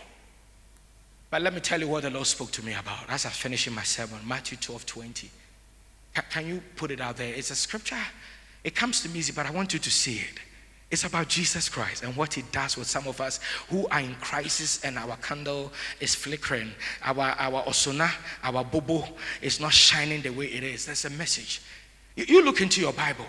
But 1.30 1.42
let 1.42 1.54
me 1.54 1.60
tell 1.60 1.78
you 1.78 1.86
what 1.86 2.02
the 2.02 2.10
Lord 2.10 2.26
spoke 2.26 2.50
to 2.50 2.64
me 2.64 2.74
about 2.74 3.08
as 3.08 3.24
I'm 3.24 3.30
finishing 3.30 3.72
my 3.72 3.84
sermon 3.84 4.18
Matthew 4.26 4.58
12 4.58 4.84
20. 4.84 5.30
Can 6.28 6.46
you 6.48 6.60
put 6.74 6.90
it 6.90 7.00
out 7.00 7.18
there? 7.18 7.32
It's 7.32 7.52
a 7.52 7.54
scripture. 7.54 8.04
It 8.64 8.74
comes 8.74 9.00
to 9.02 9.08
me 9.08 9.20
easy, 9.20 9.32
but 9.32 9.46
I 9.46 9.52
want 9.52 9.72
you 9.72 9.78
to 9.78 9.90
see 9.92 10.16
it. 10.16 10.40
It's 10.92 11.04
about 11.04 11.28
Jesus 11.28 11.70
Christ 11.70 12.04
and 12.04 12.14
what 12.14 12.34
He 12.34 12.42
does 12.52 12.76
with 12.76 12.86
some 12.86 13.06
of 13.06 13.18
us 13.22 13.40
who 13.70 13.88
are 13.88 14.00
in 14.00 14.14
crisis 14.16 14.84
and 14.84 14.98
our 14.98 15.16
candle 15.16 15.72
is 16.00 16.14
flickering. 16.14 16.70
Our, 17.02 17.34
our 17.38 17.66
osuna, 17.66 18.10
our 18.44 18.62
bobo 18.62 19.08
is 19.40 19.58
not 19.58 19.72
shining 19.72 20.20
the 20.20 20.28
way 20.28 20.48
it 20.48 20.62
is. 20.62 20.84
There's 20.84 21.06
a 21.06 21.10
message. 21.10 21.62
You, 22.14 22.26
you 22.28 22.44
look 22.44 22.60
into 22.60 22.82
your 22.82 22.92
Bible. 22.92 23.24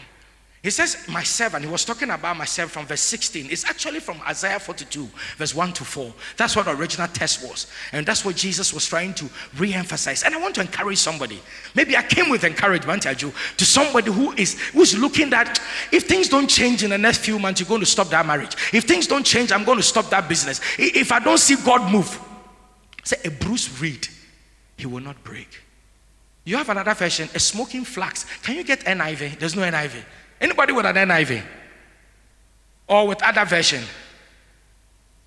He 0.64 0.70
says, 0.70 1.06
My 1.10 1.24
servant, 1.24 1.66
he 1.66 1.70
was 1.70 1.84
talking 1.84 2.10
about 2.10 2.38
myself 2.38 2.72
from 2.72 2.86
verse 2.86 3.02
16. 3.02 3.48
It's 3.52 3.66
actually 3.66 4.00
from 4.00 4.22
Isaiah 4.22 4.62
42, 4.62 5.10
verse 5.36 5.54
1 5.54 5.74
to 5.74 5.84
4. 5.84 6.14
That's 6.38 6.56
what 6.56 6.66
the 6.66 6.72
original 6.72 7.10
text 7.10 7.44
was. 7.44 7.68
And 7.92 8.06
that's 8.06 8.24
what 8.24 8.38
Jesus 8.38 8.74
was 8.74 8.86
trying 8.86 9.14
to 9.16 9.30
re 9.58 9.74
emphasize. 9.74 10.24
And 10.24 10.34
I 10.34 10.40
want 10.40 10.56
to 10.56 10.62
encourage 10.62 11.00
somebody. 11.00 11.42
Maybe 11.76 11.98
I 11.98 12.02
came 12.02 12.30
with 12.30 12.46
encouragement, 12.46 13.06
Aju, 13.06 13.34
to 13.58 13.66
somebody 13.66 14.10
who 14.10 14.32
is 14.34 14.58
who's 14.72 14.98
looking 14.98 15.30
that 15.32 15.62
if 15.92 16.08
things 16.08 16.30
don't 16.30 16.48
change 16.48 16.82
in 16.82 16.92
the 16.92 16.98
next 16.98 17.18
few 17.18 17.38
months, 17.38 17.60
you're 17.60 17.68
going 17.68 17.82
to 17.82 17.86
stop 17.86 18.08
that 18.12 18.26
marriage. 18.26 18.56
If 18.72 18.86
things 18.86 19.06
don't 19.06 19.26
change, 19.26 19.52
I'm 19.52 19.66
going 19.66 19.80
to 19.80 19.84
stop 19.84 20.10
that 20.12 20.30
business. 20.30 20.62
If 20.80 21.12
I 21.12 21.20
don't 21.20 21.40
see 21.40 21.58
God 21.58 21.92
move, 21.92 22.18
say 23.04 23.18
a 23.26 23.32
bruised 23.32 23.82
reed, 23.82 24.08
he 24.78 24.86
will 24.86 25.02
not 25.02 25.22
break. 25.26 25.60
You 26.46 26.56
have 26.56 26.70
another 26.70 26.94
version, 26.94 27.28
a 27.36 27.40
smoking 27.40 27.84
flax. 27.84 28.26
Can 28.44 28.56
you 28.56 28.64
get 28.64 28.80
NIV? 28.82 29.40
There's 29.40 29.58
no 29.58 29.64
NIV. 29.64 30.04
Anybody 30.44 30.74
with 30.74 30.86
an 30.86 30.96
NIV? 30.96 31.42
Or 32.90 33.08
with 33.08 33.24
other 33.24 33.46
version? 33.46 33.82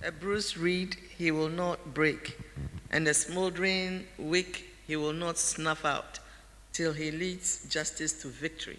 A 0.04 0.12
bruised 0.12 0.58
reed 0.58 0.94
he 1.16 1.30
will 1.30 1.48
not 1.48 1.94
break, 1.94 2.38
and 2.90 3.08
a 3.08 3.14
smoldering 3.14 4.06
wick 4.18 4.64
he 4.86 4.94
will 4.94 5.14
not 5.14 5.38
snuff 5.38 5.86
out 5.86 6.18
till 6.74 6.92
he 6.92 7.10
leads 7.10 7.66
justice 7.70 8.12
to 8.20 8.28
victory. 8.28 8.78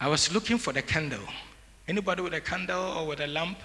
I 0.00 0.08
was 0.08 0.32
looking 0.32 0.56
for 0.56 0.72
the 0.72 0.80
candle. 0.80 1.28
Anybody 1.86 2.22
with 2.22 2.32
a 2.32 2.40
candle 2.40 2.82
or 2.96 3.06
with 3.08 3.20
a 3.20 3.26
lamp? 3.26 3.58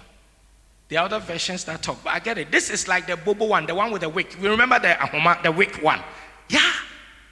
The 0.90 0.98
other 0.98 1.20
versions 1.20 1.64
that 1.64 1.82
talk, 1.82 2.04
but 2.04 2.10
I 2.10 2.20
get 2.20 2.38
it. 2.38 2.52
This 2.52 2.70
is 2.70 2.90
like 2.90 3.08
the 3.08 3.16
Bobo 3.16 3.46
one, 3.46 3.66
the 3.66 3.74
one 3.74 3.90
with 3.92 4.02
the 4.02 4.10
wick. 4.10 4.36
We 4.42 4.50
remember 4.50 4.80
the 4.80 4.90
Ahoma, 5.00 5.42
the 5.42 5.54
wick 5.54 5.82
one. 5.82 6.02
Yeah, 6.50 6.74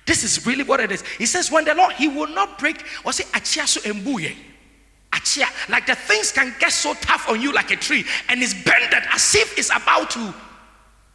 this 0.06 0.24
is 0.24 0.46
really 0.46 0.64
what 0.64 0.80
it 0.80 0.92
is. 0.92 1.04
He 1.18 1.26
says, 1.26 1.52
when 1.52 1.66
the 1.66 1.74
Lord, 1.74 1.94
He 1.94 2.08
will 2.08 2.28
not 2.28 2.60
break, 2.60 2.84
or 3.04 3.12
say, 3.12 3.24
achia 3.26 3.68
so 3.68 3.82
embuye. 3.82 4.36
Achia. 5.12 5.48
Like 5.70 5.88
the 5.88 5.96
things 5.96 6.32
can 6.32 6.54
get 6.60 6.72
so 6.72 6.94
tough 6.96 7.28
on 7.30 7.42
you 7.42 7.52
like 7.52 7.72
a 7.72 7.76
tree, 7.76 8.06
and 8.30 8.42
it's 8.42 8.54
bended 8.54 9.04
as 9.12 9.36
if 9.36 9.58
it's 9.58 9.70
about 9.70 10.12
to, 10.12 10.34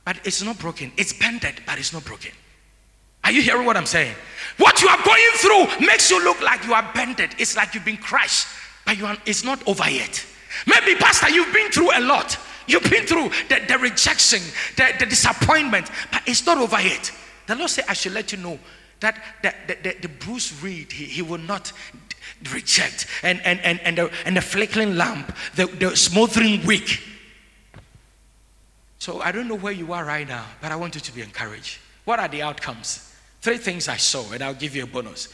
but 0.04 0.18
it's 0.24 0.42
not 0.42 0.58
broken. 0.58 0.90
It's 0.96 1.12
bended, 1.12 1.62
but 1.66 1.78
it's 1.78 1.92
not 1.92 2.04
broken. 2.04 2.32
Are 3.22 3.30
you 3.30 3.42
hearing 3.42 3.66
what 3.66 3.76
I'm 3.76 3.86
saying? 3.86 4.14
What 4.56 4.80
you 4.82 4.88
are 4.88 5.02
going 5.04 5.30
through 5.34 5.86
makes 5.86 6.10
you 6.10 6.22
look 6.24 6.40
like 6.40 6.64
you 6.64 6.72
are 6.72 6.90
bended. 6.94 7.34
It's 7.38 7.56
like 7.56 7.74
you've 7.74 7.84
been 7.84 7.98
crushed, 7.98 8.48
but 8.86 8.98
you 8.98 9.06
are, 9.06 9.16
it's 9.26 9.44
not 9.44 9.66
over 9.68 9.88
yet. 9.88 10.24
Maybe, 10.66 10.98
Pastor, 10.98 11.30
you've 11.30 11.52
been 11.52 11.70
through 11.70 11.96
a 11.96 12.00
lot. 12.00 12.38
You've 12.66 12.90
been 12.90 13.06
through 13.06 13.30
the, 13.48 13.62
the 13.68 13.78
rejection, 13.78 14.40
the, 14.76 14.92
the 14.98 15.06
disappointment, 15.06 15.90
but 16.10 16.22
it's 16.26 16.44
not 16.46 16.58
over 16.58 16.80
yet. 16.80 17.12
The 17.46 17.56
Lord 17.56 17.70
said, 17.70 17.84
I 17.88 17.92
should 17.92 18.12
let 18.12 18.32
you 18.32 18.38
know 18.38 18.58
that 19.00 19.22
the, 19.42 19.54
the, 19.66 19.76
the, 19.82 19.96
the 20.02 20.08
bruised 20.08 20.62
reed, 20.62 20.92
he, 20.92 21.04
he 21.04 21.22
will 21.22 21.38
not 21.38 21.72
reject. 22.52 23.06
And, 23.22 23.40
and, 23.44 23.60
and, 23.60 23.80
and, 23.80 23.98
the, 23.98 24.12
and 24.24 24.36
the 24.36 24.40
flickering 24.40 24.96
lamp, 24.96 25.34
the, 25.54 25.66
the 25.66 25.96
smoldering 25.96 26.64
wick. 26.64 27.00
So 28.98 29.20
I 29.20 29.32
don't 29.32 29.48
know 29.48 29.56
where 29.56 29.72
you 29.72 29.92
are 29.92 30.04
right 30.04 30.28
now, 30.28 30.44
but 30.60 30.72
I 30.72 30.76
want 30.76 30.94
you 30.94 31.00
to 31.00 31.12
be 31.12 31.22
encouraged. 31.22 31.78
What 32.04 32.20
are 32.20 32.28
the 32.28 32.42
outcomes? 32.42 33.14
Three 33.40 33.56
things 33.56 33.88
I 33.88 33.96
saw, 33.96 34.30
and 34.32 34.42
I'll 34.42 34.54
give 34.54 34.76
you 34.76 34.84
a 34.84 34.86
bonus. 34.86 35.28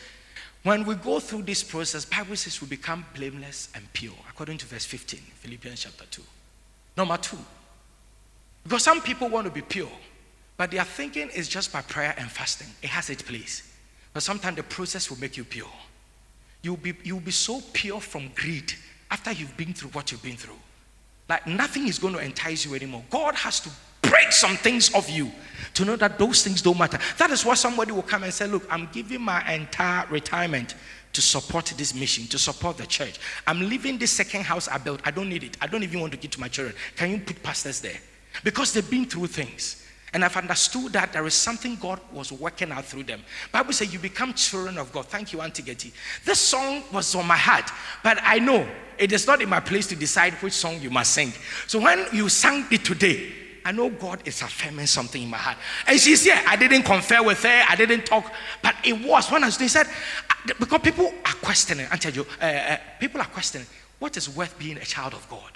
When 0.62 0.85
we 0.85 0.94
go 0.94 1.20
through 1.20 1.42
this 1.42 1.62
process, 1.62 2.05
Bible 2.05 2.37
says 2.37 2.61
we 2.61 2.68
become 2.68 3.05
blameless 3.14 3.68
and 3.74 3.92
pure, 3.92 4.14
according 4.29 4.59
to 4.59 4.66
verse 4.66 4.85
15, 4.85 5.20
Philippians 5.20 5.81
chapter 5.81 6.05
2. 6.11 6.22
Number 6.96 7.16
two, 7.16 7.38
because 8.64 8.83
some 8.83 9.00
people 9.00 9.29
want 9.29 9.46
to 9.46 9.52
be 9.52 9.62
pure, 9.62 9.90
but 10.57 10.71
their 10.71 10.85
thinking 10.85 11.29
is 11.31 11.49
just 11.49 11.73
by 11.73 11.83
prayer 11.83 12.14
and 12.16 12.31
fasting. 12.31 12.69
It 12.83 12.88
has 12.88 13.11
its 13.11 13.23
place. 13.23 13.62
But 14.12 14.23
sometimes 14.23 14.57
the 14.57 14.62
process 14.62 15.11
will 15.11 15.21
make 15.21 15.37
you 15.37 15.45
pure. 15.45 15.69
You'll 16.62 16.79
be, 16.79 16.95
you'll 17.05 17.21
be 17.21 17.31
so 17.31 17.61
pure 17.73 18.01
from 18.01 18.31
greed 18.35 18.73
after 19.11 19.33
you've 19.33 19.57
been 19.57 19.75
through 19.75 19.90
what 19.90 20.11
you've 20.11 20.23
been 20.23 20.37
through. 20.37 20.59
Like 21.29 21.47
nothing 21.47 21.88
is 21.88 21.99
going 21.99 22.14
to 22.14 22.21
entice 22.21 22.64
you 22.64 22.75
anymore. 22.75 23.05
God 23.11 23.35
has 23.35 23.61
to 23.61 23.71
break 24.03 24.33
some 24.33 24.57
things 24.57 24.95
of 24.95 25.09
you 25.11 25.31
to 25.75 25.85
know 25.85 25.97
that 25.97 26.19
those 26.19 26.42
things 26.42 26.62
don't 26.62 26.79
matter. 26.79 26.99
That 27.19 27.31
is 27.31 27.45
why 27.45 27.55
somebody 27.55 27.92
will 27.92 28.03
come 28.03 28.23
and 28.23 28.33
say, 28.33 28.47
Look, 28.47 28.66
I'm 28.71 28.88
giving 28.92 29.21
my 29.21 29.53
entire 29.53 30.07
retirement 30.07 30.75
to 31.12 31.23
support 31.23 31.66
this 31.77 31.95
mission, 31.95 32.27
to 32.29 32.38
support 32.38 32.77
the 32.77 32.87
church. 32.87 33.19
I'm 33.47 33.69
leaving 33.69 33.99
this 33.99 34.12
second 34.12 34.42
house 34.42 34.69
I 34.69 34.79
built. 34.79 35.01
I 35.05 35.11
don't 35.11 35.29
need 35.29 35.45
it. 35.45 35.57
I 35.61 35.66
don't 35.66 35.83
even 35.83 36.01
want 36.01 36.12
to 36.12 36.19
give 36.19 36.31
to 36.33 36.40
my 36.40 36.49
children. 36.49 36.77
Can 36.97 37.11
you 37.11 37.19
put 37.19 37.42
pastors 37.42 37.81
there? 37.81 37.99
Because 38.45 38.73
they've 38.73 38.88
been 38.88 39.07
through 39.07 39.29
things. 39.29 39.86
And 40.16 40.24
I've 40.24 40.35
understood 40.38 40.94
that 40.94 41.12
there 41.12 41.26
is 41.26 41.35
something 41.35 41.76
God 41.76 42.00
was 42.11 42.33
working 42.33 42.72
out 42.72 42.87
through 42.87 43.02
them. 43.02 43.20
Bible 43.52 43.74
says 43.74 43.92
you 43.92 43.98
become 43.98 44.33
children 44.33 44.79
of 44.79 44.90
God. 44.90 45.05
Thank 45.05 45.35
you, 45.35 45.42
Auntie 45.42 45.62
Getty. 45.62 45.92
This 46.24 46.40
song 46.40 46.83
was 46.90 47.14
on 47.14 47.26
my 47.26 47.37
heart, 47.37 47.70
but 48.02 48.16
I 48.22 48.38
know 48.38 48.66
it 48.96 49.12
is 49.12 49.26
not 49.26 49.42
in 49.42 49.50
my 49.50 49.61
place 49.61 49.87
to 49.88 49.94
decide 49.94 50.33
which 50.37 50.55
song 50.55 50.81
you 50.81 50.88
must 50.88 51.12
sing. 51.12 51.35
So 51.66 51.79
when 51.83 52.07
you 52.14 52.31
sang 52.31 52.64
it 52.70 52.83
today, 52.83 53.31
I 53.62 53.72
know 53.72 53.90
God 53.90 54.22
is 54.24 54.40
affirming 54.40 54.87
something 54.87 55.22
in 55.22 55.29
my 55.29 55.37
heart. 55.37 55.59
And 55.87 56.00
she's 56.00 56.24
here. 56.24 56.40
I 56.46 56.57
didn't 56.57 56.85
confer 56.85 57.22
with 57.22 57.42
her. 57.42 57.64
I 57.68 57.76
didn't 57.76 58.07
talk. 58.07 58.33
But 58.62 58.74
it 58.85 58.94
was 59.07 59.31
when 59.31 59.44
I 59.44 59.48
was, 59.48 59.57
said, 59.70 59.87
because 60.59 60.81
people 60.81 61.12
are 61.26 61.35
questioning, 61.42 61.88
tell 61.88 62.12
you, 62.12 62.26
uh, 62.40 62.44
uh, 62.46 62.76
people 62.98 63.20
are 63.20 63.26
questioning 63.26 63.66
what 63.98 64.16
is 64.16 64.35
worth 64.35 64.59
being 64.59 64.79
a 64.79 64.85
child 64.87 65.12
of 65.12 65.29
God. 65.29 65.56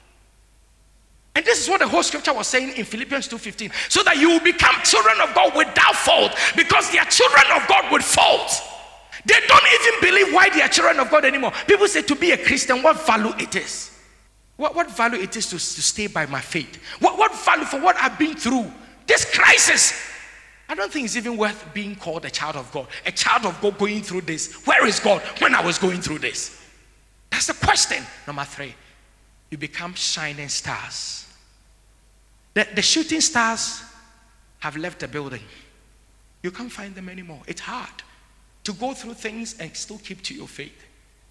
And 1.35 1.45
this 1.45 1.63
is 1.63 1.69
what 1.69 1.81
the 1.81 1.89
whole 1.89 2.03
scripture 2.03 2.33
was 2.33 2.49
saying 2.49 2.77
in 2.77 2.85
Philippians 2.85 3.29
2:15. 3.29 3.71
So 3.89 4.03
that 4.03 4.17
you 4.17 4.31
will 4.31 4.41
become 4.41 4.75
children 4.83 5.21
of 5.21 5.35
God 5.35 5.55
without 5.55 5.97
fault, 5.97 6.33
because 6.57 6.91
they 6.91 6.99
are 6.99 7.07
children 7.07 7.45
of 7.55 7.67
God 7.69 7.91
with 7.93 8.05
fault. 8.05 8.51
They 9.25 9.39
don't 9.47 9.67
even 9.81 10.01
believe 10.01 10.35
why 10.35 10.49
they 10.49 10.63
are 10.63 10.69
children 10.69 10.99
of 10.99 11.11
God 11.11 11.25
anymore. 11.25 11.53
People 11.67 11.87
say 11.89 12.03
to 12.03 12.15
be 12.15 12.33
a 12.33 12.39
Christian, 12.39 12.83
what 12.83 13.07
value 13.07 13.35
it 13.39 13.55
is. 13.55 13.91
What, 14.57 14.75
what 14.75 14.91
value 14.91 15.21
it 15.21 15.37
is 15.37 15.47
to, 15.47 15.57
to 15.57 15.83
stay 15.83 16.07
by 16.07 16.27
my 16.27 16.41
faith. 16.41 16.77
What, 17.01 17.19
what 17.19 17.35
value 17.45 17.65
for 17.65 17.81
what 17.81 17.97
I've 17.97 18.19
been 18.19 18.35
through. 18.35 18.71
This 19.07 19.25
crisis. 19.25 19.93
I 20.69 20.75
don't 20.75 20.93
think 20.93 21.07
it's 21.07 21.17
even 21.17 21.37
worth 21.37 21.73
being 21.75 21.97
called 21.97 22.25
a 22.25 22.31
child 22.31 22.57
of 22.57 22.71
God. 22.71 22.87
A 23.05 23.13
child 23.13 23.45
of 23.47 23.61
God 23.61 23.79
going 23.79 24.03
through 24.03 24.23
this. 24.23 24.67
Where 24.67 24.87
is 24.87 25.01
God 25.01 25.23
when 25.39 25.55
I 25.55 25.65
was 25.65 25.79
going 25.79 26.01
through 26.01 26.19
this? 26.19 26.63
That's 27.31 27.47
the 27.47 27.55
question. 27.55 28.05
Number 28.27 28.45
three, 28.45 28.75
you 29.51 29.59
become 29.59 29.95
shining 29.95 30.49
stars. 30.49 31.27
The, 32.55 32.67
the 32.75 32.83
shooting 32.83 33.21
stars 33.21 33.83
have 34.61 34.77
left 34.77 35.01
the 35.01 35.09
building. 35.09 35.43
You 36.43 36.51
can't 36.51 36.71
find 36.71 36.95
them 36.95 37.09
anymore. 37.09 37.41
It's 37.47 37.61
hard 37.61 38.03
to 38.65 38.73
go 38.73 38.95
through 38.95 39.15
things 39.15 39.59
and 39.59 39.75
still 39.77 39.99
keep 39.99 40.23
to 40.23 40.35
your 40.35 40.49
faith. 40.49 40.87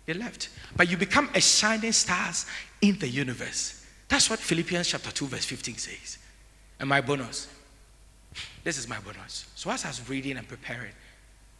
They 0.06 0.14
left. 0.14 0.50
But 0.76 0.90
you 0.90 0.98
become 0.98 1.30
a 1.36 1.42
shining 1.42 1.92
stars 1.92 2.46
in 2.82 2.98
the 3.00 3.08
universe. 3.08 3.86
That's 4.08 4.30
what 4.30 4.40
Philippians 4.40 4.88
chapter 4.88 5.12
2, 5.12 5.28
verse 5.28 5.46
15 5.46 5.78
says. 5.78 6.18
And 6.80 6.90
my 6.90 7.02
bonus. 7.02 7.48
This 8.64 8.78
is 8.78 8.88
my 8.88 9.00
bonus. 9.00 9.46
So 9.56 9.70
as 9.70 9.86
I 9.86 9.90
was 9.90 10.10
reading 10.10 10.38
and 10.38 10.48
preparing, 10.48 10.92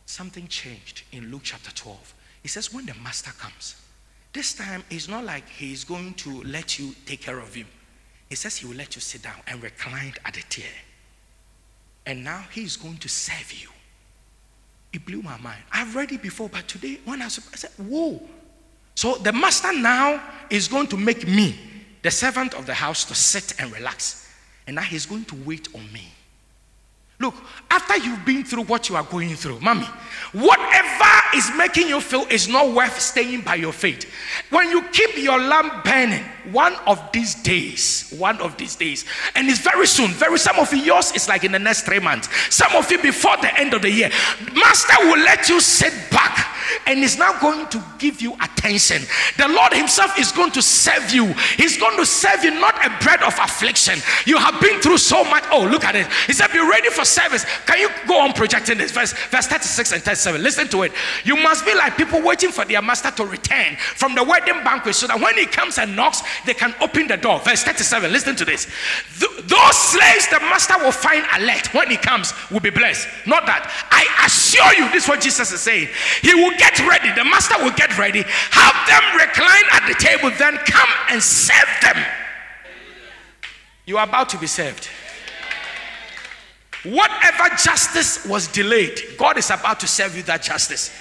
something 0.06 0.48
changed 0.48 1.04
in 1.12 1.32
Luke 1.32 1.42
chapter 1.44 1.72
12. 1.72 2.14
He 2.42 2.48
says, 2.48 2.74
when 2.74 2.86
the 2.86 2.96
master 3.04 3.32
comes, 3.32 3.76
this 4.34 4.54
time 4.54 4.84
it's 4.90 5.08
not 5.08 5.26
like 5.26 5.48
he's 5.50 5.84
going 5.84 6.14
to 6.16 6.42
let 6.44 6.78
you 6.80 6.94
take 7.06 7.22
care 7.22 7.40
of 7.40 7.54
him. 7.54 7.68
He 8.30 8.36
says 8.36 8.58
he 8.58 8.68
will 8.68 8.76
let 8.76 8.96
you 8.96 9.02
sit 9.02 9.24
down 9.24 9.36
and 9.48 9.62
recline 9.62 10.14
at 10.24 10.36
the 10.36 10.42
chair. 10.50 10.72
And 12.06 12.24
now 12.24 12.44
he 12.52 12.64
is 12.64 12.78
going 12.78 12.98
to 12.98 13.10
serve 13.10 13.52
you. 13.54 13.70
It 14.94 15.06
blew 15.06 15.22
my 15.22 15.38
mind. 15.38 15.62
I've 15.72 15.96
read 15.96 16.12
it 16.12 16.22
before, 16.22 16.50
but 16.50 16.68
today 16.68 17.00
when 17.06 17.22
I, 17.22 17.26
I 17.26 17.30
said, 17.30 17.72
whoa. 17.78 18.22
So 18.96 19.16
the 19.16 19.32
master 19.32 19.74
now 19.74 20.22
is 20.50 20.68
going 20.68 20.88
to 20.88 20.98
make 20.98 21.28
me, 21.28 21.56
the 22.02 22.12
servant 22.12 22.54
of 22.54 22.66
the 22.66 22.74
house, 22.74 23.06
to 23.06 23.16
sit 23.16 23.60
and 23.60 23.72
relax. 23.72 24.32
And 24.68 24.76
now 24.76 24.82
he's 24.82 25.06
going 25.06 25.26
to 25.26 25.36
wait 25.46 25.68
on 25.74 25.92
me. 25.92 26.08
Look, 27.20 27.36
after 27.70 27.98
you've 27.98 28.26
been 28.26 28.44
through 28.44 28.64
what 28.64 28.90
you 28.90 28.96
are 28.96 29.04
going 29.04 29.36
through, 29.36 29.60
mommy, 29.60 29.88
whatever 30.32 30.89
is 31.36 31.52
making 31.56 31.88
you 31.88 32.02
feel 32.02 32.26
is 32.30 32.48
not 32.48 32.74
worth 32.74 33.00
staying 33.00 33.42
by 33.42 33.56
your 33.56 33.74
faith. 33.74 34.12
When 34.50 34.70
you 34.70 34.82
keep 34.92 35.18
your 35.18 35.40
lamp 35.40 35.84
burning, 35.84 36.24
one 36.52 36.76
of 36.88 37.12
these 37.12 37.36
days, 37.36 38.14
one 38.18 38.40
of 38.42 38.58
these 38.58 38.76
days, 38.76 39.06
and 39.36 39.48
it's 39.48 39.60
very 39.60 39.88
soon, 39.88 40.12
very 40.12 40.40
some 40.40 40.58
of 40.58 40.74
you, 40.74 40.80
yours 40.80 41.12
is 41.14 41.28
like 41.28 41.44
in 41.44 41.52
the 41.52 41.60
next 41.60 41.84
three 41.84 42.00
months, 42.00 42.30
some 42.54 42.76
of 42.76 42.90
you 42.92 43.02
before 43.02 43.38
the 43.38 43.60
end 43.60 43.74
of 43.74 43.82
the 43.82 43.92
year, 43.92 44.10
Master 44.54 44.96
will 45.02 45.20
let 45.20 45.50
you 45.50 45.60
sit 45.60 45.94
back 46.12 46.50
and 46.86 47.00
is 47.00 47.18
now 47.18 47.40
going 47.40 47.68
to 47.68 47.84
give 47.98 48.22
you 48.22 48.34
attention. 48.42 49.02
The 49.38 49.48
Lord 49.48 49.74
Himself 49.74 50.18
is 50.18 50.32
going 50.32 50.52
to 50.52 50.62
serve 50.62 51.12
you. 51.12 51.34
He's 51.58 51.78
going 51.78 51.98
to 51.98 52.06
serve 52.06 52.44
you 52.44 52.52
not 52.52 52.76
a 52.86 53.04
bread 53.04 53.22
of 53.24 53.38
affliction. 53.40 54.00
You 54.26 54.38
have 54.38 54.60
been 54.62 54.80
through 54.82 54.98
so 54.98 55.24
much. 55.24 55.44
Oh, 55.52 55.68
look 55.70 55.84
at 55.84 55.96
it. 55.96 56.08
He 56.28 56.34
said, 56.34 56.52
Be 56.52 56.60
ready 56.60 56.90
for 56.90 57.06
service. 57.06 57.46
Can 57.66 57.80
you 57.80 57.90
go 58.08 58.20
on 58.20 58.34
projecting 58.34 58.78
this? 58.78 58.92
Verse, 58.92 59.14
verse 59.30 59.48
36 59.48 59.94
and 59.94 60.04
37. 60.04 60.42
Listen 60.42 60.68
to 60.70 60.84
it. 60.84 60.92
You 61.26 61.36
must 61.36 61.66
be 61.66 61.74
like 61.74 61.98
people 61.98 62.22
waiting 62.22 62.52
for 62.52 62.66
their 62.66 62.82
master 62.82 63.12
to 63.12 63.26
return 63.26 63.76
from 63.78 64.16
the 64.16 64.24
wedding 64.24 64.64
banquet 64.64 64.96
so 64.96 65.08
that 65.08 65.20
when 65.20 65.36
he 65.36 65.46
comes 65.46 65.78
and 65.78 65.96
knocks, 65.96 66.22
they 66.46 66.54
can 66.54 66.74
open 66.82 67.08
the 67.08 67.18
door. 67.18 67.40
Verse 67.40 67.64
37. 67.64 68.12
Listen 68.12 68.36
to 68.36 68.46
this. 68.46 68.66
Th- 69.20 69.32
those 69.48 69.78
slaves 69.78 70.28
the 70.30 70.40
master 70.40 70.78
will 70.80 70.92
find 70.92 71.26
alert 71.36 71.74
when 71.74 71.90
he 71.90 71.98
comes 71.98 72.34
will 72.52 72.60
be 72.60 72.70
blessed. 72.70 73.08
Not 73.26 73.46
that. 73.46 73.70
I 73.92 74.26
assure 74.26 74.74
you, 74.76 74.92
this 74.92 75.04
is 75.04 75.10
what 75.10 75.22
Jesus 75.22 75.52
is 75.52 75.62
saying. 75.62 75.90
He 76.22 76.34
will 76.34 76.56
get 76.58 76.80
ready. 76.88 77.10
The 77.14 77.26
master 77.26 77.56
will 77.64 77.76
get 77.76 77.98
ready. 77.98 78.24
Have 78.52 78.78
them 78.88 79.04
recline 79.18 79.66
at 79.72 79.88
the 79.88 79.96
table, 79.96 80.32
then 80.38 80.58
come 80.66 80.90
and 81.10 81.22
serve 81.22 81.70
them. 81.82 81.98
You 83.86 83.98
are 83.98 84.08
about 84.08 84.30
to 84.30 84.38
be 84.38 84.48
served. 84.48 84.88
Whatever 86.84 87.50
justice 87.58 88.26
was 88.26 88.48
delayed, 88.48 89.02
God 89.18 89.38
is 89.38 89.50
about 89.50 89.82
to 89.82 89.88
serve 89.88 90.16
you 90.16 90.24
that 90.24 90.44
justice. 90.44 90.92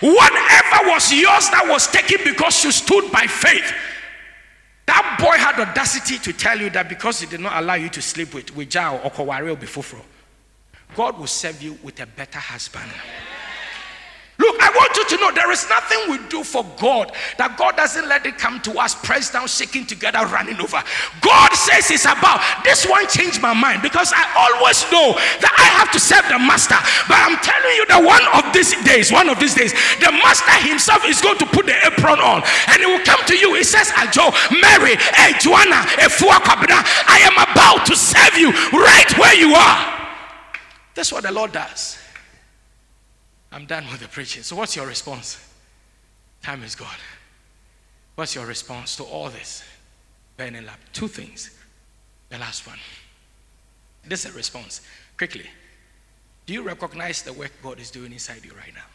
Whatever 0.00 0.88
was 0.90 1.12
yours 1.12 1.50
that 1.50 1.66
was 1.66 1.86
taken 1.88 2.18
because 2.24 2.64
you 2.64 2.70
stood 2.70 3.10
by 3.10 3.26
faith, 3.26 3.72
that 4.86 5.16
boy 5.20 5.36
had 5.36 5.60
audacity 5.68 6.18
to 6.18 6.32
tell 6.32 6.58
you 6.58 6.70
that 6.70 6.88
because 6.88 7.20
he 7.20 7.26
did 7.26 7.40
not 7.40 7.60
allow 7.60 7.74
you 7.74 7.88
to 7.90 8.00
sleep 8.00 8.32
with 8.32 8.54
with 8.54 8.70
Jao 8.70 8.98
or 8.98 9.10
Kowari 9.10 9.52
or 9.52 9.56
before, 9.56 10.00
God 10.94 11.18
will 11.18 11.26
serve 11.26 11.60
you 11.62 11.78
with 11.82 12.00
a 12.00 12.06
better 12.06 12.38
husband. 12.38 12.90
I 14.60 14.70
want 14.74 14.96
you 14.96 15.04
to 15.08 15.16
know 15.18 15.32
there 15.32 15.50
is 15.52 15.68
nothing 15.68 15.98
we 16.10 16.18
do 16.28 16.44
for 16.44 16.64
God 16.78 17.12
that 17.38 17.56
God 17.58 17.76
doesn't 17.76 18.08
let 18.08 18.26
it 18.26 18.38
come 18.38 18.60
to 18.62 18.78
us, 18.78 18.94
pressed 18.94 19.32
down, 19.32 19.46
shaking 19.48 19.86
together, 19.86 20.24
running 20.26 20.60
over. 20.60 20.82
God 21.20 21.50
says 21.52 21.90
it's 21.90 22.06
about 22.06 22.40
this 22.64 22.86
one 22.86 23.06
changed 23.08 23.42
my 23.42 23.54
mind 23.54 23.82
because 23.82 24.12
I 24.14 24.24
always 24.36 24.82
know 24.90 25.18
that 25.42 25.52
I 25.54 25.66
have 25.82 25.90
to 25.92 26.00
serve 26.00 26.24
the 26.30 26.38
master. 26.38 26.78
But 27.10 27.18
I'm 27.20 27.36
telling 27.42 27.74
you 27.76 27.84
that 27.92 28.00
one 28.00 28.24
of 28.38 28.50
these 28.54 28.72
days, 28.86 29.12
one 29.12 29.28
of 29.28 29.38
these 29.38 29.54
days, 29.54 29.74
the 30.00 30.10
master 30.10 30.56
himself 30.64 31.04
is 31.04 31.20
going 31.20 31.38
to 31.38 31.48
put 31.50 31.66
the 31.66 31.76
apron 31.84 32.22
on 32.22 32.40
and 32.72 32.78
he 32.80 32.86
will 32.86 33.04
come 33.04 33.20
to 33.28 33.36
you. 33.36 33.54
He 33.54 33.64
says, 33.64 33.90
Ajo, 33.98 34.30
Mary, 34.62 34.96
hey, 35.18 35.34
Joanna, 35.42 35.84
eh, 35.98 36.08
I 36.08 37.18
am 37.24 37.36
about 37.36 37.86
to 37.86 37.96
serve 37.96 38.36
you 38.38 38.50
right 38.72 39.10
where 39.18 39.34
you 39.34 39.54
are. 39.54 39.98
That's 40.94 41.12
what 41.12 41.22
the 41.22 41.32
Lord 41.32 41.52
does. 41.52 41.97
I'm 43.50 43.66
done 43.66 43.84
with 43.90 44.00
the 44.00 44.08
preaching. 44.08 44.42
So, 44.42 44.56
what's 44.56 44.76
your 44.76 44.86
response? 44.86 45.38
Time 46.42 46.62
is 46.62 46.74
gone. 46.74 46.88
What's 48.14 48.34
your 48.34 48.46
response 48.46 48.96
to 48.96 49.04
all 49.04 49.28
this? 49.28 49.64
Burning 50.36 50.66
lap. 50.66 50.80
Two 50.92 51.08
things. 51.08 51.56
The 52.28 52.38
last 52.38 52.66
one. 52.66 52.78
This 54.06 54.24
is 54.24 54.34
a 54.34 54.36
response. 54.36 54.82
Quickly. 55.16 55.46
Do 56.46 56.52
you 56.54 56.62
recognize 56.62 57.22
the 57.22 57.32
work 57.32 57.52
God 57.62 57.78
is 57.78 57.90
doing 57.90 58.12
inside 58.12 58.44
you 58.44 58.52
right 58.52 58.74
now? 58.74 58.86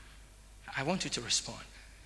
I 0.76 0.84
want 0.84 1.04
you 1.04 1.10
to 1.12 1.22
respond. 1.22 1.62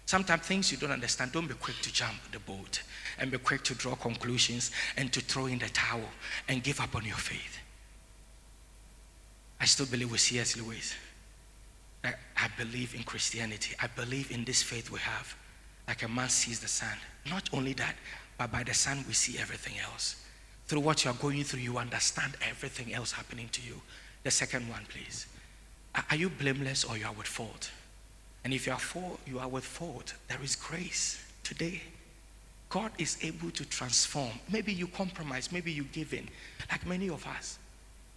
Sometimes 0.06 0.42
things 0.44 0.72
you 0.72 0.78
don't 0.78 0.92
understand, 0.92 1.32
don't 1.32 1.48
be 1.48 1.54
quick 1.54 1.78
to 1.82 1.92
jump 1.92 2.16
the 2.32 2.40
boat 2.40 2.82
and 3.20 3.30
be 3.30 3.38
quick 3.38 3.64
to 3.64 3.76
draw 3.76 3.96
conclusions 3.96 4.72
and 4.96 5.12
to 5.12 5.22
throw 5.22 5.48
in 5.48 5.60
the 5.60 5.70
towel 5.70 6.10
and 6.48 6.64
give 6.64 6.80
up 6.80 6.96
on 6.96 7.06
your 7.06 7.16
faith. 7.16 7.60
I 9.60 9.66
still 9.66 9.86
believe 9.86 10.12
with 10.12 10.22
C.S. 10.22 10.56
Lewis. 10.56 10.94
I 12.38 12.48
believe 12.58 12.94
in 12.96 13.04
Christianity. 13.04 13.76
I 13.82 13.88
believe 13.88 14.32
in 14.32 14.44
this 14.46 14.62
faith 14.62 14.92
we 14.92 15.00
have. 15.00 15.36
Like 15.88 16.04
a 16.04 16.08
man 16.08 16.30
sees 16.30 16.60
the 16.60 16.68
sun. 16.68 16.98
Not 17.30 17.50
only 17.52 17.74
that, 17.74 17.96
but 18.38 18.52
by 18.52 18.64
the 18.64 18.74
sun 18.74 19.04
we 19.08 19.14
see 19.14 19.40
everything 19.40 19.74
else. 19.80 20.24
Through 20.68 20.82
what 20.82 21.04
you 21.04 21.12
are 21.12 21.16
going 21.16 21.44
through, 21.44 21.62
you 21.62 21.78
understand 21.78 22.34
everything 22.48 22.94
else 22.94 23.12
happening 23.12 23.50
to 23.54 23.62
you. 23.62 23.82
The 24.24 24.32
second 24.32 24.70
one, 24.70 24.86
please. 24.90 25.26
Are 26.12 26.16
you 26.16 26.30
blameless 26.30 26.84
or 26.84 26.98
you 26.98 27.06
are 27.06 27.14
with 27.14 27.26
fault? 27.28 27.72
And 28.44 28.54
if 28.54 28.68
you 28.68 28.74
are 28.74 29.18
you 29.26 29.40
are 29.40 29.48
with 29.48 29.66
fault. 29.66 30.14
There 30.28 30.42
is 30.44 30.56
grace 30.56 31.26
today. 31.44 31.82
God 32.70 32.92
is 32.98 33.18
able 33.24 33.50
to 33.52 33.66
transform. 33.66 34.32
Maybe 34.52 34.74
you 34.74 34.88
compromise, 34.88 35.52
maybe 35.52 35.72
you 35.72 35.86
give 35.86 36.14
in. 36.14 36.28
Like 36.70 36.86
many 36.86 37.10
of 37.10 37.26
us, 37.26 37.58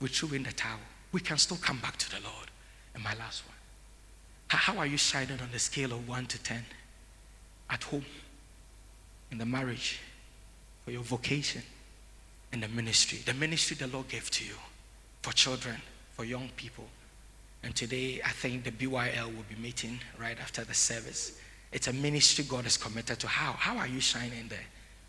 we 0.01 0.09
threw 0.09 0.37
in 0.37 0.43
the 0.43 0.53
towel. 0.53 0.81
We 1.12 1.21
can 1.21 1.39
still 1.39 1.59
come 1.59 1.79
back 1.79 1.97
to 1.99 2.11
the 2.11 2.21
Lord. 2.23 2.51
And 2.95 3.05
my 3.05 3.14
last 3.14 3.47
one. 3.47 3.57
How 4.57 4.79
are 4.79 4.87
you 4.87 4.97
shining 4.97 5.41
on 5.41 5.49
the 5.53 5.59
scale 5.61 5.93
of 5.93 6.09
1 6.09 6.27
to 6.27 6.43
10? 6.43 6.65
At 7.71 7.85
home, 7.85 8.05
in 9.31 9.39
the 9.39 9.47
marriage, 9.47 10.01
for 10.85 10.91
your 10.91 11.03
vocation, 11.03 11.63
in 12.53 12.61
the 12.61 12.69
ministry. 12.69 13.21
The 13.25 13.35
ministry 13.35 13.77
the 13.77 13.87
Lord 13.87 14.09
gave 14.09 14.29
to 14.31 14.45
you 14.45 14.55
for 15.23 15.33
children, 15.33 15.77
for 16.15 16.25
young 16.25 16.49
people. 16.57 16.85
And 17.63 17.77
today, 17.77 18.21
I 18.25 18.31
think 18.31 18.65
the 18.65 18.73
BYL 18.73 19.27
will 19.27 19.45
be 19.49 19.55
meeting 19.63 20.01
right 20.19 20.39
after 20.41 20.65
the 20.65 20.75
service. 20.75 21.39
It's 21.73 21.87
a 21.87 21.93
ministry 21.93 22.45
God 22.49 22.67
is 22.67 22.77
committed 22.77 23.21
to. 23.21 23.29
How? 23.29 23.53
How 23.53 23.77
are 23.77 23.87
you 23.87 24.01
shining 24.01 24.49
there? 24.49 24.59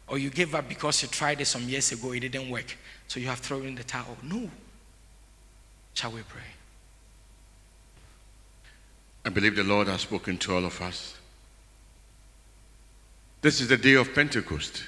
Or 0.07 0.19
you 0.19 0.29
gave 0.29 0.53
up 0.53 0.69
because 0.69 1.01
you 1.01 1.07
tried 1.07 1.41
it 1.41 1.45
some 1.45 1.63
years 1.63 1.91
ago, 1.91 2.11
it 2.11 2.19
didn't 2.19 2.49
work. 2.49 2.77
So 3.07 3.19
you 3.19 3.27
have 3.27 3.39
thrown 3.39 3.65
in 3.65 3.75
the 3.75 3.83
towel. 3.83 4.17
No. 4.21 4.51
Shall 5.95 6.11
we 6.11 6.21
pray? 6.21 6.43
I 9.23 9.29
believe 9.29 9.55
the 9.55 9.63
Lord 9.63 9.87
has 9.87 10.01
spoken 10.01 10.37
to 10.39 10.55
all 10.55 10.65
of 10.65 10.81
us. 10.81 11.15
This 13.41 13.61
is 13.61 13.67
the 13.67 13.77
day 13.77 13.93
of 13.93 14.13
Pentecost 14.13 14.83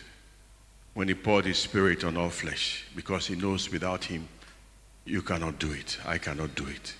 when 0.95 1.07
He 1.07 1.13
poured 1.13 1.45
His 1.45 1.59
Spirit 1.59 2.03
on 2.03 2.17
all 2.17 2.29
flesh 2.29 2.85
because 2.95 3.27
He 3.27 3.35
knows 3.35 3.71
without 3.71 4.05
Him 4.05 4.27
you 5.05 5.21
cannot 5.21 5.59
do 5.59 5.71
it. 5.71 5.99
I 6.05 6.17
cannot 6.17 6.55
do 6.55 6.65
it. 6.67 6.95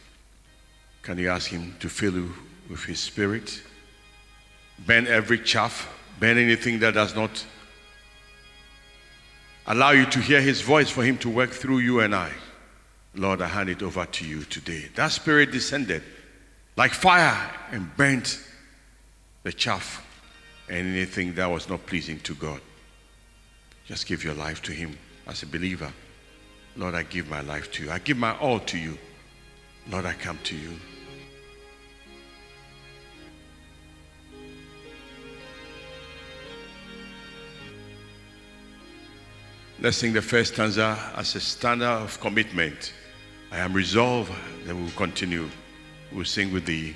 Can 1.01 1.17
you 1.17 1.29
ask 1.29 1.49
Him 1.49 1.75
to 1.79 1.89
fill 1.89 2.13
you 2.13 2.33
with 2.69 2.83
His 2.83 2.99
Spirit? 2.99 3.61
Burn 4.85 5.07
every 5.07 5.39
chaff, 5.39 5.91
burn 6.19 6.37
anything 6.37 6.79
that 6.79 6.93
does 6.93 7.15
not 7.15 7.45
allow 9.65 9.91
you 9.91 10.05
to 10.05 10.19
hear 10.19 10.41
His 10.41 10.61
voice 10.61 10.89
for 10.89 11.03
Him 11.03 11.17
to 11.19 11.29
work 11.29 11.51
through 11.51 11.79
you 11.79 11.99
and 11.99 12.13
I. 12.13 12.31
Lord, 13.15 13.41
I 13.41 13.47
hand 13.47 13.69
it 13.69 13.83
over 13.83 14.05
to 14.05 14.25
you 14.25 14.43
today. 14.43 14.89
That 14.95 15.11
Spirit 15.11 15.51
descended 15.51 16.03
like 16.75 16.93
fire 16.93 17.51
and 17.71 17.95
burnt 17.95 18.39
the 19.43 19.53
chaff 19.53 20.05
and 20.69 20.87
anything 20.87 21.33
that 21.35 21.45
was 21.45 21.69
not 21.69 21.85
pleasing 21.85 22.19
to 22.21 22.33
God. 22.35 22.61
Just 23.85 24.07
give 24.07 24.23
your 24.23 24.33
life 24.33 24.61
to 24.63 24.71
Him 24.71 24.97
as 25.27 25.43
a 25.43 25.45
believer. 25.45 25.91
Lord, 26.75 26.95
I 26.95 27.03
give 27.03 27.29
my 27.29 27.41
life 27.41 27.71
to 27.73 27.83
you. 27.83 27.91
I 27.91 27.99
give 27.99 28.17
my 28.17 28.35
all 28.37 28.59
to 28.59 28.77
you. 28.77 28.97
Lord, 29.89 30.05
I 30.05 30.13
come 30.13 30.39
to 30.45 30.55
you. 30.55 30.71
Let's 39.79 39.97
sing 39.97 40.13
the 40.13 40.21
first 40.21 40.53
stanza 40.53 41.11
as 41.17 41.35
a 41.35 41.41
standard 41.41 41.85
of 41.85 42.17
commitment. 42.21 42.93
I 43.51 43.59
am 43.59 43.73
resolved, 43.73 44.31
then 44.65 44.81
we'll 44.81 44.91
continue. 44.91 45.49
We'll 46.13 46.25
sing 46.25 46.53
with 46.53 46.65
the 46.65 46.93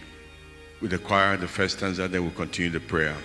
with 0.79 0.91
the 0.91 0.99
choir 0.99 1.37
the 1.37 1.47
first 1.47 1.77
stanza, 1.77 2.07
then 2.07 2.21
we'll 2.21 2.31
continue 2.31 2.69
the 2.69 2.79
prayer. 2.79 3.15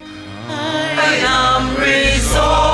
I 0.00 1.16
am 1.26 1.76
resolved 1.76 2.69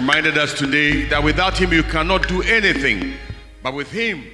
reminded 0.00 0.38
us 0.38 0.54
today 0.54 1.04
that 1.04 1.22
without 1.22 1.58
Him 1.58 1.74
you 1.74 1.82
cannot 1.82 2.26
do 2.26 2.40
anything. 2.44 3.12
But 3.62 3.74
with 3.74 3.92
Him, 3.92 4.32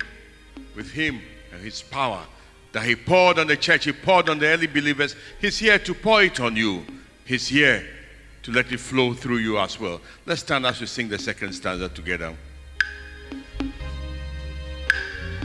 with 0.76 0.92
Him 0.92 1.20
and 1.52 1.60
His 1.60 1.82
power 1.82 2.24
that 2.70 2.84
He 2.84 2.94
poured 2.94 3.40
on 3.40 3.48
the 3.48 3.56
church, 3.56 3.84
He 3.84 3.92
poured 3.92 4.28
on 4.28 4.38
the 4.38 4.46
early 4.46 4.68
believers, 4.68 5.16
He's 5.40 5.58
here 5.58 5.80
to 5.80 5.92
pour 5.92 6.22
it 6.22 6.38
on 6.38 6.54
you. 6.54 6.84
He's 7.24 7.48
here 7.48 7.84
to 8.44 8.52
let 8.52 8.70
it 8.70 8.78
flow 8.78 9.12
through 9.12 9.38
you 9.38 9.58
as 9.58 9.80
well. 9.80 10.00
Let's 10.24 10.42
stand 10.42 10.66
as 10.66 10.80
we 10.80 10.86
sing 10.86 11.08
the 11.08 11.18
second 11.18 11.52
stanza 11.52 11.88
together. 11.88 12.36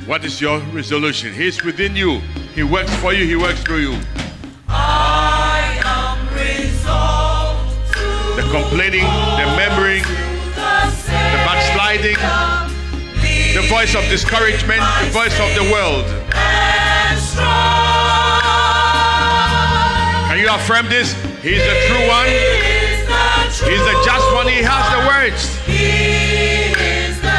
What 0.06 0.24
is 0.24 0.40
your 0.40 0.60
resolution? 0.72 1.34
He's 1.34 1.64
within 1.64 1.96
you. 1.96 2.20
He 2.54 2.62
works 2.62 2.94
for 2.98 3.12
you. 3.12 3.26
He 3.26 3.36
works 3.36 3.64
through 3.64 3.80
you. 3.80 4.00
I 4.68 5.82
am 5.84 6.36
resolved 6.36 7.41
The 8.42 8.50
complaining, 8.50 9.04
the 9.38 9.46
murmuring, 9.56 10.02
the 10.02 11.40
backsliding, 11.46 12.18
the 13.54 13.62
voice 13.70 13.94
of 13.94 14.04
discouragement, 14.10 14.82
the 15.02 15.12
voice 15.12 15.40
of 15.40 15.54
the 15.54 15.62
world. 15.72 16.06
Can 20.28 20.40
you 20.40 20.50
affirm 20.50 20.90
this? 20.90 21.14
He's 21.44 21.62
the 21.62 21.76
true 21.86 22.08
one. 22.08 22.26
He's 23.70 23.84
the 23.86 24.02
just 24.04 24.34
one. 24.34 24.48
He 24.48 24.64
has 24.64 24.90
the 24.90 25.06
words. 25.08 25.56
He 25.68 26.72
is 26.82 27.22
the 27.22 27.32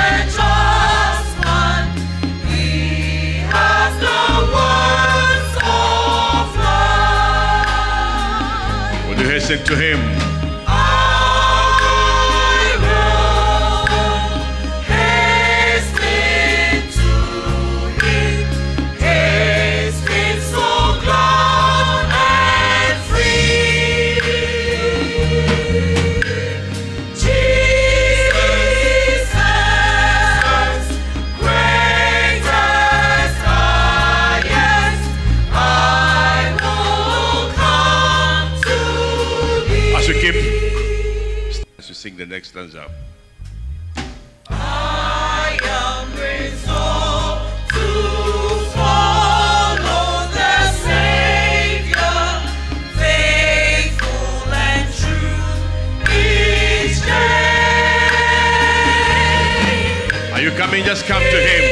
next 42.32 42.48
stanza. 42.48 42.90
I 44.48 45.58
am 45.62 46.10
resolved 46.16 47.44
to 47.68 47.88
follow 48.72 50.32
the 50.32 50.54
Savior, 50.86 52.24
faithful 52.96 54.48
and 54.50 54.88
true 54.94 55.44
each 56.08 57.04
day. 57.04 57.52
Are 60.32 60.40
you 60.40 60.52
coming? 60.52 60.84
Just 60.84 61.04
come 61.04 61.22
to 61.22 61.38
him. 61.38 61.71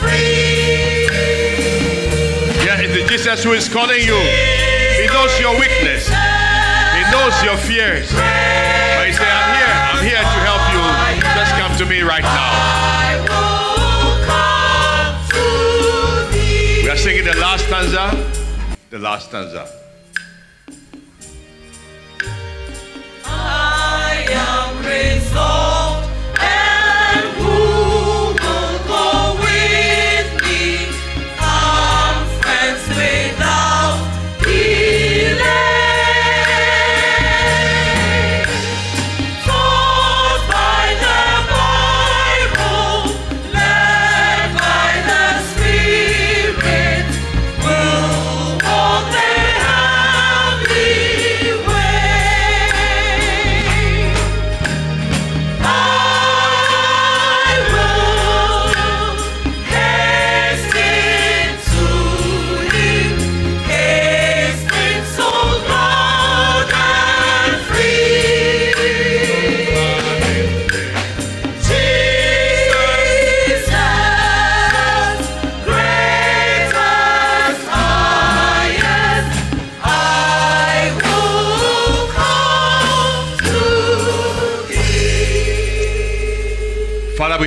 Free. 0.00 1.04
Yeah, 2.64 2.80
it's 2.80 2.94
the 2.94 3.04
Jesus 3.06 3.44
who 3.44 3.52
is 3.52 3.68
calling 3.68 4.00
you. 4.00 4.16
He 4.16 5.06
knows 5.12 5.38
your 5.38 5.60
weakness. 5.60 6.08
He 6.08 7.02
knows 7.12 7.36
your 7.44 7.58
fears. 7.58 8.08
But 8.12 9.04
he 9.04 9.12
said, 9.12 9.28
I'm 9.28 9.52
here. 9.60 9.74
I'm 9.92 10.02
here 10.02 10.24
to 10.24 10.45
the 17.26 17.40
last 17.40 17.66
stanza. 17.66 18.76
The 18.90 19.00
last 19.00 19.28
stanza. 19.28 19.85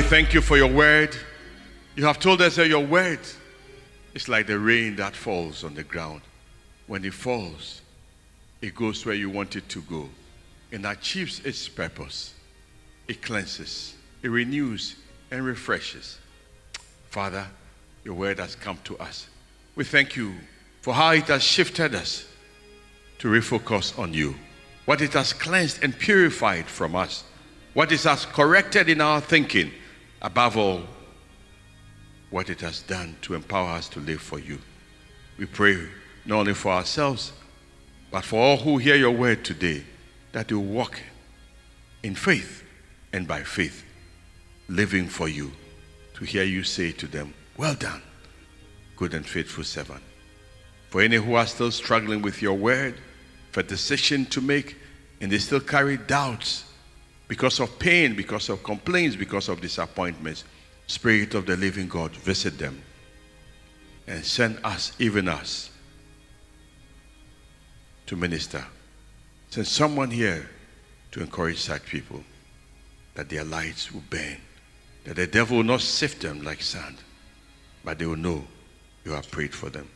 Thank 0.09 0.33
you 0.33 0.41
for 0.41 0.57
your 0.57 0.71
word. 0.73 1.15
You 1.95 2.03
have 2.05 2.17
told 2.17 2.41
us 2.41 2.55
that 2.55 2.67
your 2.67 2.83
word 2.83 3.19
is 4.15 4.27
like 4.27 4.47
the 4.47 4.57
rain 4.57 4.95
that 4.95 5.15
falls 5.15 5.63
on 5.63 5.75
the 5.75 5.83
ground. 5.83 6.21
When 6.87 7.05
it 7.05 7.13
falls, 7.13 7.83
it 8.59 8.73
goes 8.73 9.05
where 9.05 9.13
you 9.13 9.29
want 9.29 9.55
it 9.55 9.69
to 9.69 9.81
go 9.81 10.09
and 10.71 10.83
achieves 10.87 11.45
its 11.45 11.69
purpose. 11.69 12.33
It 13.07 13.21
cleanses, 13.21 13.93
it 14.23 14.29
renews, 14.29 14.95
and 15.29 15.45
refreshes. 15.45 16.17
Father, 17.11 17.45
your 18.03 18.15
word 18.15 18.39
has 18.39 18.55
come 18.55 18.79
to 18.85 18.97
us. 18.97 19.27
We 19.75 19.83
thank 19.83 20.15
you 20.15 20.33
for 20.81 20.95
how 20.95 21.11
it 21.11 21.27
has 21.27 21.43
shifted 21.43 21.93
us 21.93 22.27
to 23.19 23.27
refocus 23.27 23.97
on 23.99 24.15
you. 24.15 24.33
What 24.85 25.01
it 25.01 25.13
has 25.13 25.33
cleansed 25.33 25.83
and 25.83 25.95
purified 25.95 26.65
from 26.65 26.95
us. 26.95 27.23
What 27.75 27.91
it 27.91 28.01
has 28.01 28.25
corrected 28.25 28.89
in 28.89 29.01
our 29.01 29.21
thinking. 29.21 29.71
Above 30.21 30.57
all, 30.57 30.83
what 32.29 32.49
it 32.49 32.61
has 32.61 32.81
done 32.81 33.15
to 33.21 33.35
empower 33.35 33.69
us 33.69 33.89
to 33.89 33.99
live 33.99 34.21
for 34.21 34.39
you. 34.39 34.59
We 35.37 35.45
pray 35.45 35.87
not 36.25 36.39
only 36.39 36.53
for 36.53 36.71
ourselves, 36.71 37.31
but 38.11 38.25
for 38.25 38.39
all 38.39 38.57
who 38.57 38.77
hear 38.77 38.95
your 38.95 39.11
word 39.11 39.45
today, 39.45 39.83
that 40.31 40.51
you 40.51 40.59
walk 40.59 40.99
in 42.03 42.15
faith 42.15 42.63
and 43.13 43.27
by 43.27 43.43
faith, 43.43 43.83
living 44.67 45.07
for 45.07 45.27
you, 45.27 45.51
to 46.15 46.25
hear 46.25 46.43
you 46.43 46.63
say 46.63 46.91
to 46.91 47.07
them, 47.07 47.33
Well 47.57 47.75
done, 47.75 48.01
good 48.95 49.13
and 49.13 49.25
faithful 49.25 49.63
servant. 49.63 50.01
For 50.89 51.01
any 51.01 51.17
who 51.17 51.35
are 51.35 51.47
still 51.47 51.71
struggling 51.71 52.21
with 52.21 52.41
your 52.41 52.55
word, 52.55 52.95
for 53.51 53.63
decision 53.63 54.25
to 54.27 54.41
make, 54.41 54.75
and 55.21 55.31
they 55.31 55.37
still 55.37 55.59
carry 55.59 55.97
doubts 55.97 56.65
because 57.29 57.61
of 57.61 57.79
pain, 57.79 58.13
because 58.13 58.49
of 58.49 58.61
complaints, 58.61 59.15
because 59.15 59.47
of 59.47 59.61
disappointments, 59.61 60.43
Spirit 60.87 61.33
of 61.35 61.45
the 61.45 61.55
living 61.55 61.87
God, 61.87 62.11
visit 62.11 62.57
them 62.57 62.81
and 64.05 64.25
send 64.25 64.59
us, 64.65 64.91
even 64.99 65.29
us, 65.29 65.69
to 68.07 68.17
minister. 68.17 68.65
Send 69.49 69.67
someone 69.67 70.11
here 70.11 70.49
to 71.11 71.21
encourage 71.21 71.59
such 71.59 71.85
people. 71.85 72.21
that 73.19 73.27
their 73.27 73.43
lights 73.43 73.91
will 73.91 74.03
burn, 74.09 74.37
that 75.03 75.17
the 75.17 75.27
devil 75.27 75.57
will 75.57 75.63
not 75.65 75.81
sift 75.81 76.21
them 76.21 76.41
like 76.41 76.61
sand, 76.61 76.95
but 77.83 77.99
they 77.99 78.05
will 78.05 78.15
know 78.15 78.41
you 79.03 79.11
have 79.11 79.29
prayed 79.29 79.53
for 79.53 79.69
them. 79.69 79.89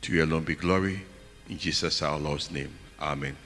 To 0.00 0.14
you 0.14 0.24
alone 0.24 0.44
be 0.44 0.54
glory. 0.54 1.02
In 1.50 1.58
Jesus 1.58 2.00
our 2.00 2.18
Lord's 2.18 2.50
name. 2.50 2.72
Amen. 2.98 3.36